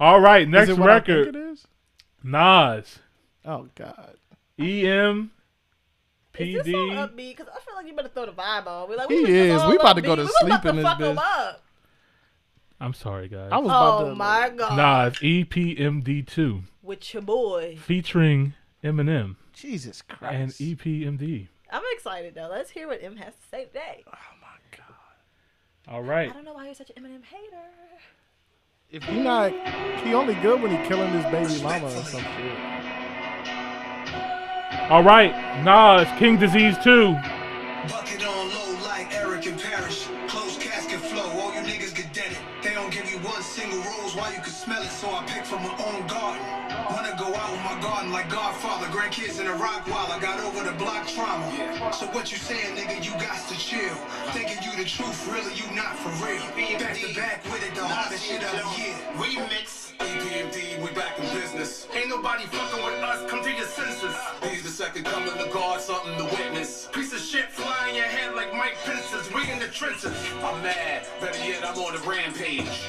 All 0.01 0.21
right, 0.21 0.49
next 0.49 0.71
is 0.71 0.77
it 0.77 0.81
what 0.81 0.91
I 0.91 0.99
think 1.01 1.09
record, 1.09 1.37
it 1.37 1.37
is? 1.37 1.67
Nas, 2.23 2.99
Oh 3.45 3.69
God. 3.75 4.17
EM, 4.59 5.31
Is 6.39 6.65
this 6.65 6.73
song 6.75 6.91
upbeat? 6.91 7.37
Because 7.37 7.49
I 7.49 7.61
feel 7.61 7.75
like 7.75 7.87
you 7.87 7.95
better 7.95 8.09
throw 8.09 8.27
the 8.27 8.33
vibe 8.33 8.67
on. 8.67 8.89
We 8.91 8.97
like, 8.97 9.09
He 9.09 9.15
we 9.17 9.23
make 9.23 9.33
this 9.33 9.55
is. 9.57 9.61
all 9.63 9.71
We 9.71 9.77
about 9.77 9.93
to 9.95 10.03
go 10.03 10.13
upbeat. 10.13 10.17
to 10.17 10.23
We 10.25 10.29
sleep 10.41 10.53
about 10.53 10.63
to 10.63 10.69
in 10.71 10.77
this 10.77 10.85
bitch. 10.87 11.17
up. 11.19 11.63
I'm 12.83 12.95
sorry, 12.95 13.29
guys. 13.29 13.49
I 13.53 13.59
was 13.59 13.67
about 13.67 14.01
Oh 14.03 14.09
to. 14.11 14.15
my 14.15 14.51
god. 14.55 15.13
Nas 15.13 15.23
E 15.23 15.45
EPMD2 15.45 16.63
With 16.83 17.13
your 17.15 17.23
boy. 17.23 17.77
featuring 17.81 18.55
Eminem 18.85 19.37
Jesus 19.53 20.03
and 20.09 20.19
Christ. 20.19 20.61
E 20.61 20.75
EPMD. 20.77 21.49
I'm 21.73 21.83
excited 21.93 22.35
though. 22.35 22.49
Let's 22.51 22.71
hear 22.71 22.89
what 22.89 23.03
M 23.03 23.17
has 23.17 23.35
to 23.35 23.41
say 23.51 23.65
today. 23.67 24.05
Oh 24.07 24.13
my 24.41 24.77
God. 24.77 25.95
All 25.95 26.03
right. 26.03 26.31
I 26.31 26.33
don't 26.33 26.45
know 26.45 26.53
why 26.55 26.67
you're 26.67 26.75
such 26.75 26.91
an 26.97 27.03
Eminem 27.03 27.25
hater. 27.25 27.65
If 28.93 29.05
he 29.05 29.21
not, 29.21 29.53
he 30.03 30.15
only 30.15 30.35
good 30.35 30.61
when 30.61 30.73
he 30.73 30.89
killing 30.89 31.11
his 31.13 31.25
baby 31.27 31.63
mama 31.63 31.87
or 31.87 32.03
some 32.03 32.23
shit. 32.23 32.59
All 34.91 35.05
right. 35.05 35.31
Nas, 35.63 36.09
King 36.19 36.37
Disease 36.37 36.77
2. 36.83 37.15
Bucket 37.87 38.27
on 38.27 38.49
low 38.51 38.79
like 38.83 39.15
Eric 39.15 39.47
and 39.47 39.61
Parrish. 39.61 40.09
Close 40.27 40.59
casket 40.59 40.99
flow, 40.99 41.23
all 41.39 41.55
you 41.55 41.61
niggas 41.61 41.95
get 41.95 42.13
dead. 42.13 42.37
They 42.65 42.75
don't 42.75 42.91
give 42.93 43.09
you 43.09 43.19
one 43.19 43.43
single 43.43 43.79
rose 43.79 44.17
while 44.17 44.33
you 44.33 44.43
can 44.43 44.51
smell 44.51 44.83
it, 44.83 44.91
so 44.91 45.09
I 45.09 45.25
pick 45.27 45.45
from 45.47 45.63
my 45.63 45.71
own 45.87 46.07
garden. 46.09 46.43
Wanna 46.91 47.15
go 47.17 47.31
out 47.31 47.51
with 47.53 47.63
my 47.63 47.79
garden 47.81 48.11
like 48.11 48.29
Godfather. 48.29 48.87
Grandkids 48.87 49.41
in 49.41 49.47
a 49.47 49.55
rock 49.55 49.87
while 49.87 50.11
I 50.11 50.19
got 50.19 50.41
over 50.41 50.65
the 50.65 50.75
block 50.77 51.07
trauma. 51.07 51.47
So 51.93 52.07
what 52.07 52.33
you 52.33 52.39
saying, 52.39 52.75
nigga, 52.75 53.05
you 53.05 53.13
got 53.23 53.39
to 53.49 53.55
chill. 53.57 53.95
Thinking 54.35 54.59
you 54.67 54.77
the 54.77 54.85
truth, 54.85 55.31
really 55.31 55.55
you 55.55 55.63
not 55.67 55.70
for 56.01 56.25
real. 56.25 56.41
Back 56.79 56.97
to 56.97 57.15
back 57.15 57.45
with 57.45 57.63
it, 57.63 57.75
the 57.75 57.85
hardest 57.85 58.25
shit 58.25 58.43
of 58.43 58.53
the 58.53 58.81
year. 58.81 58.97
Remix. 59.17 59.93
EPMD, 60.01 60.83
we 60.83 60.91
back 60.93 61.19
in 61.19 61.25
business. 61.39 61.87
Ain't 61.95 62.09
nobody 62.09 62.45
fucking 62.47 62.83
with 62.83 63.05
us, 63.05 63.31
come 63.31 63.45
to 63.45 63.53
your 63.53 63.67
senses. 63.67 64.17
These 64.43 64.63
the 64.63 64.71
second 64.71 65.05
coming 65.05 65.37
to 65.37 65.53
guard, 65.53 65.83
something 65.83 66.17
to 66.17 66.25
witness. 66.25 66.89
Piece 66.93 67.13
of 67.13 67.21
shit 67.21 67.51
flying 67.51 67.95
your 67.95 68.07
head 68.07 68.35
like 68.35 68.55
Mike 68.55 68.77
Pence's. 68.85 69.31
We 69.35 69.51
in 69.53 69.59
the 69.59 69.69
trenches. 69.69 70.17
I'm 70.43 70.63
mad, 70.63 71.07
better 71.21 71.45
yet, 71.45 71.67
I'm 71.67 71.77
on 71.79 71.95
a 71.95 71.99
rampage. 72.09 72.87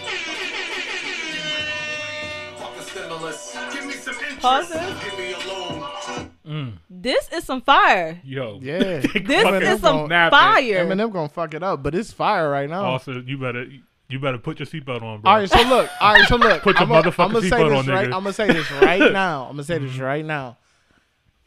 Fuck 2.94 3.24
a 3.24 3.34
stimulus. 3.34 3.74
Give 3.74 3.86
me 3.86 3.94
some 3.94 4.14
interest. 4.16 4.40
Pause 4.40 4.72
it. 4.72 4.96
Give 5.04 5.18
me 5.20 5.34
a 5.34 5.48
loan. 5.48 6.32
Mm. 6.48 6.74
This 6.90 7.30
is 7.32 7.44
some 7.44 7.62
fire. 7.62 8.20
Yo. 8.24 8.60
Yeah. 8.62 8.78
This 9.02 9.12
Eminem 9.14 9.62
is 9.76 9.82
some 9.82 10.08
gonna- 10.08 10.30
fire. 10.32 10.86
Eminem 10.86 11.12
gonna 11.12 11.30
fuck 11.30 11.54
it 11.54 11.64
up, 11.64 11.82
but 11.84 11.96
it's 11.96 12.12
fire 12.12 12.50
right 12.50 12.70
now. 12.70 12.84
Also, 12.84 13.22
you 13.22 13.38
better. 13.38 13.66
You 14.10 14.20
better 14.20 14.38
put 14.40 14.60
your 14.60 14.66
seatbelt 14.66 15.02
on, 15.02 15.22
bro. 15.22 15.32
All 15.32 15.38
right, 15.38 15.50
so 15.50 15.62
look. 15.70 15.90
All 16.02 16.14
right, 16.14 16.28
so 16.28 16.36
look. 16.36 16.62
Put 16.64 16.76
your 16.76 16.84
I'm 16.84 16.90
gonna 16.90 17.12
motherfucking 17.12 17.50
seatbelt 17.50 17.78
on, 17.80 17.86
right. 17.86 18.08
nigga. 18.10 18.14
I'm 18.14 18.24
gonna 18.24 18.34
say 18.34 18.48
this 18.48 18.70
right 18.74 19.10
now. 19.14 19.44
I'm 19.46 19.52
gonna 19.54 19.64
say 19.64 19.78
this 19.78 19.98
right 20.00 20.26
now. 20.26 20.58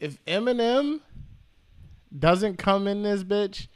If 0.00 0.24
Eminem 0.24 1.00
doesn't 2.18 2.56
come 2.56 2.86
in 2.86 3.02
this 3.02 3.22
bitch 3.22 3.66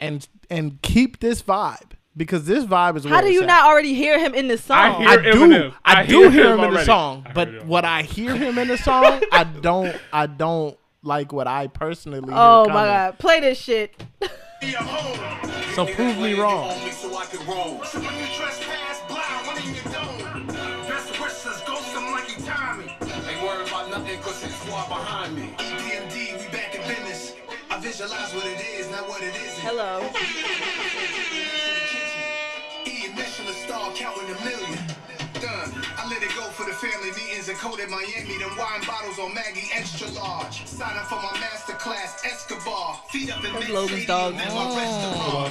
and 0.00 0.26
and 0.48 0.80
keep 0.80 1.20
this 1.20 1.42
vibe 1.42 1.92
because 2.16 2.46
this 2.46 2.64
vibe 2.64 2.96
is 2.96 3.04
How 3.04 3.20
do 3.20 3.32
you 3.32 3.42
at. 3.42 3.46
not 3.46 3.64
already 3.66 3.94
hear 3.94 4.18
him 4.18 4.34
in 4.34 4.48
the 4.48 4.58
song? 4.58 4.78
I 4.78 4.98
hear 4.98 5.08
I 5.08 5.16
do. 5.16 5.72
I, 5.84 6.00
I 6.00 6.06
do 6.06 6.20
hear 6.22 6.30
hear 6.30 6.52
him 6.54 6.60
him 6.60 6.64
in 6.66 6.74
the 6.74 6.84
song, 6.84 7.26
but 7.34 7.48
him 7.48 7.68
what 7.68 7.84
I 7.84 8.02
hear 8.02 8.34
him 8.34 8.58
in 8.58 8.68
the 8.68 8.78
song, 8.78 9.20
I 9.32 9.44
don't. 9.44 9.96
I 10.12 10.26
don't 10.26 10.78
like 11.02 11.32
what 11.32 11.46
I 11.46 11.66
personally. 11.66 12.20
hear 12.20 12.32
oh 12.32 12.66
my 12.68 12.86
god, 12.86 13.18
play 13.18 13.40
this 13.40 13.58
shit. 13.58 13.94
So 15.74 15.84
prove 15.86 16.18
me 16.18 16.34
wrong. 16.34 16.70
So 16.92 17.16
I 17.16 17.26
can 17.26 17.46
roll. 17.46 17.82
So 17.84 17.98
when 18.00 18.14
you 18.14 18.26
trespass, 18.34 19.02
blind, 19.08 19.46
one 19.46 19.58
in 19.58 19.74
your 19.74 19.84
dome. 19.92 20.46
Best 20.86 21.66
ghost 21.66 21.94
him 21.94 22.12
like 22.12 22.44
Tommy. 22.46 22.96
Ain't 23.28 23.42
worried 23.42 23.68
about 23.68 23.90
nothing, 23.90 24.18
cause 24.20 24.42
his 24.42 24.54
squad 24.54 24.88
behind 24.88 25.34
me. 25.34 25.54
EPMD, 25.58 26.40
we 26.40 26.48
back 26.56 26.74
in 26.74 26.80
business. 26.82 27.34
I 27.70 27.80
visualize 27.80 28.32
what 28.34 28.46
it 28.46 28.60
is, 28.60 28.90
not 28.90 29.08
what 29.08 29.20
it 29.20 29.34
isn't. 29.34 29.64
Hello. 29.66 30.08
Counting 34.04 34.28
a 34.28 34.44
million. 34.44 34.78
Done. 35.40 35.72
I 35.96 36.06
let 36.08 36.22
it 36.22 36.28
go 36.36 36.44
for 36.52 36.64
the 36.68 36.76
family 36.76 37.10
meetings 37.16 37.48
in 37.48 37.56
Code 37.56 37.80
in 37.80 37.90
Miami. 37.90 38.36
Them 38.36 38.52
wine 38.56 38.84
bottles 38.86 39.18
on 39.18 39.34
Maggie 39.34 39.68
extra 39.72 40.08
large. 40.12 40.66
Sign 40.66 40.96
up 40.96 41.06
for 41.06 41.16
my 41.16 41.32
master 41.40 41.72
class 41.72 42.22
Escobar. 42.24 43.00
Feet 43.08 43.32
up 43.32 43.44
in 43.44 43.52
That's 43.52 43.66
mid 43.66 43.74
Logan's 43.74 44.06
dog. 44.06 44.34
Oh. 44.38 45.48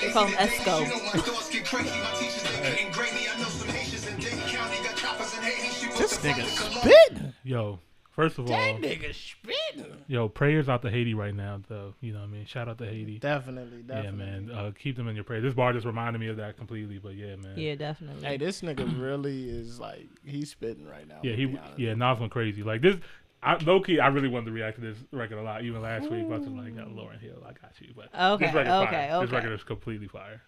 They 0.00 0.12
call 0.12 0.26
him 0.26 0.36
Esco. 0.36 0.84
You 0.84 0.88
know 0.88 1.04
my 1.04 1.20
thoughts 1.24 1.50
get 1.50 1.64
crazy. 1.64 1.88
My 1.88 2.12
teachers 2.20 2.42
they 2.42 2.90
couldn't. 2.92 3.16
I 3.32 3.40
know 3.40 3.48
some 3.48 3.68
Haitians 3.68 4.06
in 4.06 4.16
Dade 4.20 4.38
County 4.52 4.76
got 4.84 4.96
choppers 4.96 5.34
in 5.36 5.42
Haiti. 5.42 5.68
She 5.74 5.86
wants 5.88 6.18
This 6.18 6.18
nigga 6.18 6.84
the 6.84 7.32
Yo, 7.42 7.78
first 8.16 8.38
of 8.38 8.50
all, 8.50 8.56
nigga 8.56 9.14
spitting. 9.14 10.02
yo, 10.08 10.28
prayers 10.28 10.68
out 10.68 10.82
to 10.82 10.90
Haiti 10.90 11.14
right 11.14 11.34
now, 11.34 11.60
though. 11.68 11.94
You 12.00 12.12
know 12.12 12.20
what 12.20 12.26
I 12.26 12.30
mean? 12.30 12.46
Shout 12.46 12.68
out 12.68 12.78
to 12.78 12.86
Haiti. 12.86 13.18
Definitely, 13.18 13.82
definitely. 13.82 14.26
Yeah, 14.26 14.50
man. 14.50 14.50
Uh, 14.50 14.72
keep 14.76 14.96
them 14.96 15.06
in 15.06 15.14
your 15.14 15.24
prayers. 15.24 15.44
This 15.44 15.54
bar 15.54 15.72
just 15.72 15.86
reminded 15.86 16.18
me 16.18 16.28
of 16.28 16.38
that 16.38 16.56
completely, 16.56 16.98
but 16.98 17.14
yeah, 17.14 17.36
man. 17.36 17.54
Yeah, 17.56 17.76
definitely. 17.76 18.26
Hey, 18.26 18.36
this 18.36 18.62
nigga 18.62 19.00
really 19.00 19.48
is 19.48 19.78
like 19.78 20.08
he's 20.24 20.50
spitting 20.50 20.88
right 20.88 21.06
now. 21.06 21.20
Yeah, 21.22 21.34
he 21.34 21.46
be 21.46 21.58
honest. 21.58 21.78
yeah, 21.78 21.94
Nas 21.94 22.18
went 22.18 22.32
crazy. 22.32 22.62
Like 22.62 22.82
this, 22.82 22.96
I, 23.42 23.56
low 23.62 23.80
key, 23.80 24.00
I 24.00 24.08
really 24.08 24.28
wanted 24.28 24.46
to 24.46 24.52
react 24.52 24.76
to 24.76 24.80
this 24.80 24.96
record 25.12 25.38
a 25.38 25.42
lot, 25.42 25.62
even 25.62 25.80
last 25.82 26.10
week. 26.10 26.28
But 26.28 26.36
I 26.36 26.38
was 26.38 26.48
like, 26.48 26.72
oh, 26.78 26.88
Lauryn 26.90 27.20
Hill, 27.20 27.42
I 27.44 27.52
got 27.52 27.72
you. 27.80 27.88
But 27.94 28.08
Okay, 28.14 28.46
this 28.46 28.54
record 28.54 28.70
okay, 28.88 29.08
fire. 29.08 29.20
This 29.20 29.30
record 29.30 29.52
is 29.52 29.62
completely 29.62 30.08
fire. 30.08 30.42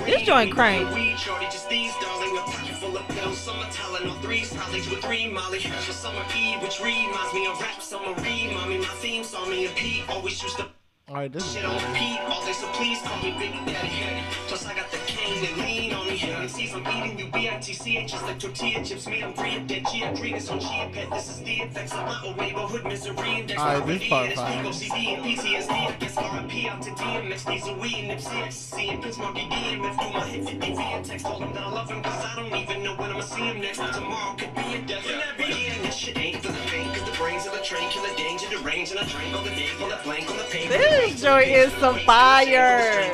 This 0.06 0.22
joint 0.22 0.52
crank. 0.52 0.88
Shorty 1.18 1.46
just 1.46 1.68
these, 1.68 1.92
darling. 2.00 2.36
A 2.36 2.40
pocket 2.42 2.76
full 2.76 2.96
of 2.96 3.08
pills. 3.08 3.38
Summer 3.38 3.64
Tylenol 3.66 4.20
three, 4.22 4.42
college 4.42 4.88
with 4.90 5.00
three 5.02 5.28
Molly. 5.28 5.60
For 5.60 5.92
summer 5.92 6.24
Eve, 6.36 6.60
reminds 6.80 7.34
me 7.34 7.46
of 7.46 7.60
rap. 7.60 7.82
Summer 7.82 8.14
read, 8.22 8.52
mommy. 8.52 8.78
My 8.78 8.84
theme 9.00 9.24
saw 9.24 9.44
me 9.46 9.66
and 9.66 9.74
Pete 9.76 10.04
always 10.08 10.42
used 10.42 10.56
to 10.58 10.68
All 11.08 11.16
right, 11.16 11.32
this 11.32 11.52
shit 11.52 11.64
on 11.64 11.74
repeat. 11.74 12.20
All 12.20 12.46
day, 12.46 12.52
so 12.52 12.66
please 12.68 13.02
call 13.02 13.20
me 13.22 13.34
Big 13.36 13.52
Daddy. 13.66 14.22
Plus 14.46 14.64
I 14.66 14.74
got 14.74 14.88
the 14.92 14.98
cane 14.98 15.44
and 15.44 15.56
lean 15.58 15.92
on 15.92 16.06
me. 16.06 16.20
And 16.22 16.48
sees 16.48 16.72
I'm 16.72 16.86
eating 16.86 17.18
you 17.18 17.30
B-I-T-C-H 17.32 18.10
just 18.10 18.22
like 18.22 18.38
tortilla 18.38 18.84
chips. 18.84 19.08
Me, 19.08 19.22
I'm 19.22 19.34
free 19.34 19.56
of 19.56 19.66
dead 19.66 19.84
Gia 19.92 20.12
Greenness 20.14 20.50
on 20.50 20.60
Chia 20.60 20.88
Pet. 20.92 21.10
This 21.10 21.28
is 21.28 21.42
the 21.42 21.54
effects 21.62 21.92
of 21.92 22.06
my 22.06 22.22
old 22.24 22.36
neighborhood 22.36 22.84
misery. 22.84 23.40
Index 23.40 23.60
on 23.60 23.86
this 23.86 24.02
RD, 24.02 24.08
part 24.10 24.22
and 24.22 24.32
it's 24.32 24.40
fine. 24.40 24.58
Pico 24.58 24.72
CD 24.72 25.14
and 25.14 25.24
PTSD. 25.24 25.70
I 25.70 25.96
guess 25.98 26.16
RIP 26.16 26.72
out 26.72 26.82
to 26.82 26.90
DMX. 26.90 27.46
These 27.50 27.68
are 27.68 27.78
we 27.78 27.94
and 27.96 28.10
Nipsey 28.10 28.46
Ecstasy 28.46 28.88
and 28.90 29.02
Prince 29.02 29.18
Marky 29.18 29.40
DMF. 29.40 29.98
Do 29.98 30.18
my 30.18 30.26
hit 30.26 30.48
50 30.48 30.74
via 30.74 31.02
text. 31.02 31.26
Told 31.26 31.42
him 31.42 31.52
that 31.52 31.62
I 31.62 31.70
love 31.70 31.90
him 31.90 32.02
cause 32.02 32.24
I 32.24 32.36
don't 32.36 32.54
even 32.54 32.84
know 32.84 32.94
when 32.94 33.10
I'ma 33.10 33.22
see 33.22 33.42
him 33.42 33.60
next. 33.60 33.78
Tomorrow 33.78 34.36
could 34.36 34.54
be 34.54 34.74
a 34.76 34.82
death. 34.86 35.10
And 35.10 35.20
that 35.20 35.36
be 35.36 35.44
yeah, 35.44 35.74
and 35.74 35.84
this 35.84 35.96
shit 35.96 36.16
ain't 36.16 36.42
for 36.42 36.52
the 36.52 36.58
faint. 36.70 36.94
Cause 36.94 37.10
the 37.10 37.16
brains 37.18 37.46
of 37.46 37.52
the 37.52 37.60
train 37.60 37.90
kill 37.90 38.02
the 38.06 38.14
danger, 38.16 38.46
the 38.48 38.62
range, 38.62 38.92
and 38.92 39.00
I 39.00 39.04
drink 39.04 39.34
all 39.34 39.42
the 39.42 39.50
day. 39.50 39.68
Pull 39.78 39.88
that 39.88 40.04
blank 40.04 40.30
on 40.30 40.36
the 40.38 40.44
paper. 40.44 40.91
This 40.92 41.22
joint 41.22 41.48
is 41.48 41.72
some 41.74 41.98
fire. 42.00 43.12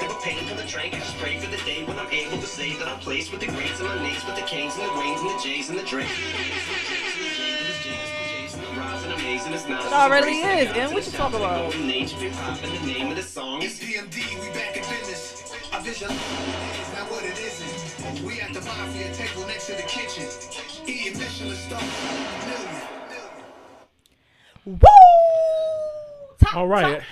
It 9.71 9.93
already 9.93 10.39
is, 10.39 10.71
and 10.77 10.93
what 10.93 11.07
you 11.07 11.13
talk 11.13 11.33
about? 11.35 11.73
The 11.73 11.79
name 11.79 13.11
of 13.11 13.17
the 13.17 13.23
song 13.23 13.63
is 13.63 13.79
we 14.41 14.49
back 14.53 14.77
in 14.77 14.83
business. 14.83 15.55
I 15.73 15.81
visualize 15.81 16.19
what 16.19 16.99
not 16.99 17.09
what 17.11 17.25
it 17.25 17.39
isn't. 17.39 18.25
We 18.25 18.41
at 18.41 18.53
the 18.53 18.61
mafia 18.61 19.15
table 19.15 19.47
next 19.47 19.67
to 19.67 19.73
the 19.75 19.83
kitchen. 19.83 20.25
Michelin 21.17 21.57
star, 21.57 21.81
million. 22.45 22.83
Woo! 24.67 25.68
All 26.55 26.67
right. 26.67 27.03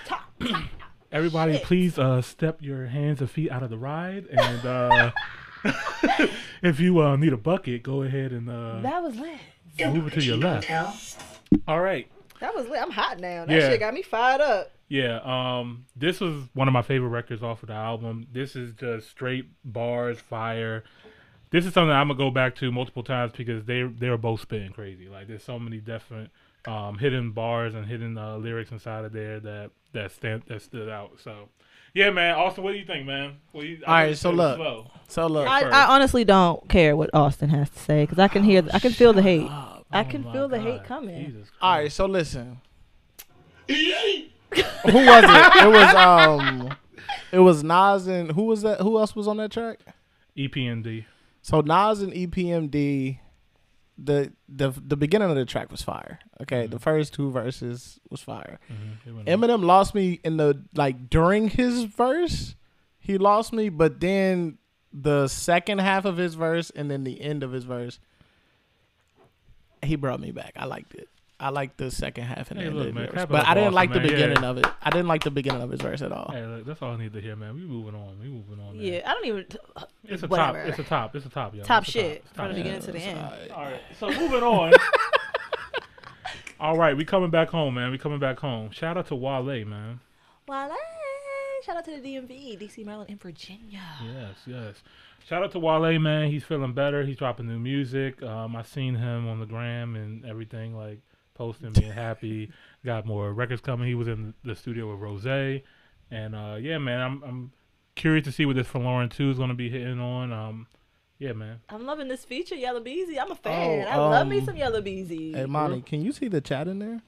Everybody, 1.12 1.54
Shit. 1.54 1.62
please 1.62 1.98
uh, 1.98 2.20
step 2.22 2.60
your 2.62 2.86
hands 2.86 3.20
and 3.20 3.30
feet 3.30 3.50
out 3.50 3.62
of 3.62 3.70
the 3.70 3.78
ride, 3.78 4.26
and 4.26 4.66
uh, 4.66 5.10
if 6.62 6.80
you 6.80 7.00
uh, 7.00 7.16
need 7.16 7.32
a 7.32 7.36
bucket, 7.36 7.82
go 7.82 8.02
ahead 8.02 8.32
and 8.32 8.50
uh, 8.50 8.80
That 8.80 9.02
was 9.02 9.16
lit. 9.16 9.38
move 9.94 10.08
it 10.08 10.14
to 10.14 10.22
your 10.22 10.36
left. 10.36 10.68
All 11.68 11.80
right. 11.80 12.08
That 12.40 12.54
was 12.54 12.68
lit. 12.68 12.82
I'm 12.82 12.90
hot 12.90 13.18
now. 13.20 13.46
That 13.46 13.54
Yeah. 13.54 13.68
shit 13.70 13.80
got 13.80 13.94
me 13.94 14.02
fired 14.02 14.40
up. 14.40 14.72
Yeah, 14.88 15.20
um, 15.24 15.86
this 15.96 16.20
was 16.20 16.44
one 16.54 16.68
of 16.68 16.72
my 16.72 16.82
favorite 16.82 17.08
records 17.08 17.42
off 17.42 17.62
of 17.62 17.68
the 17.68 17.74
album. 17.74 18.26
This 18.32 18.54
is 18.54 18.72
just 18.74 19.08
straight 19.10 19.46
bars, 19.64 20.18
fire. 20.20 20.84
This 21.50 21.64
is 21.66 21.72
something 21.72 21.90
I'm 21.90 22.08
gonna 22.08 22.18
go 22.18 22.30
back 22.30 22.54
to 22.56 22.70
multiple 22.70 23.02
times 23.02 23.32
because 23.36 23.64
they 23.64 23.82
they 23.82 24.10
were 24.10 24.18
both 24.18 24.40
spitting 24.42 24.72
crazy. 24.72 25.08
Like 25.08 25.28
there's 25.28 25.42
so 25.44 25.58
many 25.58 25.78
different 25.78 26.30
um, 26.66 26.98
hidden 26.98 27.32
bars 27.32 27.74
and 27.74 27.86
hidden 27.86 28.16
uh, 28.18 28.36
lyrics 28.36 28.70
inside 28.72 29.04
of 29.04 29.12
there 29.12 29.40
that 29.40 29.70
that 29.92 30.10
stand 30.12 30.42
that 30.48 30.62
stood 30.62 30.88
out. 30.88 31.12
So, 31.22 31.48
yeah, 31.94 32.10
man. 32.10 32.34
Austin, 32.34 32.64
what 32.64 32.72
do 32.72 32.78
you 32.78 32.84
think, 32.84 33.06
man? 33.06 33.36
What 33.52 33.64
you, 33.64 33.78
I 33.86 33.90
All 33.90 33.94
know 34.02 34.08
right, 34.08 34.16
so 34.18 34.30
said 34.30 34.36
look. 34.36 34.56
slow. 34.56 34.90
so 35.08 35.26
look. 35.26 35.48
I. 35.48 35.62
I 35.62 35.94
honestly 35.94 36.24
don't 36.24 36.68
care 36.68 36.96
what 36.96 37.10
Austin 37.14 37.48
has 37.50 37.70
to 37.70 37.78
say 37.78 38.02
because 38.04 38.18
I 38.18 38.28
can 38.28 38.42
hear, 38.42 38.62
I 38.72 38.78
can 38.78 38.92
feel 38.92 39.12
the 39.12 39.22
hate. 39.22 39.48
I 39.92 40.02
Oh 40.02 40.04
can 40.04 40.22
my 40.24 40.32
feel 40.32 40.48
the 40.48 40.58
hate 40.60 40.84
coming. 40.84 41.26
Jesus 41.26 41.48
All 41.60 41.88
so 41.88 42.06
listen. 42.06 42.60
who 43.68 43.74
was 43.74 45.24
it? 45.24 45.64
It 45.64 45.68
was 45.70 45.94
um, 45.94 46.76
it 47.32 47.38
was 47.40 47.62
Nas 47.64 48.06
and 48.06 48.32
who 48.32 48.42
was 48.44 48.62
that? 48.62 48.80
Who 48.80 48.98
else 48.98 49.14
was 49.16 49.26
on 49.28 49.36
that 49.38 49.52
track? 49.52 49.78
EPMD. 50.36 51.04
So 51.42 51.60
Nas 51.60 52.02
and 52.02 52.12
EPMD, 52.12 53.18
the 53.98 54.32
the 54.48 54.70
the 54.70 54.96
beginning 54.96 55.30
of 55.30 55.36
the 55.36 55.44
track 55.46 55.70
was 55.70 55.82
fire. 55.82 56.18
Okay, 56.42 56.66
the 56.66 56.78
first 56.78 57.14
two 57.14 57.30
verses 57.30 57.98
was 58.10 58.20
fire. 58.20 58.58
Mhm, 58.70 59.14
went- 59.16 59.28
Eminem 59.28 59.64
lost 59.64 59.94
me 59.94 60.20
in 60.22 60.36
the 60.36 60.62
like 60.74 61.08
during 61.08 61.48
his 61.48 61.84
verse, 61.84 62.54
he 62.98 63.16
lost 63.18 63.52
me, 63.52 63.68
but 63.70 64.00
then 64.00 64.58
the 64.92 65.28
second 65.28 65.78
half 65.80 66.04
of 66.04 66.16
his 66.16 66.34
verse 66.34 66.70
and 66.70 66.90
then 66.90 67.04
the 67.04 67.20
end 67.20 67.42
of 67.42 67.52
his 67.52 67.64
verse, 67.64 67.98
he 69.82 69.96
brought 69.96 70.20
me 70.20 70.30
back. 70.30 70.52
I 70.56 70.64
liked 70.66 70.94
it. 70.94 71.08
I 71.38 71.50
like 71.50 71.76
the 71.76 71.90
second 71.90 72.24
half 72.24 72.50
and 72.50 72.58
Hey, 72.60 72.70
look, 72.70 72.88
of 72.88 72.94
man, 72.94 73.06
verse, 73.10 73.22
it 73.24 73.28
but 73.28 73.46
I 73.46 73.52
didn't 73.54 73.70
for 73.70 73.74
like 73.74 73.92
the 73.92 74.00
man. 74.00 74.08
beginning 74.08 74.42
Yeah. 74.42 74.48
of 74.48 74.58
it. 74.58 74.66
I 74.82 74.90
didn't 74.90 75.06
like 75.08 75.22
the 75.22 75.30
beginning 75.30 75.60
of 75.60 75.70
his 75.70 75.82
verse 75.82 76.00
at 76.00 76.10
all. 76.10 76.30
Hey, 76.32 76.44
look, 76.46 76.64
that's 76.64 76.80
all 76.80 76.92
I 76.92 76.96
need 76.96 77.12
to 77.12 77.20
hear, 77.20 77.36
man. 77.36 77.54
We 77.54 77.60
moving 77.66 77.94
on. 77.94 78.18
We 78.20 78.28
moving 78.28 78.58
on. 78.58 78.76
Man. 78.78 78.86
Yeah, 78.86 79.02
I 79.04 79.12
don't 79.12 79.26
even. 79.26 79.46
It's 80.04 80.22
a 80.22 80.26
whatever. 80.28 80.58
top. 80.60 80.68
It's 80.68 80.78
a 80.78 80.84
top. 80.84 81.16
It's 81.16 81.26
a 81.26 81.28
top, 81.28 81.54
yo. 81.54 81.62
Top 81.62 81.82
It's 81.82 81.88
a 81.90 81.92
shit 81.92 82.16
It's 82.24 82.30
a 82.30 82.34
from 82.34 82.48
the 82.48 82.54
top 82.54 82.56
beginning 82.56 82.80
to 82.80 82.92
the 82.92 82.98
end. 83.00 83.50
All 83.54 83.64
right. 83.64 83.80
So 84.00 84.06
moving 84.08 84.42
on. 84.42 84.72
All 86.58 86.78
right, 86.78 86.96
we 86.96 87.04
coming 87.04 87.28
back 87.30 87.50
home, 87.50 87.74
man. 87.74 87.90
We 87.90 87.98
coming 87.98 88.18
back 88.18 88.38
home. 88.38 88.70
Shout 88.70 88.96
out 88.96 89.08
to 89.08 89.14
Wale, 89.14 89.42
man. 89.66 90.00
Wale. 90.48 90.70
Shout 91.66 91.76
out 91.76 91.84
to 91.84 91.90
the 91.90 91.98
DMV, 92.16 92.58
DC, 92.58 92.84
Maryland, 92.84 93.10
and 93.10 93.20
Virginia. 93.20 93.82
Yes, 94.02 94.36
yes. 94.46 94.76
Shout 95.26 95.42
out 95.42 95.50
to 95.52 95.58
Wale, 95.58 95.98
man. 95.98 96.30
He's 96.30 96.44
feeling 96.44 96.72
better. 96.72 97.04
He's 97.04 97.16
dropping 97.18 97.46
new 97.48 97.58
music. 97.58 98.22
Um, 98.22 98.56
I 98.56 98.62
seen 98.62 98.94
him 98.94 99.28
on 99.28 99.38
the 99.40 99.44
gram 99.46 99.96
and 99.96 100.24
everything, 100.24 100.74
like 100.74 101.00
posting, 101.36 101.72
being 101.72 101.92
happy. 101.92 102.50
Got 102.84 103.06
more 103.06 103.32
records 103.32 103.60
coming. 103.60 103.86
He 103.86 103.94
was 103.94 104.08
in 104.08 104.34
the 104.44 104.56
studio 104.56 104.90
with 104.90 105.00
Rose, 105.00 105.26
and 106.10 106.34
uh, 106.34 106.56
yeah, 106.60 106.78
man. 106.78 107.00
I'm 107.00 107.22
I'm 107.22 107.52
curious 107.94 108.24
to 108.24 108.32
see 108.32 108.46
what 108.46 108.56
this 108.56 108.66
Folarin 108.66 109.10
Two 109.10 109.30
is 109.30 109.38
gonna 109.38 109.54
be 109.54 109.70
hitting 109.70 110.00
on. 110.00 110.32
Um, 110.32 110.66
yeah, 111.18 111.32
man. 111.32 111.60
I'm 111.68 111.86
loving 111.86 112.08
this 112.08 112.24
feature, 112.24 112.54
Yella 112.54 112.80
Beezy. 112.80 113.18
I'm 113.18 113.30
a 113.30 113.34
fan. 113.34 113.86
Oh, 113.86 113.90
I 113.90 113.96
love 113.96 114.26
me 114.26 114.38
um, 114.38 114.44
some 114.44 114.56
Yella 114.56 114.82
Beezy. 114.82 115.32
Hey, 115.32 115.46
Monty, 115.46 115.82
can 115.82 116.02
you 116.02 116.12
see 116.12 116.28
the 116.28 116.40
chat 116.40 116.68
in 116.68 116.78
there? 116.78 117.00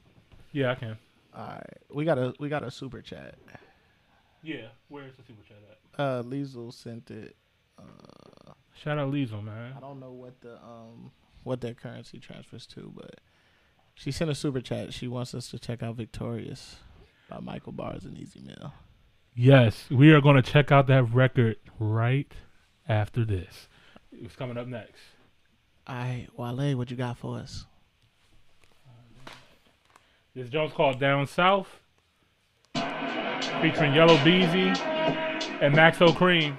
Yeah, 0.52 0.72
I 0.72 0.74
can. 0.76 0.98
All 1.34 1.46
right, 1.46 1.78
we 1.92 2.04
got 2.04 2.18
a 2.18 2.34
we 2.38 2.48
got 2.48 2.64
a 2.64 2.70
super 2.70 3.02
chat. 3.02 3.34
Yeah, 4.42 4.68
where's 4.88 5.14
the 5.16 5.22
super 5.22 5.42
chat 5.42 5.58
at? 5.70 6.00
Uh, 6.00 6.22
Liesel 6.22 6.72
sent 6.72 7.10
it. 7.10 7.36
Shout 8.82 8.98
out 8.98 9.12
Liesel, 9.12 9.42
man. 9.42 9.74
I 9.76 9.80
don't 9.80 9.98
know 9.98 10.12
what 10.12 10.40
the 10.40 10.54
um 10.62 11.10
what 11.42 11.60
their 11.60 11.74
currency 11.74 12.18
transfers 12.18 12.66
to, 12.68 12.92
but 12.94 13.20
she 13.98 14.12
sent 14.12 14.30
a 14.30 14.34
super 14.34 14.60
chat. 14.60 14.94
She 14.94 15.08
wants 15.08 15.34
us 15.34 15.48
to 15.50 15.58
check 15.58 15.82
out 15.82 15.96
"Victorious" 15.96 16.76
by 17.28 17.40
Michael 17.40 17.72
Bars 17.72 18.04
and 18.04 18.16
Easy 18.16 18.40
Mill. 18.40 18.72
Yes, 19.34 19.90
we 19.90 20.12
are 20.12 20.20
gonna 20.20 20.42
check 20.42 20.70
out 20.70 20.86
that 20.86 21.02
record 21.12 21.56
right 21.80 22.32
after 22.88 23.24
this. 23.24 23.68
It's 24.12 24.36
coming 24.36 24.56
up 24.56 24.68
next. 24.68 25.00
All 25.86 25.96
right, 25.96 26.28
Wale, 26.36 26.76
what 26.76 26.90
you 26.90 26.96
got 26.96 27.18
for 27.18 27.38
us? 27.38 27.66
This 30.34 30.48
joint's 30.48 30.74
called 30.74 31.00
Down 31.00 31.26
South, 31.26 31.80
featuring 32.74 33.94
Yella 33.94 34.22
Beezy 34.22 34.68
and 35.60 35.74
Maxo 35.74 36.08
Kream. 36.08 36.56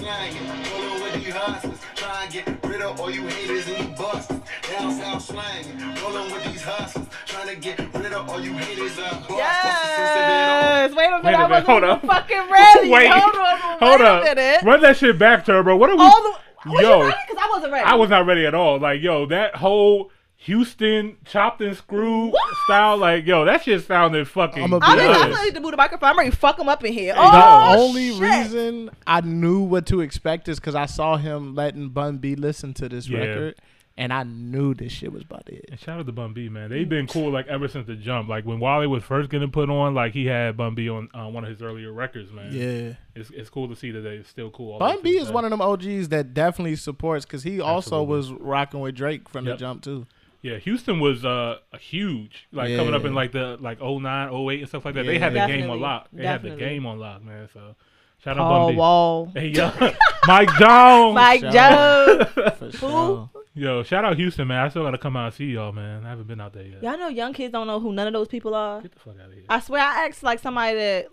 Down 0.00 0.30
south 0.32 0.34
slanging, 0.34 1.02
with 1.02 1.24
these 1.24 1.34
hustlers. 1.34 1.78
Try 1.96 2.22
and 2.24 2.32
get 2.32 2.64
rid 2.64 2.80
of 2.82 3.00
all 3.00 3.10
you 3.10 3.26
haters 3.26 3.68
and 3.68 3.78
you 3.88 3.96
busters. 3.96 4.40
Down 4.70 4.92
south 4.92 5.22
slanging, 5.22 5.78
rolling 6.02 6.32
with 6.32 6.44
these 6.52 6.62
hustlers. 6.62 7.06
Trying 7.26 7.48
to 7.48 7.56
get 7.56 7.78
rid 7.94 8.12
of 8.12 8.28
all 8.28 8.40
you 8.40 8.52
haters 8.52 8.98
and 8.98 9.20
busters. 9.20 9.36
Yes. 9.36 10.94
Wait 10.94 11.06
a 11.06 11.10
minute. 11.10 11.24
Wait 11.24 11.32
a 11.34 11.36
I 11.36 11.48
minute, 11.48 11.50
wasn't 11.50 11.66
hold 11.66 11.84
up. 11.84 12.04
fucking 12.06 12.50
ready. 12.50 12.90
Wait, 12.90 13.06
hold 13.10 13.34
on. 13.34 13.58
Hold 13.78 14.00
wait 14.00 14.08
up. 14.08 14.22
A 14.22 14.24
minute. 14.34 14.62
Run 14.64 14.80
that 14.80 14.96
shit 14.96 15.18
back, 15.18 15.44
Turbo. 15.46 15.76
What 15.76 15.90
are 15.90 15.96
we? 15.96 16.02
All 16.02 16.22
the. 16.22 16.70
Was 16.70 16.80
Yo. 16.82 17.06
Because 17.06 17.36
I 17.40 17.48
wasn't 17.50 17.72
ready. 17.72 17.84
I 17.84 17.94
was 17.94 18.10
not 18.10 18.26
ready 18.26 18.44
at 18.44 18.54
all. 18.54 18.80
Like, 18.80 19.00
yo, 19.00 19.26
that 19.26 19.54
whole 19.54 20.10
Houston 20.42 21.16
chopped 21.24 21.60
and 21.60 21.76
screwed 21.76 22.32
What? 22.32 22.54
style, 22.64 22.96
like, 22.96 23.26
yo, 23.26 23.44
that 23.44 23.64
shit 23.64 23.84
sounded 23.84 24.28
fucking 24.28 24.62
I'ma 24.62 24.78
be 24.78 24.86
I'm 24.86 24.96
good. 24.98 25.08
ready, 25.08 25.22
I'm 25.22 25.32
ready 25.32 25.52
to 25.52 25.60
move 25.60 25.72
the 25.72 25.76
microphone. 25.76 26.10
I'm 26.10 26.18
ready 26.18 26.30
to 26.30 26.36
fuck 26.36 26.58
him 26.58 26.68
up 26.68 26.84
in 26.84 26.92
here. 26.92 27.12
Oh, 27.16 27.30
the 27.72 27.78
only 27.78 28.12
shit. 28.12 28.20
reason 28.22 28.90
I 29.06 29.20
knew 29.20 29.60
what 29.60 29.86
to 29.86 30.00
expect 30.00 30.48
is 30.48 30.60
because 30.60 30.74
I 30.76 30.86
saw 30.86 31.16
him 31.16 31.54
letting 31.56 31.88
Bun 31.88 32.18
B 32.18 32.36
listen 32.36 32.72
to 32.74 32.88
this 32.88 33.08
Yeah. 33.08 33.18
record, 33.18 33.56
and 33.96 34.12
I 34.12 34.22
knew 34.22 34.74
this 34.74 34.92
shit 34.92 35.12
was 35.12 35.24
about 35.24 35.44
to 35.46 35.54
hit. 35.56 35.64
And 35.72 35.80
shout 35.80 35.98
out 35.98 36.06
to 36.06 36.12
Bun 36.12 36.32
B, 36.34 36.48
man. 36.48 36.70
They've 36.70 36.88
been 36.88 37.08
cool 37.08 37.32
like 37.32 37.48
ever 37.48 37.66
since 37.66 37.88
the 37.88 37.96
jump. 37.96 38.28
Like 38.28 38.46
when 38.46 38.60
Wally 38.60 38.86
was 38.86 39.02
first 39.02 39.30
getting 39.30 39.50
put 39.50 39.68
on, 39.68 39.92
like 39.94 40.12
he 40.12 40.26
had 40.26 40.56
Bun 40.56 40.76
B 40.76 40.88
on 40.88 41.08
uh, 41.14 41.26
one 41.28 41.42
of 41.42 41.50
his 41.50 41.60
earlier 41.62 41.92
records, 41.92 42.30
man. 42.30 42.52
Yeah, 42.52 42.92
It's 43.20 43.30
it's 43.30 43.50
cool 43.50 43.66
to 43.68 43.74
see 43.74 43.90
that 43.90 44.02
they're 44.02 44.22
still 44.22 44.50
cool. 44.50 44.78
Bun 44.78 45.02
B 45.02 45.18
is 45.18 45.26
to 45.28 45.32
one 45.34 45.44
of 45.44 45.50
them 45.50 45.60
OGs 45.60 46.10
that 46.10 46.32
definitely 46.32 46.76
supports 46.76 47.24
because 47.24 47.42
he 47.42 47.60
also 47.60 48.04
was 48.04 48.30
rocking 48.30 48.78
with 48.78 48.94
Drake 48.94 49.28
from 49.28 49.46
Yep. 49.46 49.54
the 49.56 49.58
jump 49.60 49.82
too. 49.82 50.06
Yeah, 50.52 50.58
Houston 50.58 51.00
was 51.00 51.24
uh 51.24 51.58
a 51.72 51.78
huge 51.78 52.46
like 52.52 52.74
coming 52.76 52.94
up 52.94 53.04
in 53.04 53.14
like 53.14 53.32
the 53.32 53.56
like 53.60 53.80
09, 53.80 54.32
08 54.32 54.60
and 54.60 54.68
stuff 54.68 54.84
like 54.84 54.94
that. 54.94 55.06
They 55.06 55.18
had 55.18 55.32
the 55.32 55.38
Yeah. 55.38 55.46
game 55.48 55.70
on 55.70 55.80
lock. 55.80 56.08
They 56.12 56.26
had 56.26 56.42
the 56.42 56.50
game 56.56 56.86
on 56.86 56.98
lock, 56.98 57.22
man. 57.24 57.48
So 57.52 57.74
shout 58.22 58.38
out 58.38 58.48
Paul 58.48 58.66
Bun 58.66 58.72
B. 58.74 58.78
Wall. 58.78 59.32
Hey 59.34 59.48
yo, 59.48 59.70
Mike 60.26 60.50
Jones. 60.58 61.14
Mike 61.14 61.40
Sure. 61.40 61.50
Jones. 61.50 62.28
For 62.58 62.72
sure. 62.72 63.30
Yo, 63.54 63.82
shout 63.82 64.04
out 64.04 64.16
Houston, 64.16 64.46
man. 64.46 64.60
I 64.64 64.68
still 64.68 64.84
gotta 64.84 64.98
come 64.98 65.16
out 65.16 65.26
and 65.26 65.34
see 65.34 65.46
y'all, 65.46 65.72
man. 65.72 66.04
I 66.06 66.10
haven't 66.10 66.28
been 66.28 66.40
out 66.40 66.52
there 66.52 66.62
yet. 66.64 66.80
Y'all 66.82 66.96
know 66.96 67.08
young 67.08 67.32
kids 67.32 67.50
don't 67.52 67.66
know 67.66 67.80
who 67.80 67.92
none 67.92 68.06
of 68.06 68.12
those 68.12 68.28
people 68.28 68.54
are. 68.54 68.80
Get 68.80 68.92
the 68.92 69.00
fuck 69.00 69.14
out 69.20 69.26
of 69.28 69.32
here. 69.34 69.42
I 69.48 69.58
swear, 69.60 69.82
I 69.82 70.06
asked 70.06 70.22
like 70.22 70.38
somebody 70.38 70.76
that, 70.76 71.08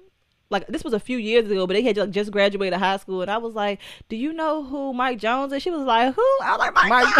like 0.51 0.67
this 0.67 0.83
was 0.83 0.93
a 0.93 0.99
few 0.99 1.17
years 1.17 1.49
ago, 1.49 1.65
but 1.65 1.73
they 1.73 1.81
had 1.81 1.95
just, 1.95 2.11
just 2.11 2.31
graduated 2.31 2.77
high 2.79 2.97
school, 2.97 3.21
and 3.21 3.31
I 3.31 3.37
was 3.37 3.55
like, 3.55 3.79
"Do 4.09 4.15
you 4.15 4.31
know 4.31 4.63
who 4.63 4.93
Mike 4.93 5.17
Jones 5.19 5.51
is?" 5.53 5.63
She 5.63 5.71
was 5.71 5.81
like, 5.83 6.13
"Who?" 6.13 6.21
I 6.43 6.51
was 6.51 6.59
like, 6.59 6.73
"Mike." 6.75 6.89
Mike- 6.89 7.05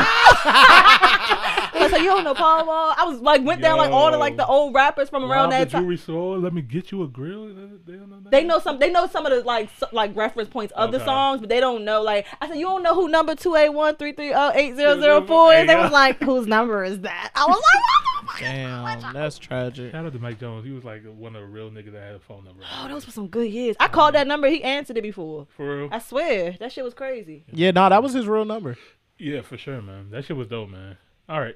I 0.57 1.77
was 1.81 1.91
like, 1.91 2.01
"You 2.01 2.07
don't 2.09 2.23
know 2.23 2.33
Paul 2.33 2.65
Wall?" 2.67 2.93
I 2.97 3.05
was 3.05 3.19
like, 3.21 3.43
went 3.43 3.61
down 3.61 3.77
like 3.77 3.91
all 3.91 4.11
the 4.11 4.17
like 4.17 4.37
the 4.37 4.45
old 4.45 4.73
rappers 4.73 5.09
from 5.09 5.23
around 5.23 5.49
Rob 5.49 5.51
the 5.51 5.57
that 5.57 5.69
time. 5.71 5.81
jewelry 5.83 5.97
store. 5.97 6.37
Let 6.37 6.53
me 6.53 6.61
get 6.61 6.91
you 6.91 7.03
a 7.03 7.07
grill. 7.07 7.47
They 7.47 7.93
don't 7.93 8.09
know 8.09 8.19
that? 8.21 8.31
They 8.31 8.43
know 8.43 8.59
some. 8.59 8.79
They 8.79 8.91
know 8.91 9.07
some 9.07 9.25
of 9.25 9.31
the 9.31 9.41
like 9.43 9.69
s- 9.81 9.91
like 9.91 10.15
reference 10.15 10.49
points 10.49 10.73
of 10.75 10.91
the 10.91 11.03
songs, 11.03 11.39
but 11.41 11.49
they 11.49 11.59
don't 11.59 11.83
know 11.83 12.01
like. 12.01 12.25
I 12.41 12.47
said, 12.47 12.57
"You 12.57 12.65
don't 12.65 12.83
know 12.83 12.93
who 12.95 13.07
number 13.09 13.35
two 13.35 13.55
eight 13.55 13.69
one 13.69 13.95
three 13.95 14.11
three 14.13 14.29
zero 14.29 14.51
eight 14.53 14.75
zero 14.75 14.99
zero 14.99 15.25
four 15.25 15.53
is?" 15.53 15.67
They 15.67 15.75
was 15.75 15.89
oh 15.89 15.93
like, 15.93 16.19
"Whose 16.23 16.47
number 16.47 16.83
is 16.83 17.01
that?" 17.01 17.31
I 17.35 17.45
was 17.45 17.55
like, 17.57 18.14
Damn, 18.39 19.13
that's 19.13 19.37
tragic. 19.37 19.91
Shout 19.91 20.05
out 20.05 20.13
to 20.13 20.19
Mike 20.19 20.39
Jones. 20.39 20.65
He 20.65 20.71
was 20.71 20.83
like 20.83 21.03
one 21.03 21.35
of 21.35 21.41
the 21.41 21.47
real 21.47 21.69
niggas 21.69 21.91
that 21.93 22.01
had 22.03 22.15
a 22.15 22.19
phone 22.19 22.43
number. 22.43 22.63
"Oh, 22.73 22.87
those 22.87 23.05
were 23.05 23.11
some 23.11 23.27
good 23.27 23.49
years." 23.51 23.75
I 23.79 23.87
called 23.87 24.15
that 24.15 24.27
number. 24.27 24.47
He 24.47 24.63
answered 24.63 24.97
it 24.97 25.01
before. 25.03 25.47
For 25.55 25.77
real? 25.77 25.89
I 25.91 25.99
swear, 25.99 26.55
that 26.59 26.71
shit 26.71 26.83
was 26.83 26.93
crazy. 26.93 27.45
Yeah, 27.51 27.71
no, 27.71 27.89
that 27.89 28.01
was 28.03 28.13
his 28.13 28.27
real 28.27 28.45
number. 28.45 28.77
Yeah, 29.17 29.41
for 29.41 29.57
sure, 29.57 29.81
man. 29.81 30.09
That 30.11 30.25
shit 30.25 30.35
was 30.35 30.47
dope, 30.47 30.69
man. 30.69 30.97
All 31.29 31.39
right, 31.39 31.55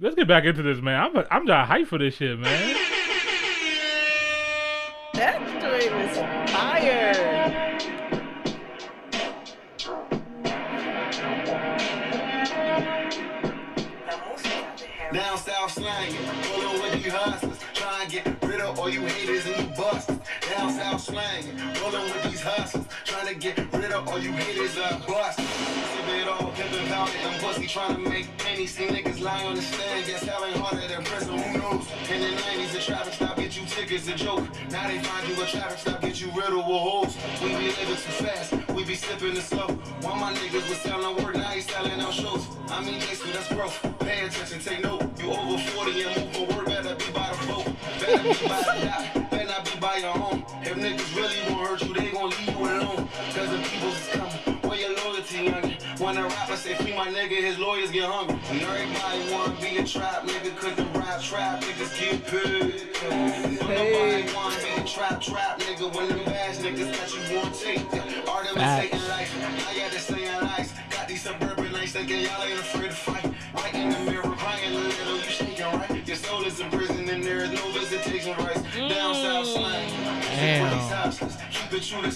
let's 0.00 0.14
get 0.14 0.28
back 0.28 0.44
into 0.44 0.62
this, 0.62 0.80
man. 0.80 1.00
I'm 1.00 1.24
I'm 1.30 1.46
just 1.46 1.70
hyped 1.70 1.86
for 1.86 1.98
this 1.98 2.14
shit, 2.14 2.38
man. 2.38 2.76
That 5.14 5.58
story 5.58 5.88
was 5.90 6.16
fire. 6.52 7.37
Slanging, 15.98 16.62
rolling 16.62 16.82
with 16.82 17.02
these 17.02 17.12
hustlers. 17.12 17.58
Try 17.74 18.02
and 18.02 18.12
get 18.12 18.42
rid 18.42 18.60
of 18.60 18.78
all 18.78 18.90
you 18.90 19.02
haters 19.02 19.46
and 19.46 19.68
you 19.68 19.76
busters. 19.76 20.17
Down 20.58 20.72
south 20.72 21.00
slanging, 21.00 21.56
rolling 21.80 22.02
with 22.02 22.22
these 22.24 22.42
hustlers. 22.42 22.84
Trying 23.04 23.28
to 23.28 23.34
get 23.36 23.58
rid 23.72 23.92
of 23.92 24.08
all 24.08 24.18
you 24.18 24.32
haters 24.32 24.76
and 24.76 25.06
busters. 25.06 25.46
Sip 25.46 26.08
it 26.08 26.26
all, 26.26 26.50
pimpin' 26.50 26.88
powder 26.88 27.12
and 27.22 27.40
pussy. 27.40 27.68
Trying 27.68 27.94
to 27.94 28.10
make 28.10 28.26
pennies. 28.38 28.72
See 28.74 28.88
niggas 28.88 29.20
lying 29.20 29.46
on 29.46 29.54
the 29.54 29.62
stand. 29.62 30.06
Guess 30.06 30.24
hell 30.24 30.44
ain't 30.44 30.56
harder 30.56 30.88
than 30.88 31.04
prison. 31.04 31.38
Who 31.38 31.58
knows? 31.58 31.86
In 32.10 32.20
the 32.22 32.42
90s, 32.42 32.72
the 32.72 32.80
traffic 32.80 33.12
stop 33.12 33.36
get 33.36 33.56
you 33.56 33.66
tickets 33.66 34.08
a 34.08 34.16
joke. 34.16 34.48
Now 34.70 34.88
they 34.88 34.98
find 34.98 35.28
you 35.28 35.40
a 35.40 35.46
traffic 35.46 35.78
stop 35.78 36.00
get 36.00 36.20
you 36.20 36.26
rid 36.32 36.50
of 36.50 36.64
hoes. 36.64 37.16
We 37.40 37.50
be 37.50 37.54
living 37.54 37.86
too 37.86 38.24
fast. 38.26 38.52
We 38.74 38.84
be 38.84 38.96
sipping 38.96 39.34
the 39.34 39.40
slow. 39.40 39.68
One 40.02 40.18
my 40.18 40.32
niggas 40.32 40.68
was 40.68 40.78
selling 40.78 41.22
work, 41.22 41.36
now 41.36 41.50
he 41.50 41.60
selling 41.60 42.00
out 42.00 42.12
shows. 42.12 42.48
I 42.70 42.84
mean, 42.84 43.00
so 43.00 43.26
that's 43.26 43.48
growth. 43.52 43.78
Pay 44.00 44.26
attention, 44.26 44.58
take 44.60 44.82
note. 44.82 45.02
You 45.20 45.30
over 45.30 45.58
40 45.58 46.02
and 46.02 46.16
move 46.16 46.36
for 46.36 46.56
work, 46.56 46.66
better 46.66 46.96
be 46.96 47.12
by 47.12 47.30
the 47.30 47.46
boat. 47.46 47.66
Better 48.00 48.22
be 48.22 48.48
by 48.48 48.62
the 48.62 48.86
yacht, 48.86 49.17
my 56.98 57.06
nigga, 57.06 57.40
his 57.40 57.58
lawyers 57.60 57.92
get 57.92 58.10
hungry. 58.10 58.36
And 58.50 58.60
everybody 58.60 59.32
wanna 59.32 59.54
be 59.60 59.76
a 59.78 59.84
trap 59.86 60.26
nigga, 60.26 60.50
cause 60.56 60.74
the 60.74 60.84
rap 60.98 61.22
trap 61.22 61.62
niggas 61.62 61.94
get 61.94 62.26
paid. 62.26 62.90
Nobody 63.60 64.34
wanna 64.34 64.56
be 64.58 64.82
a 64.82 64.84
trap 64.84 65.20
trap 65.20 65.60
nigga 65.60 65.94
when 65.94 66.08
them 66.08 66.24
bad 66.24 66.56
niggas 66.56 66.90
that 66.98 67.08
you 67.14 67.36
won't 67.36 67.54
take. 67.54 67.86
Art 68.28 68.46
imitating 68.50 68.98
life, 69.06 69.30
I 69.68 69.78
got 69.78 69.92
this 69.92 70.06
thing 70.10 70.24
in 70.24 70.42
ice. 70.58 70.74
Got 70.90 71.06
these 71.06 71.22
suburban 71.22 71.70
nights 71.70 71.92
thinking 71.92 72.20
y'all 72.22 72.42
ain't 72.42 72.58
afraid 72.58 72.90
to 72.90 72.96
fight. 72.96 73.32
Right 73.54 73.74
in 73.74 73.90
the 73.90 74.10
mirror, 74.10 74.34
crying 74.34 74.74
a 74.74 74.78
little, 74.78 75.16
you 75.18 75.22
shaking 75.22 75.66
right. 75.66 76.04
Your 76.04 76.16
soul 76.16 76.42
is 76.46 76.58
in 76.58 76.68
prison 76.68 77.08
and 77.08 77.22
there 77.22 77.44
is 77.44 77.52
no 77.52 77.70
visitation 77.70 78.34
rights. 78.38 78.62
Down 78.74 79.14
south 79.14 79.46
mm. 79.46 79.54
slang, 79.54 79.88
Damn. 80.34 81.12
Keep 81.52 81.72
it 81.74 81.82
true 81.84 82.02
to 82.02 82.10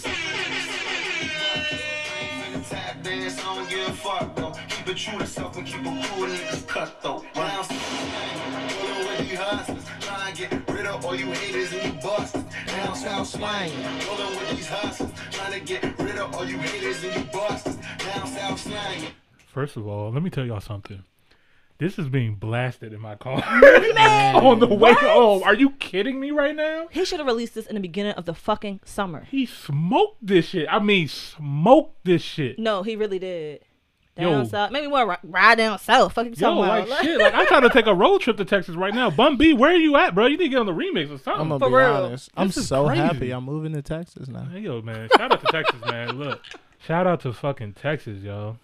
Tap 2.73 3.03
dance, 3.03 3.39
I 3.39 3.55
don't 3.57 3.69
give 3.69 3.89
a 3.89 3.93
fuck 3.93 4.35
though. 4.37 4.52
Keep 4.85 4.97
it 4.97 4.99
true 4.99 5.19
to 5.21 5.27
self 5.29 5.57
and 5.57 5.65
keep 5.65 5.79
it 5.79 5.85
cool, 5.85 6.27
niggas 6.27 6.67
cut 6.67 7.01
though. 7.03 7.25
Down 7.35 7.63
south, 7.63 8.83
rolling 8.83 9.07
with 9.07 9.29
these 9.31 9.39
hustlers, 9.39 9.85
trying 10.01 10.35
to 10.35 10.43
get 10.43 10.71
rid 10.71 10.87
of 10.87 11.07
all 11.07 11.15
you 11.15 11.27
haters 11.27 11.73
and 11.73 11.95
you 11.95 12.01
busters. 12.03 12.43
Down 12.67 12.97
south 12.97 13.29
slang, 13.29 13.71
rolling 14.09 14.37
with 14.41 14.51
these 14.51 14.67
hustlers, 14.67 15.13
trying 15.31 15.53
to 15.53 15.61
get 15.61 15.99
rid 16.01 16.17
of 16.19 16.35
all 16.35 16.45
you 16.45 16.59
haters 16.59 17.05
and 17.05 17.15
you 17.15 17.33
busters. 17.33 17.77
Down 17.77 18.27
south 18.27 18.59
slang. 18.59 19.07
First 19.47 19.77
of 19.77 19.87
all, 19.87 20.11
let 20.11 20.21
me 20.21 20.31
tell 20.31 20.45
y'all 20.45 20.61
something. 20.61 21.05
This 21.79 21.97
is 21.97 22.09
being 22.09 22.35
blasted 22.35 22.93
in 22.93 23.01
my 23.01 23.15
car 23.15 23.35
on 23.45 24.59
the 24.59 24.67
way 24.67 24.95
home. 24.95 25.45
Are 25.45 25.55
you 25.55 25.71
kidding 25.79 26.19
me 26.19 26.33
right 26.33 26.57
now? 26.57 26.89
He 26.91 27.05
should 27.05 27.21
have 27.21 27.29
released 27.29 27.55
this 27.55 27.67
in 27.67 27.77
the 27.77 27.81
beginning 27.81 28.15
of 28.15 28.25
the 28.25 28.35
fucking 28.35 28.81
summer. 28.85 29.29
He 29.31 29.47
smoked 29.47 30.27
this 30.27 30.47
shit. 30.47 30.67
I 30.69 30.81
mean, 30.81 31.07
smoked 31.07 32.05
this 32.05 32.23
shit. 32.23 32.59
No, 32.59 32.83
he 32.83 32.97
really 32.97 33.21
did. 33.21 33.65
Down 34.17 34.31
Yo. 34.31 34.45
south. 34.45 34.71
Maybe 34.73 34.87
want 34.89 35.09
to 35.23 35.27
ride 35.27 35.57
down 35.57 35.79
south. 35.79 36.13
Fucking 36.13 36.35
Yo, 36.35 36.53
like 36.59 36.87
shit. 37.03 37.19
Like 37.19 37.33
I'm 37.35 37.47
trying 37.47 37.63
to 37.63 37.71
take 37.71 37.87
a 37.87 37.95
road 37.95 38.21
trip 38.21 38.37
to 38.37 38.45
Texas 38.45 38.77
right 38.77 38.93
now. 38.95 39.09
Bun 39.11 39.37
B, 39.39 39.55
where 39.55 39.71
are 39.73 39.77
you 39.77 39.97
at, 39.97 40.15
bro? 40.15 40.27
You 40.27 40.37
need 40.37 40.45
to 40.45 40.49
get 40.51 40.59
on 40.61 40.67
the 40.67 40.73
remix 40.75 41.09
or 41.09 41.13
I'm 41.13 41.19
something. 41.19 41.49
gonna 41.49 41.59
For 41.59 41.69
be 41.71 41.75
real. 41.77 41.87
honest. 42.07 42.31
I'm 42.37 42.49
This 42.49 42.59
is 42.59 42.69
so 42.69 42.87
crazy. 42.89 43.01
happy 43.03 43.31
I'm 43.31 43.45
moving 43.45 43.73
to 43.73 43.81
Texas 43.81 44.29
now. 44.29 44.45
Hey, 44.53 44.61
yo, 44.61 44.83
man. 44.83 45.09
Shout 45.17 45.33
out 45.33 45.41
to 45.41 45.47
Texas, 45.51 45.81
man. 45.91 46.19
Look, 46.19 46.41
shout 46.87 47.07
out 47.07 47.21
to 47.21 47.33
fucking 47.33 47.73
Texas, 47.73 48.23
yo. 48.23 48.59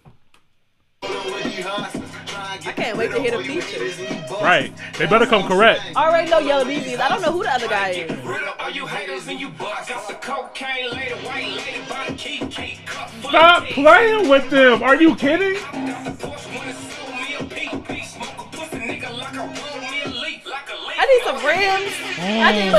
I 2.65 2.71
can't 2.73 2.97
wait 2.97 3.11
to 3.11 3.19
hear 3.21 3.37
the 3.37 3.43
features. 3.43 3.99
Right. 4.41 4.73
They 4.97 5.05
better 5.05 5.25
come 5.25 5.47
correct. 5.47 5.81
I 5.95 6.07
already 6.07 6.29
know 6.29 6.39
Yella 6.39 6.65
Beezy. 6.65 6.95
I 6.95 7.09
don't 7.09 7.21
know 7.21 7.31
who 7.31 7.43
the 7.43 7.53
other 7.53 7.67
guy 7.67 7.89
is. 7.89 8.11
All 8.59 8.69
you 8.69 8.85
haters 8.85 9.27
and 9.27 9.39
you 9.39 9.49
bucks 9.49 9.89
got 9.89 10.07
the 10.07 10.15
cocaine 10.15 10.91
lady, 10.91 11.13
white 11.25 11.47
lady 11.47 11.81
by 11.87 12.07
the 12.09 12.15
key, 12.15 12.39
key, 12.47 12.79
cup 12.85 13.09
full 13.09 13.29
Stop 13.29 13.63
playing 13.67 14.29
with 14.29 14.49
them. 14.49 14.83
Are 14.83 14.95
you 14.95 15.15
kidding? 15.15 15.53
Got 15.53 16.05
the 16.05 16.27
Porsche 16.27 16.59
when 16.59 16.69
it 16.69 16.75
sold 16.75 17.15
me 17.15 17.35
a 17.39 17.43
peep, 17.43 17.87
peep. 17.87 18.05
Smoke 18.05 18.29
a 18.37 18.57
pussy 18.57 18.77
nigga 18.77 19.17
like 19.17 19.33
I 19.33 19.45
rolled 19.45 19.91
me 19.91 20.01
a 20.03 20.21
leaf, 20.21 20.45
like 20.45 20.69
a 20.69 20.75
leaf. 20.75 20.97
I 20.97 21.05
need 21.05 21.23
some 21.25 21.39
rims. 21.45 21.93
I 22.19 22.51
need. 22.51 22.71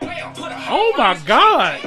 Bam, 0.00 0.34
put 0.34 0.52
a 0.52 0.66
Oh 0.68 0.94
my 0.96 1.18
god. 1.26 1.80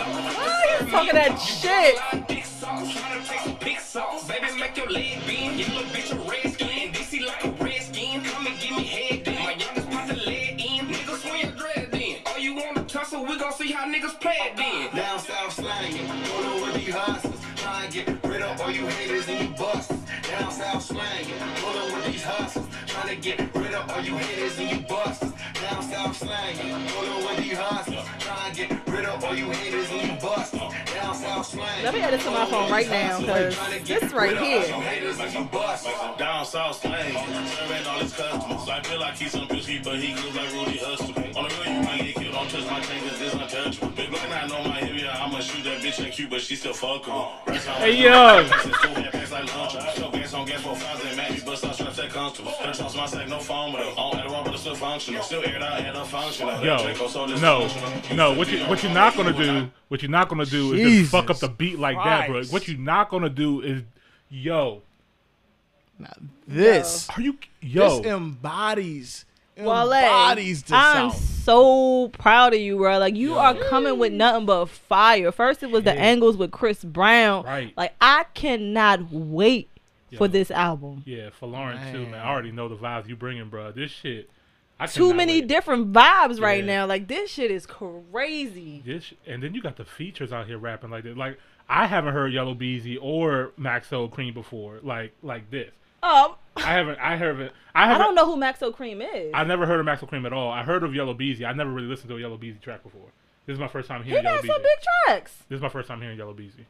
Why 0.04 0.78
you 0.80 0.92
talking 0.92 1.14
that 1.14 1.38
shit? 1.38 2.28
Dick 2.28 2.46
sauce, 2.46 2.94
tryna 2.94 3.28
take 3.28 3.40
some 3.40 3.58
big 3.60 3.80
sauce. 3.80 4.28
Baby, 4.28 4.48
make 4.60 4.78
your 4.78 4.90
leg 4.90 5.18
bend. 5.28 5.60
Yellow 5.60 5.84
bitch 5.94 6.12
a 6.12 6.30
red 6.30 6.54
skin. 6.54 6.92
DC 6.92 7.26
like 7.26 7.44
a 7.46 7.52
red 7.64 7.82
skin. 7.82 8.24
Come 8.24 8.48
and 8.48 8.60
give 8.60 8.76
me 8.78 8.84
head 8.84 9.26
then. 9.26 9.44
My 9.44 9.54
youngest 9.54 9.90
put 9.90 10.08
the 10.08 10.16
lead 10.26 10.60
in. 10.60 10.88
Niggas 10.88 11.22
swing 11.22 11.42
your 11.42 11.52
dread 11.52 11.90
then. 11.92 12.18
Oh, 12.26 12.38
you 12.38 12.56
wanna 12.56 12.84
tussle? 12.86 13.26
We 13.26 13.38
gon' 13.38 13.54
see 13.54 13.72
how 13.72 13.86
niggas 13.86 14.20
play 14.20 14.38
it 14.42 14.58
then. 14.58 14.96
Down 14.96 15.20
south 15.20 15.54
slanging, 15.54 16.08
rolling 16.10 16.62
with 16.62 16.74
these 16.76 16.94
hustlers. 16.94 17.40
Try 17.56 17.84
and 17.84 17.94
get 17.94 18.08
rid 18.24 18.42
of 18.42 18.60
all 18.62 18.72
you 18.72 18.88
haters 18.88 19.28
and 19.30 19.48
you 19.48 19.56
busters. 19.56 20.00
Down 20.30 20.52
south 20.52 20.84
slanging, 20.84 21.36
rolling 21.64 21.94
with 21.94 22.06
these 22.06 22.24
hustlers. 22.24 22.68
Trying 22.88 23.10
to 23.10 23.16
get 23.16 23.56
rid 23.56 23.74
of 23.74 23.90
all 23.92 24.02
you 24.02 24.18
haters 24.18 24.60
and 24.60 24.72
you 24.72 24.88
busters. 24.88 25.33
South 26.04 26.18
slanging, 26.18 26.70
rolling 26.70 27.26
with 27.26 27.38
these 27.38 27.58
hustlers. 27.58 28.06
Try 28.20 28.48
and 28.48 28.58
get 28.58 28.88
rid 28.90 29.06
of 29.06 29.24
all 29.24 29.34
you 29.34 29.50
haters 29.52 29.90
and 29.90 30.12
you 30.12 30.20
busters. 30.20 30.93
Down 31.14 31.22
south 31.22 31.46
slanging. 31.46 31.84
Let 31.84 31.94
me 31.94 32.00
add 32.02 32.14
this 32.14 32.24
to 32.24 32.32
my 32.32 32.46
phone 32.46 32.72
right 32.72 32.90
now, 32.90 33.20
cause 33.20 33.86
this 33.86 34.14
right 34.14 34.36
here. 34.36 34.62
Haters 34.62 35.20
and 35.20 35.34
you 35.34 35.44
busters. 35.46 35.94
Down 36.18 36.44
south 36.44 36.82
slang, 36.82 37.14
serving 37.48 37.86
all 37.86 38.00
his 38.00 38.14
customers. 38.14 38.68
I 38.68 38.82
feel 38.82 39.00
like 39.00 39.16
he's 39.16 39.32
some 39.32 39.48
biscuit, 39.48 39.84
but 39.84 40.00
he 40.00 40.14
good 40.14 40.34
like 40.34 40.52
Rudy 40.54 40.80
Hustle. 40.80 41.14
On 41.38 41.48
the 41.48 41.56
real, 41.64 41.74
you 41.74 41.84
might 41.84 42.02
get 42.02 42.16
killed. 42.16 42.34
Don't 42.34 42.50
touch 42.50 42.66
my 42.66 42.82
fingers, 42.82 43.22
it's 43.22 43.34
untouchable. 43.36 43.90
Big 43.90 44.10
Glock, 44.10 44.44
I 44.44 44.48
know 44.48 44.64
my 44.64 44.82
area. 44.82 45.12
I'ma 45.12 45.40
shoot 45.40 45.64
that 45.66 45.82
bitch 45.82 46.04
in 46.04 46.12
cute, 46.12 46.32
but 46.32 46.42
she 46.42 46.56
still 46.56 46.74
fuckable. 46.74 47.30
Hey, 47.78 48.02
yo. 48.02 48.48
Show 49.96 50.10
gas 50.12 50.34
on 50.34 50.46
gas 50.46 50.62
for 50.62 50.76
fives 50.76 51.06
and 51.06 51.18
Mac, 51.18 51.46
bust 51.46 51.66
out 51.66 51.76
straps 51.76 51.98
that 51.98 52.10
comfortable. 52.10 52.52
Her 52.52 52.74
toss 52.74 52.96
my 52.96 53.06
sack, 53.06 53.28
no 53.28 53.40
phone 53.40 53.74
with 53.74 53.82
her. 53.84 53.90
On 53.98 54.14
Adderall, 54.14 54.44
but 54.46 54.54
it's 54.54 54.62
still 54.62 54.76
functional. 54.76 55.22
Still 55.24 55.44
aired 55.46 55.62
out 55.62 55.80
and 55.80 55.96
unfunctional. 55.96 56.64
Yo, 56.64 56.78
Draco, 56.84 57.08
so 57.08 57.28
this 57.28 57.42
no, 57.42 57.68
no. 58.16 58.34
What 58.34 58.52
you 58.52 58.66
what 58.66 58.82
you're 58.84 58.94
not 58.94 59.16
gonna 59.16 59.34
do? 59.34 59.70
What 59.88 60.02
you're 60.02 60.12
not 60.12 60.30
gonna 60.30 60.46
do 60.46 60.74
is 60.74 61.03
just 61.04 61.12
fuck 61.12 61.30
up 61.30 61.38
the 61.40 61.48
beat 61.50 61.80
like 61.80 61.98
that, 61.98 62.28
bro. 62.28 62.36
Christ. 62.38 62.52
What 62.54 62.68
you're 62.68 62.78
not 62.78 63.10
gonna 63.10 63.30
do 63.30 63.62
is, 63.62 63.84
yo, 64.30 64.82
This, 66.48 67.08
are 67.16 67.22
you, 67.22 67.38
yo, 67.62 68.00
this 68.02 68.06
embodies, 68.12 69.26
Wale, 69.58 69.94
embodies 69.94 70.64
the 70.64 70.76
I'm 70.76 71.12
South. 71.12 71.22
so 71.22 72.10
proud 72.10 72.54
of 72.54 72.60
you, 72.60 72.78
bro. 72.78 72.98
Like 72.98 73.16
you 73.16 73.36
are 73.36 73.54
coming 73.56 73.98
with 74.00 74.12
nothing 74.12 74.46
but 74.46 74.66
fire. 74.66 75.32
First, 75.32 75.64
it 75.64 75.72
was 75.72 75.84
the 75.84 75.94
angles 75.94 76.36
with 76.36 76.52
Chris 76.52 76.84
Brown. 76.84 77.46
Right. 77.46 77.74
Like 77.78 77.94
I 78.02 78.26
cannot 78.34 79.12
wait 79.12 79.70
for 80.18 80.28
this 80.28 80.52
album. 80.52 81.04
yeah, 81.06 81.30
Folarin 81.42 81.92
too, 81.92 82.02
man. 82.02 82.12
Man. 82.12 82.20
I 82.20 82.30
already 82.30 82.52
know 82.52 82.68
the 82.68 82.76
vibes 82.76 83.08
you 83.08 83.16
bringing, 83.16 83.50
bro. 83.50 83.72
This 83.72 83.90
shit, 83.92 84.30
I 84.30 84.33
Too 84.88 85.14
many 85.14 85.42
wait. 85.42 85.48
different 85.48 85.94
vibes 85.94 86.40
right 86.42 86.64
now. 86.64 86.86
Like 86.86 87.08
this 87.08 87.30
shit 87.30 87.52
is 87.52 87.66
crazy. 87.66 88.82
This 88.86 89.04
sh- 89.06 89.14
and 89.28 89.42
then 89.44 89.54
you 89.54 89.62
got 89.62 89.78
the 89.78 89.86
features 89.86 90.32
out 90.34 90.48
here 90.48 90.58
rapping 90.58 90.90
like 90.90 91.04
this. 91.04 91.16
Like 91.18 91.38
I 91.70 91.88
haven't 91.88 92.14
heard 92.14 92.34
Yella 92.34 92.56
Beezy 92.56 92.98
or 92.98 93.52
Maxo 93.60 94.10
Kream 94.12 94.34
before, 94.34 94.80
like 94.84 95.14
like 95.22 95.50
this. 95.52 95.72
Um, 96.02 96.36
I 96.58 96.62
haven't. 96.74 97.00
I 97.00 97.16
haven't. 97.16 97.52
I 97.74 97.84
I 97.84 97.88
haven't. 97.88 98.06
don't 98.08 98.16
know 98.16 98.26
who 98.26 98.36
Maxo 98.36 98.76
Kream 98.76 99.02
is. 99.16 99.32
I 99.34 99.44
never 99.46 99.66
heard 99.66 99.80
of 99.80 99.86
Maxo 99.86 100.10
Kream 100.10 100.26
at 100.26 100.34
all. 100.34 100.52
I 100.52 100.64
heard 100.64 100.84
of 100.84 100.94
Yella 100.94 101.14
Beezy. 101.14 101.46
I 101.46 101.54
never 101.54 101.72
really 101.72 101.88
listened 101.88 102.10
to 102.10 102.18
a 102.18 102.20
Yella 102.20 102.38
Beezy 102.38 102.60
track 102.60 102.84
before. 102.84 103.08
This 103.46 103.54
is 103.54 103.60
my 103.60 103.68
first 103.70 103.88
time 103.88 104.04
he 104.04 104.10
hearing 104.10 104.24
Yellow 104.26 104.38
got 104.38 104.42
Beezy. 104.44 104.54
some 104.54 104.62
big 104.62 104.80
tracks. 105.08 105.44
This 105.50 105.58
is 105.58 105.62
my 105.62 105.70
first 105.70 105.88
time 105.88 106.02
hearing 106.02 106.18
Yella 106.18 106.34
Beezy. 106.34 106.66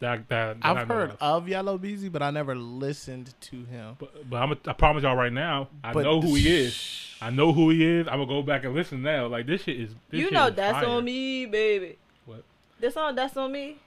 That 0.00 0.28
that, 0.28 0.60
that 0.60 0.66
I 0.66 0.80
I've 0.82 0.88
heard 0.88 1.10
of. 1.12 1.16
of 1.20 1.48
Yella 1.48 1.78
Beezy, 1.78 2.08
but 2.10 2.22
I 2.22 2.30
never 2.30 2.54
listened 2.54 3.32
to 3.40 3.64
him. 3.64 3.96
But, 3.98 4.28
but 4.28 4.36
I'm 4.42 4.52
a, 4.52 4.56
I 4.66 4.72
promise 4.74 5.02
y'all 5.04 5.16
right 5.16 5.32
now, 5.32 5.68
I 5.82 5.92
But 5.94 6.02
know 6.04 6.20
who 6.20 6.34
he 6.34 6.54
is. 6.54 7.14
I 7.20 7.30
know 7.30 7.52
who 7.52 7.70
he 7.70 7.82
is. 7.82 8.06
I'm 8.06 8.14
gonna 8.18 8.26
go 8.26 8.42
back 8.42 8.64
and 8.64 8.74
listen 8.74 9.00
now. 9.02 9.26
Like 9.26 9.46
this 9.46 9.62
shit 9.62 9.80
is. 9.80 9.90
This 10.10 10.20
you 10.20 10.26
shit 10.26 10.34
know 10.34 10.48
is 10.48 10.54
that's 10.54 10.80
fire. 10.84 10.86
on 10.96 11.04
me, 11.04 11.46
baby. 11.46 11.96
What? 12.26 12.44
This 12.78 12.92
song 12.92 13.14
that's 13.14 13.36
on 13.38 13.50
me. 13.52 13.78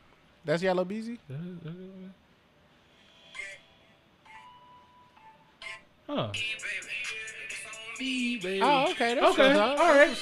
That's 0.45 0.63
Yella 0.63 0.83
Beezy. 0.83 1.19
Huh. 6.07 6.31
Oh, 8.01 8.91
okay. 8.91 9.15
That's 9.15 9.31
Okay, 9.33 9.47
what's 9.47 9.59
up. 9.59 9.79
all 9.79 9.95
right. 9.95 10.17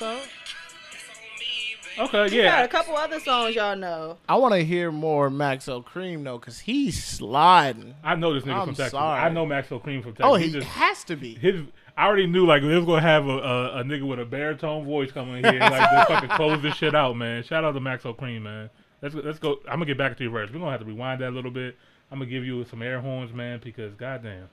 That's 1.98 2.14
what's 2.14 2.14
up. 2.14 2.28
Okay. 2.28 2.36
He 2.38 2.42
got 2.44 2.66
a 2.66 2.68
couple 2.68 2.96
other 2.96 3.20
songs 3.20 3.56
y'all 3.56 3.76
know. 3.76 4.18
I 4.30 4.36
want 4.36 4.54
to 4.54 4.64
hear 4.64 4.92
more 4.92 5.30
Maxo 5.30 5.84
Kream 5.84 6.24
though, 6.24 6.40
cause 6.40 6.60
he's 6.60 7.04
sliding. 7.04 7.96
I 8.04 8.16
know 8.16 8.34
this 8.34 8.44
nigga 8.44 8.60
I'm 8.60 8.66
from 8.68 8.76
Texas. 8.76 8.92
sorry. 8.92 9.20
I 9.20 9.30
know 9.30 9.46
Maxo 9.46 9.84
Kream 9.84 10.02
from 10.04 10.12
oh, 10.12 10.14
Texas. 10.14 10.26
Oh, 10.26 10.36
He 10.36 10.46
he 10.48 10.52
just 10.54 10.68
has 10.68 11.04
to 11.06 11.16
be. 11.16 11.36
his. 11.36 11.62
I 11.98 12.06
already 12.06 12.28
knew 12.28 12.46
like 12.46 12.62
they 12.62 12.76
was 12.76 12.86
gonna 12.86 13.02
have 13.02 13.26
a, 13.26 13.38
a, 13.38 13.80
a 13.80 13.84
nigga 13.84 14.08
with 14.08 14.20
a 14.20 14.26
baritone 14.26 14.86
voice 14.86 15.12
coming 15.12 15.44
here, 15.44 15.60
and, 15.60 15.74
like 15.74 15.90
they 15.90 16.14
fucking 16.14 16.30
close 16.30 16.62
this 16.62 16.76
shit 16.76 16.94
out, 16.94 17.18
man. 17.18 17.44
Shout 17.44 17.64
out 17.64 17.72
to 17.72 17.80
Maxo 17.80 18.16
Kream, 18.16 18.44
man. 18.44 18.70
Let's 19.02 19.16
go- 19.16 19.22
let's 19.22 19.40
go. 19.40 19.60
I'm 19.66 19.76
gonna 19.76 19.86
get 19.86 19.98
back 19.98 20.16
to 20.18 20.24
your 20.24 20.32
verse. 20.32 20.52
We're 20.52 20.60
gonna 20.60 20.72
have 20.72 20.82
to 20.82 20.86
rewind 20.86 21.22
that 21.22 21.30
a 21.30 21.36
little 21.36 21.52
bit. 21.52 21.76
I'm 22.12 22.20
gonna 22.20 22.30
give 22.30 22.46
you 22.46 22.64
some 22.66 22.82
air 22.82 23.02
horns, 23.02 23.34
man, 23.34 23.60
because 23.64 23.94
goddamn. 23.96 24.50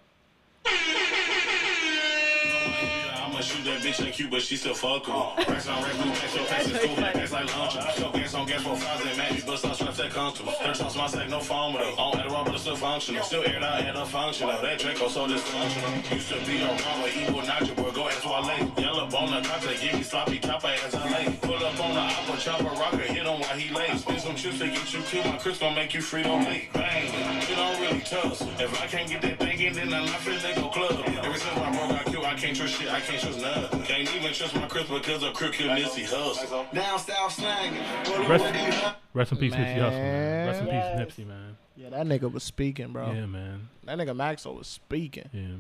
I'ma 3.25 3.41
shoot 3.41 3.65
that 3.65 3.81
bitch 3.81 4.05
in 4.05 4.13
cute, 4.13 4.31
but 4.31 4.43
she 4.43 4.57
still 4.57 4.75
fuckable. 4.75 5.37
Racks 5.49 5.67
oh. 5.69 5.73
on 5.73 5.83
racks, 5.83 5.99
racks 5.99 6.35
your 6.35 6.45
face 6.45 6.69
is 6.69 6.79
cool, 6.85 7.05
acts 7.05 7.33
like 7.33 7.47
lunchable. 7.47 7.91
Show 7.99 8.11
gas 8.13 8.35
on 8.35 8.47
gas 8.47 8.63
for 8.63 8.77
fives 8.77 9.07
and 9.07 9.17
Mac, 9.19 9.47
bust 9.47 9.65
out 9.65 9.77
straps 9.77 9.97
that 9.97 10.11
comfortable. 10.11 10.53
Her 10.53 10.73
toss 10.73 10.97
my 10.97 11.07
sack, 11.07 11.29
no 11.29 11.41
phone 11.41 11.73
with 11.73 11.83
her. 11.83 11.91
On 12.01 12.45
but 12.45 12.55
it's 12.55 12.63
still 12.63 12.77
functional. 12.77 13.23
Still 13.25 13.43
aired 13.45 13.63
out 13.63 13.81
and 13.81 13.97
unfunctional. 13.97 14.61
That 14.61 14.79
Draco 14.79 15.09
so 15.09 15.27
dysfunctional. 15.27 16.13
Used 16.15 16.29
to 16.29 16.39
be 16.47 16.63
a 16.63 16.69
Rama, 16.69 17.09
evil 17.17 17.41
nacho, 17.41 17.75
boy, 17.77 17.91
go 17.91 18.09
ask 18.09 18.25
Wale. 18.25 18.73
Yellow 18.79 19.11
bone, 19.11 19.31
the 19.31 19.49
contact, 19.49 19.81
give 19.81 19.95
me 19.95 20.03
sloppy 20.03 20.39
chopper 20.39 20.75
as 20.87 20.95
I 20.95 21.11
lay. 21.11 21.39
Pull 21.43 21.55
up 21.55 21.81
on 21.81 21.95
the 21.95 22.01
apple 22.01 22.37
chopper 22.37 22.65
rocker, 22.65 22.99
hit 22.99 23.25
him 23.25 23.41
while 23.41 23.59
he 23.59 23.75
lays. 23.75 24.01
Spin 24.01 24.19
some 24.19 24.37
chips 24.37 24.59
to 24.59 24.67
get 24.67 24.93
you 24.93 25.01
killed, 25.03 25.27
my 25.27 25.39
Chris 25.39 25.59
gon' 25.59 25.75
make 25.75 25.95
you 25.95 26.03
free 26.03 26.23
don't 26.23 26.45
late. 26.45 26.73
Bang, 26.73 27.09
it 27.09 27.57
don't 27.57 27.81
really 27.81 28.01
tough. 28.01 28.41
If 28.61 28.83
I 28.83 28.87
can't 28.87 29.09
get 29.09 29.23
that 29.23 29.39
thing 29.39 29.61
in, 29.61 29.75
then 29.75 29.93
I'm 29.93 30.07
not 30.07 30.21
finna 30.21 30.55
go 30.55 30.69
club. 30.69 31.03
Ever 31.07 31.39
since 31.39 31.57
my 31.57 31.71
bro 31.71 31.89
got 31.89 32.14
I 32.25 32.35
can't 32.35 32.57
trust 32.57 32.75
shit, 32.81 32.91
I 32.91 33.01
can't 33.01 33.21
trust 33.21 33.41
none. 33.41 33.83
Can't 33.85 34.15
even 34.15 34.33
trust 34.33 34.55
my 34.55 34.67
Chris 34.67 34.89
because 34.89 35.23
of 35.23 35.35
crook 35.35 35.53
kill 35.53 35.69
Nipsey 35.69 36.05
Hussle. 36.05 36.73
Down 36.73 36.99
south 36.99 37.33
slanging, 37.33 37.81
rolling 38.09 38.29
Rest, 38.29 38.45
with 38.45 38.53
these 38.55 38.75
hustlers. 38.75 38.95
rest 39.15 39.33
in 39.33 39.39
peace, 39.39 39.53
Nipsey 39.55 39.77
Hussle, 39.79 39.91
man. 39.91 40.47
Rest 40.47 40.61
in 40.61 40.67
peace, 40.67 40.75
Yes. 40.75 41.01
Nipsey, 41.01 41.27
man. 41.27 41.57
Yeah, 41.77 41.91
that 41.91 42.07
nigga 42.07 42.33
was 42.33 42.43
speaking, 42.43 42.93
bro. 42.93 43.13
Yeah, 43.13 43.27
man. 43.27 43.69
That 43.85 43.99
nigga 43.99 44.17
Maxo 44.17 44.57
was 44.57 44.67
speaking. 44.67 45.29
Yeah. 45.33 45.57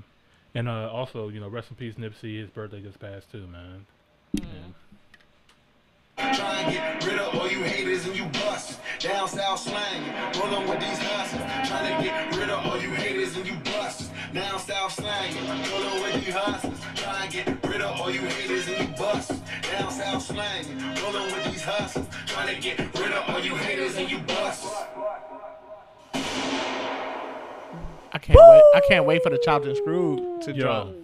And 0.56 0.68
uh, 0.68 0.90
also, 0.92 1.28
you 1.28 1.40
know, 1.40 1.48
rest 1.48 1.70
in 1.70 1.76
peace, 1.76 1.94
Nipsey. 1.94 2.38
His 2.40 2.48
birthday 2.50 2.80
just 2.80 2.98
passed 3.00 3.30
too, 3.32 3.46
man. 3.48 3.86
Yeah. 4.32 4.44
Try 6.16 6.60
and 6.60 6.72
get 6.72 7.04
rid 7.06 7.18
of 7.18 7.34
all 7.34 7.48
you 7.48 7.62
haters 7.62 8.06
and 8.06 8.16
you 8.16 8.24
busters. 8.26 8.78
Down 9.00 9.28
south 9.28 9.60
slanging, 9.60 10.12
rolling 10.40 10.68
with 10.68 10.80
these 10.80 10.98
hustlers. 10.98 11.68
Trying 11.68 11.96
to 11.96 12.08
get 12.08 12.36
rid 12.36 12.50
of 12.50 12.66
all 12.66 12.80
you 12.80 12.90
haters 12.90 13.36
and 13.36 13.46
you 13.46 13.54
busters. 13.64 14.10
Down 14.32 14.58
south 14.60 14.92
slanging, 14.92 15.44
rolling 15.46 16.02
with 16.02 16.24
these 16.24 16.34
hustlers. 16.34 16.78
Trying 16.94 17.30
to 17.30 17.36
get 17.36 17.66
rid 17.66 17.80
of 17.80 18.00
all 18.00 18.10
you 18.10 18.20
haters 18.20 18.68
and 18.68 18.88
you 18.88 18.96
busters. 18.96 19.40
Down 19.70 19.90
south 19.90 20.22
slanging, 20.22 20.78
rolling 21.02 21.24
with 21.24 21.44
these 21.44 21.62
hustlers. 21.62 22.06
Trying 22.26 22.54
to 22.54 22.60
get 22.60 22.78
rid 22.98 23.12
of 23.12 23.28
all 23.28 23.40
you 23.40 23.56
haters 23.56 23.96
and 23.96 24.10
you 24.10 24.18
busters. 24.20 24.72
I 28.12 28.18
can't 28.18 28.38
wait. 28.38 28.62
I 28.74 28.80
can't 28.88 29.04
wait 29.04 29.22
for 29.22 29.30
the 29.30 29.38
chopped 29.38 29.66
and 29.66 29.76
screwed 29.76 30.42
to 30.42 30.52
Yo. 30.52 30.62
drop. 30.62 31.03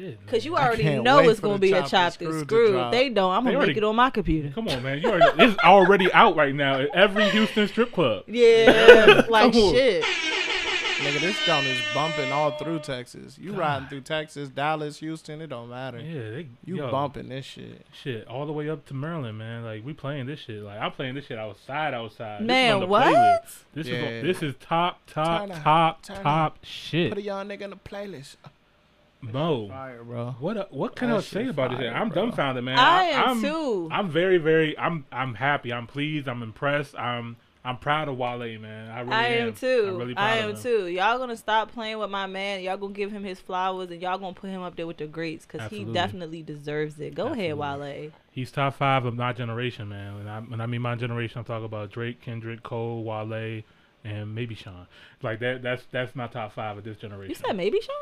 Like 0.00 0.10
shit. 0.10 0.26
Cause 0.26 0.44
you 0.44 0.56
already 0.56 0.82
can't 0.82 1.04
know 1.04 1.18
wait 1.18 1.28
it's 1.30 1.40
for 1.40 1.46
gonna 1.48 1.58
the 1.58 1.60
be 1.60 1.72
a 1.72 1.80
chopped 1.80 1.82
and 1.82 1.90
chopped 1.90 2.20
and 2.22 2.30
screwed 2.30 2.48
to 2.48 2.54
screwed. 2.54 2.72
drop. 2.72 2.92
They 2.92 3.08
don't. 3.10 3.32
I'm 3.32 3.44
They 3.44 3.50
gonna 3.50 3.56
already- 3.58 3.70
make 3.72 3.76
it 3.78 3.84
on 3.84 3.96
my 3.96 4.10
computer. 4.10 4.50
Come 4.54 4.68
on, 4.68 4.82
man. 4.82 5.00
You 5.00 5.10
already, 5.10 5.42
it's 5.42 5.58
already 5.60 6.12
out 6.12 6.36
right 6.36 6.54
now 6.54 6.80
at 6.80 6.94
every 6.94 7.28
Houston 7.30 7.68
strip 7.68 7.92
club. 7.92 8.24
Yeah, 8.28 9.22
like 9.28 9.52
Come 9.52 9.62
on. 9.62 9.74
shit. 9.74 10.04
Nigga, 11.00 11.20
this 11.20 11.46
joint 11.46 11.66
is 11.66 11.80
bumping 11.94 12.30
all 12.30 12.50
through 12.58 12.80
Texas. 12.80 13.38
You 13.38 13.54
riding 13.54 13.88
through 13.88 14.02
Texas, 14.02 14.50
Dallas, 14.50 14.98
Houston, 14.98 15.40
it 15.40 15.46
don't 15.46 15.70
matter. 15.70 15.98
Yeah, 15.98 16.30
they 16.30 16.48
You 16.66 16.76
yo, 16.76 16.90
bumping 16.90 17.30
this 17.30 17.46
shit. 17.46 17.86
shit 18.02 18.28
all 18.28 18.44
the 18.44 18.52
way 18.52 18.68
up 18.68 18.84
to 18.88 18.94
Maryland, 18.94 19.38
man. 19.38 19.64
Like 19.64 19.82
we 19.82 19.94
playing 19.94 20.26
this 20.26 20.40
shit. 20.40 20.62
Like 20.62 20.78
I'm 20.78 20.92
playing 20.92 21.14
this 21.14 21.24
shit 21.24 21.38
outside, 21.38 21.94
outside. 21.94 22.42
Man, 22.42 22.46
this 22.46 22.68
is 22.68 22.74
on 22.74 22.80
the 22.80 22.86
what? 22.86 23.06
playlist. 23.06 23.58
This 23.72 23.86
Yeah. 23.86 23.94
is 23.94 24.22
this 24.24 24.42
is 24.42 24.54
top, 24.60 25.00
top, 25.06 25.40
Turn 25.48 25.52
up, 25.52 25.62
top, 25.62 26.02
turn 26.02 26.16
up. 26.18 26.22
top 26.22 26.58
shit. 26.64 27.10
Put 27.10 27.16
a 27.18 27.20
shit. 27.22 27.26
young 27.26 27.48
nigga 27.48 27.62
in 27.62 27.70
the 27.70 27.76
playlist. 27.76 28.36
Mo, 29.22 29.68
Fire, 29.68 30.02
bro. 30.02 30.34
what 30.40 30.56
uh, 30.56 30.64
what 30.70 30.96
can 30.96 31.10
That 31.10 31.18
I 31.18 31.20
say 31.20 31.40
shit 31.42 31.50
about 31.50 31.70
this? 31.70 31.78
fire, 31.80 31.88
shit? 31.90 31.96
I'm 31.96 32.08
bro. 32.08 32.22
dumbfounded, 32.26 32.64
man. 32.64 32.78
I 32.78 33.02
am 33.04 33.28
I'm, 33.30 33.40
too. 33.42 33.88
I'm 33.92 34.08
very, 34.10 34.38
very. 34.38 34.78
I'm 34.78 35.04
I'm 35.12 35.34
happy. 35.34 35.72
I'm 35.72 35.86
pleased. 35.86 36.26
I'm 36.28 36.42
impressed. 36.42 36.96
I'm 36.98 37.36
I'm 37.62 37.76
proud 37.76 38.08
of 38.08 38.16
Wale, 38.16 38.58
man. 38.58 38.90
I 38.90 39.00
really 39.00 39.12
I 39.12 39.26
am. 39.26 39.48
am 39.48 39.54
too. 39.54 39.84
I'm 39.88 39.96
really 39.98 40.16
I 40.16 40.36
am 40.36 40.50
of 40.52 40.56
him. 40.56 40.62
too. 40.62 40.86
Y'all 40.88 41.18
gonna 41.18 41.36
stop 41.36 41.70
playing 41.70 41.98
with 41.98 42.08
my 42.08 42.26
man. 42.26 42.62
Y'all 42.62 42.78
gonna 42.78 42.94
give 42.94 43.12
him 43.12 43.22
his 43.22 43.38
flowers, 43.38 43.90
and 43.90 44.00
y'all 44.00 44.16
gonna 44.16 44.32
put 44.32 44.48
him 44.48 44.62
up 44.62 44.76
there 44.76 44.86
with 44.86 44.96
the 44.96 45.06
greats 45.06 45.44
because 45.44 45.70
he 45.70 45.84
definitely 45.84 46.42
deserves 46.42 46.98
it. 46.98 47.14
Go 47.14 47.26
ahead, 47.26 47.58
Wale. 47.58 48.10
He's 48.32 48.50
top 48.50 48.76
five 48.76 49.04
of 49.04 49.14
my 49.16 49.34
generation, 49.34 49.90
man. 49.90 50.14
When 50.16 50.28
I 50.28 50.40
when 50.40 50.60
I 50.62 50.66
mean 50.66 50.80
my 50.80 50.94
generation, 50.94 51.38
I'm 51.40 51.44
talking 51.44 51.66
about 51.66 51.90
Drake, 51.90 52.22
Kendrick, 52.22 52.62
Cole, 52.62 53.04
Wale, 53.04 53.62
and 54.02 54.34
maybe 54.34 54.54
Sean. 54.54 54.86
Like 55.22 55.40
that. 55.40 55.60
That's 55.60 55.82
that's 55.92 56.16
my 56.16 56.26
top 56.28 56.54
five 56.54 56.78
of 56.78 56.84
this 56.84 56.96
generation. 56.96 57.28
You 57.28 57.34
said 57.34 57.54
maybe 57.54 57.78
Sean? 57.82 57.94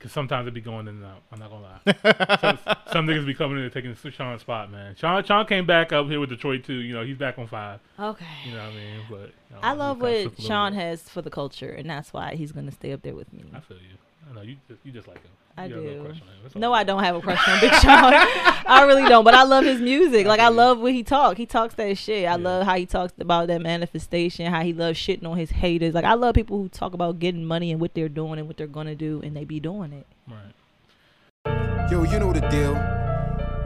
Cause 0.00 0.12
sometimes 0.12 0.48
it 0.48 0.54
be 0.54 0.62
going 0.62 0.88
in 0.88 0.96
and 0.96 1.04
out. 1.04 1.22
I'm 1.30 1.38
not 1.38 1.50
gonna 1.50 1.62
lie. 1.62 2.38
some, 2.40 2.58
some 2.90 3.06
niggas 3.06 3.26
be 3.26 3.34
coming 3.34 3.58
in 3.58 3.64
and 3.64 3.72
taking 3.72 3.94
Sean's 3.94 4.40
spot, 4.40 4.72
man. 4.72 4.96
Sean 4.96 5.22
Sean 5.24 5.44
came 5.44 5.66
back 5.66 5.92
up 5.92 6.06
here 6.06 6.18
with 6.18 6.30
Detroit 6.30 6.64
too. 6.64 6.72
You 6.72 6.94
know 6.94 7.04
he's 7.04 7.18
back 7.18 7.38
on 7.38 7.46
five. 7.46 7.80
Okay. 7.98 8.24
You 8.46 8.52
know 8.52 8.64
what 8.64 8.72
I 8.72 8.74
mean? 8.74 9.00
But 9.10 9.18
you 9.18 9.26
know, 9.56 9.58
I 9.62 9.72
love 9.72 10.00
what 10.00 10.40
Sean 10.40 10.72
has 10.72 11.02
for 11.02 11.20
the 11.20 11.28
culture, 11.28 11.70
and 11.70 11.90
that's 11.90 12.14
why 12.14 12.34
he's 12.34 12.50
gonna 12.50 12.72
stay 12.72 12.92
up 12.92 13.02
there 13.02 13.14
with 13.14 13.30
me. 13.30 13.44
I 13.54 13.60
feel 13.60 13.76
you. 13.76 13.98
I 14.30 14.34
know 14.34 14.42
you. 14.42 14.56
Just, 14.68 14.80
you 14.84 14.92
just 14.92 15.08
like 15.08 15.18
him. 15.22 15.30
I 15.56 15.64
You 15.66 15.74
got 15.74 15.78
a 15.78 15.82
little 15.82 15.98
do. 16.04 16.04
crush 16.08 16.22
on 16.22 16.28
him. 16.28 16.60
No, 16.60 16.68
good. 16.70 16.74
I 16.76 16.84
don't 16.84 17.02
have 17.02 17.16
a 17.16 17.20
crush 17.20 17.48
on 17.48 17.60
Big 17.60 17.72
Sean. 17.74 18.14
I 18.14 18.84
really 18.86 19.08
don't, 19.08 19.24
but 19.24 19.34
I 19.34 19.42
love 19.42 19.64
his 19.64 19.80
music. 19.80 20.26
Like 20.26 20.38
I 20.40 20.48
love 20.48 20.78
when 20.78 20.94
he 20.94 21.02
talk. 21.02 21.36
He 21.36 21.46
talks 21.46 21.74
that 21.74 21.98
shit. 21.98 22.18
I 22.18 22.30
Yeah. 22.30 22.36
love 22.36 22.64
how 22.66 22.76
he 22.76 22.86
talks 22.86 23.12
about 23.18 23.48
that 23.48 23.60
manifestation. 23.60 24.46
How 24.46 24.62
he 24.62 24.72
loves 24.72 24.98
shitting 24.98 25.26
on 25.26 25.36
his 25.36 25.50
haters. 25.50 25.92
Like 25.94 26.04
I 26.04 26.14
love 26.14 26.34
people 26.34 26.56
who 26.58 26.68
talk 26.68 26.94
about 26.94 27.18
getting 27.18 27.44
money 27.44 27.72
and 27.72 27.80
what 27.80 27.94
they're 27.94 28.08
doing 28.08 28.38
and 28.38 28.46
what 28.46 28.56
they're 28.56 28.66
gonna 28.68 28.94
do, 28.94 29.20
and 29.24 29.36
they 29.36 29.44
be 29.44 29.58
doing 29.60 29.92
it. 29.92 30.06
Right. 30.28 31.90
Yo, 31.90 32.04
you 32.04 32.18
know 32.20 32.32
the 32.32 32.40
deal. 32.48 32.74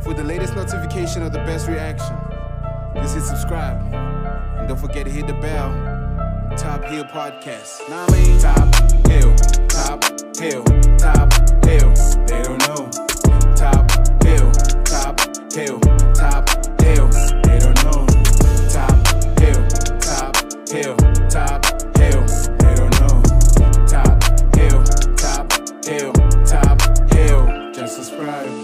For 0.03 0.15
the 0.15 0.25
latest 0.25 0.55
notification 0.57 1.23
of 1.23 1.33
the 1.33 1.39
best 1.41 1.69
reaction, 1.69 2.17
just 2.97 3.15
hit 3.15 3.25
subscribe. 3.25 3.93
And 4.59 4.69
don't 4.69 4.79
forget 4.81 5.05
to 5.07 5.11
hit 5.11 5.27
the 5.27 5.35
bell. 5.35 5.71
Top 6.57 6.85
Hill 6.85 7.05
Podcast. 7.05 7.89
Nah, 7.89 8.07
I 8.07 8.13
mean, 8.13 8.39
Top 8.39 8.75
Hill, 9.09 9.35
Top 9.75 10.05
hill, 10.39 10.63
top 10.99 11.33
hill, 11.65 11.93
they 12.27 12.43
don't 12.45 12.59
know. 12.61 12.89
Top 13.57 13.91
hill, 14.23 14.53
top 14.85 15.19
hill, 15.53 15.81
top 16.15 16.49
hill, 16.81 17.09
they 17.43 17.59
don't 17.59 17.83
know. 17.83 18.07
Top 18.71 18.95
hill, 19.41 19.67
top 19.99 20.37
hill, 20.69 20.97
top 21.29 21.65
hill, 21.99 22.23
they 22.59 22.75
don't 22.77 23.01
know. 23.01 23.23
Top 23.89 24.23
hill, 24.55 24.85
top 25.17 25.53
hill, 25.85 26.13
top 26.47 26.81
hill, 27.13 27.73
just 27.75 27.97
subscribe. 27.97 28.64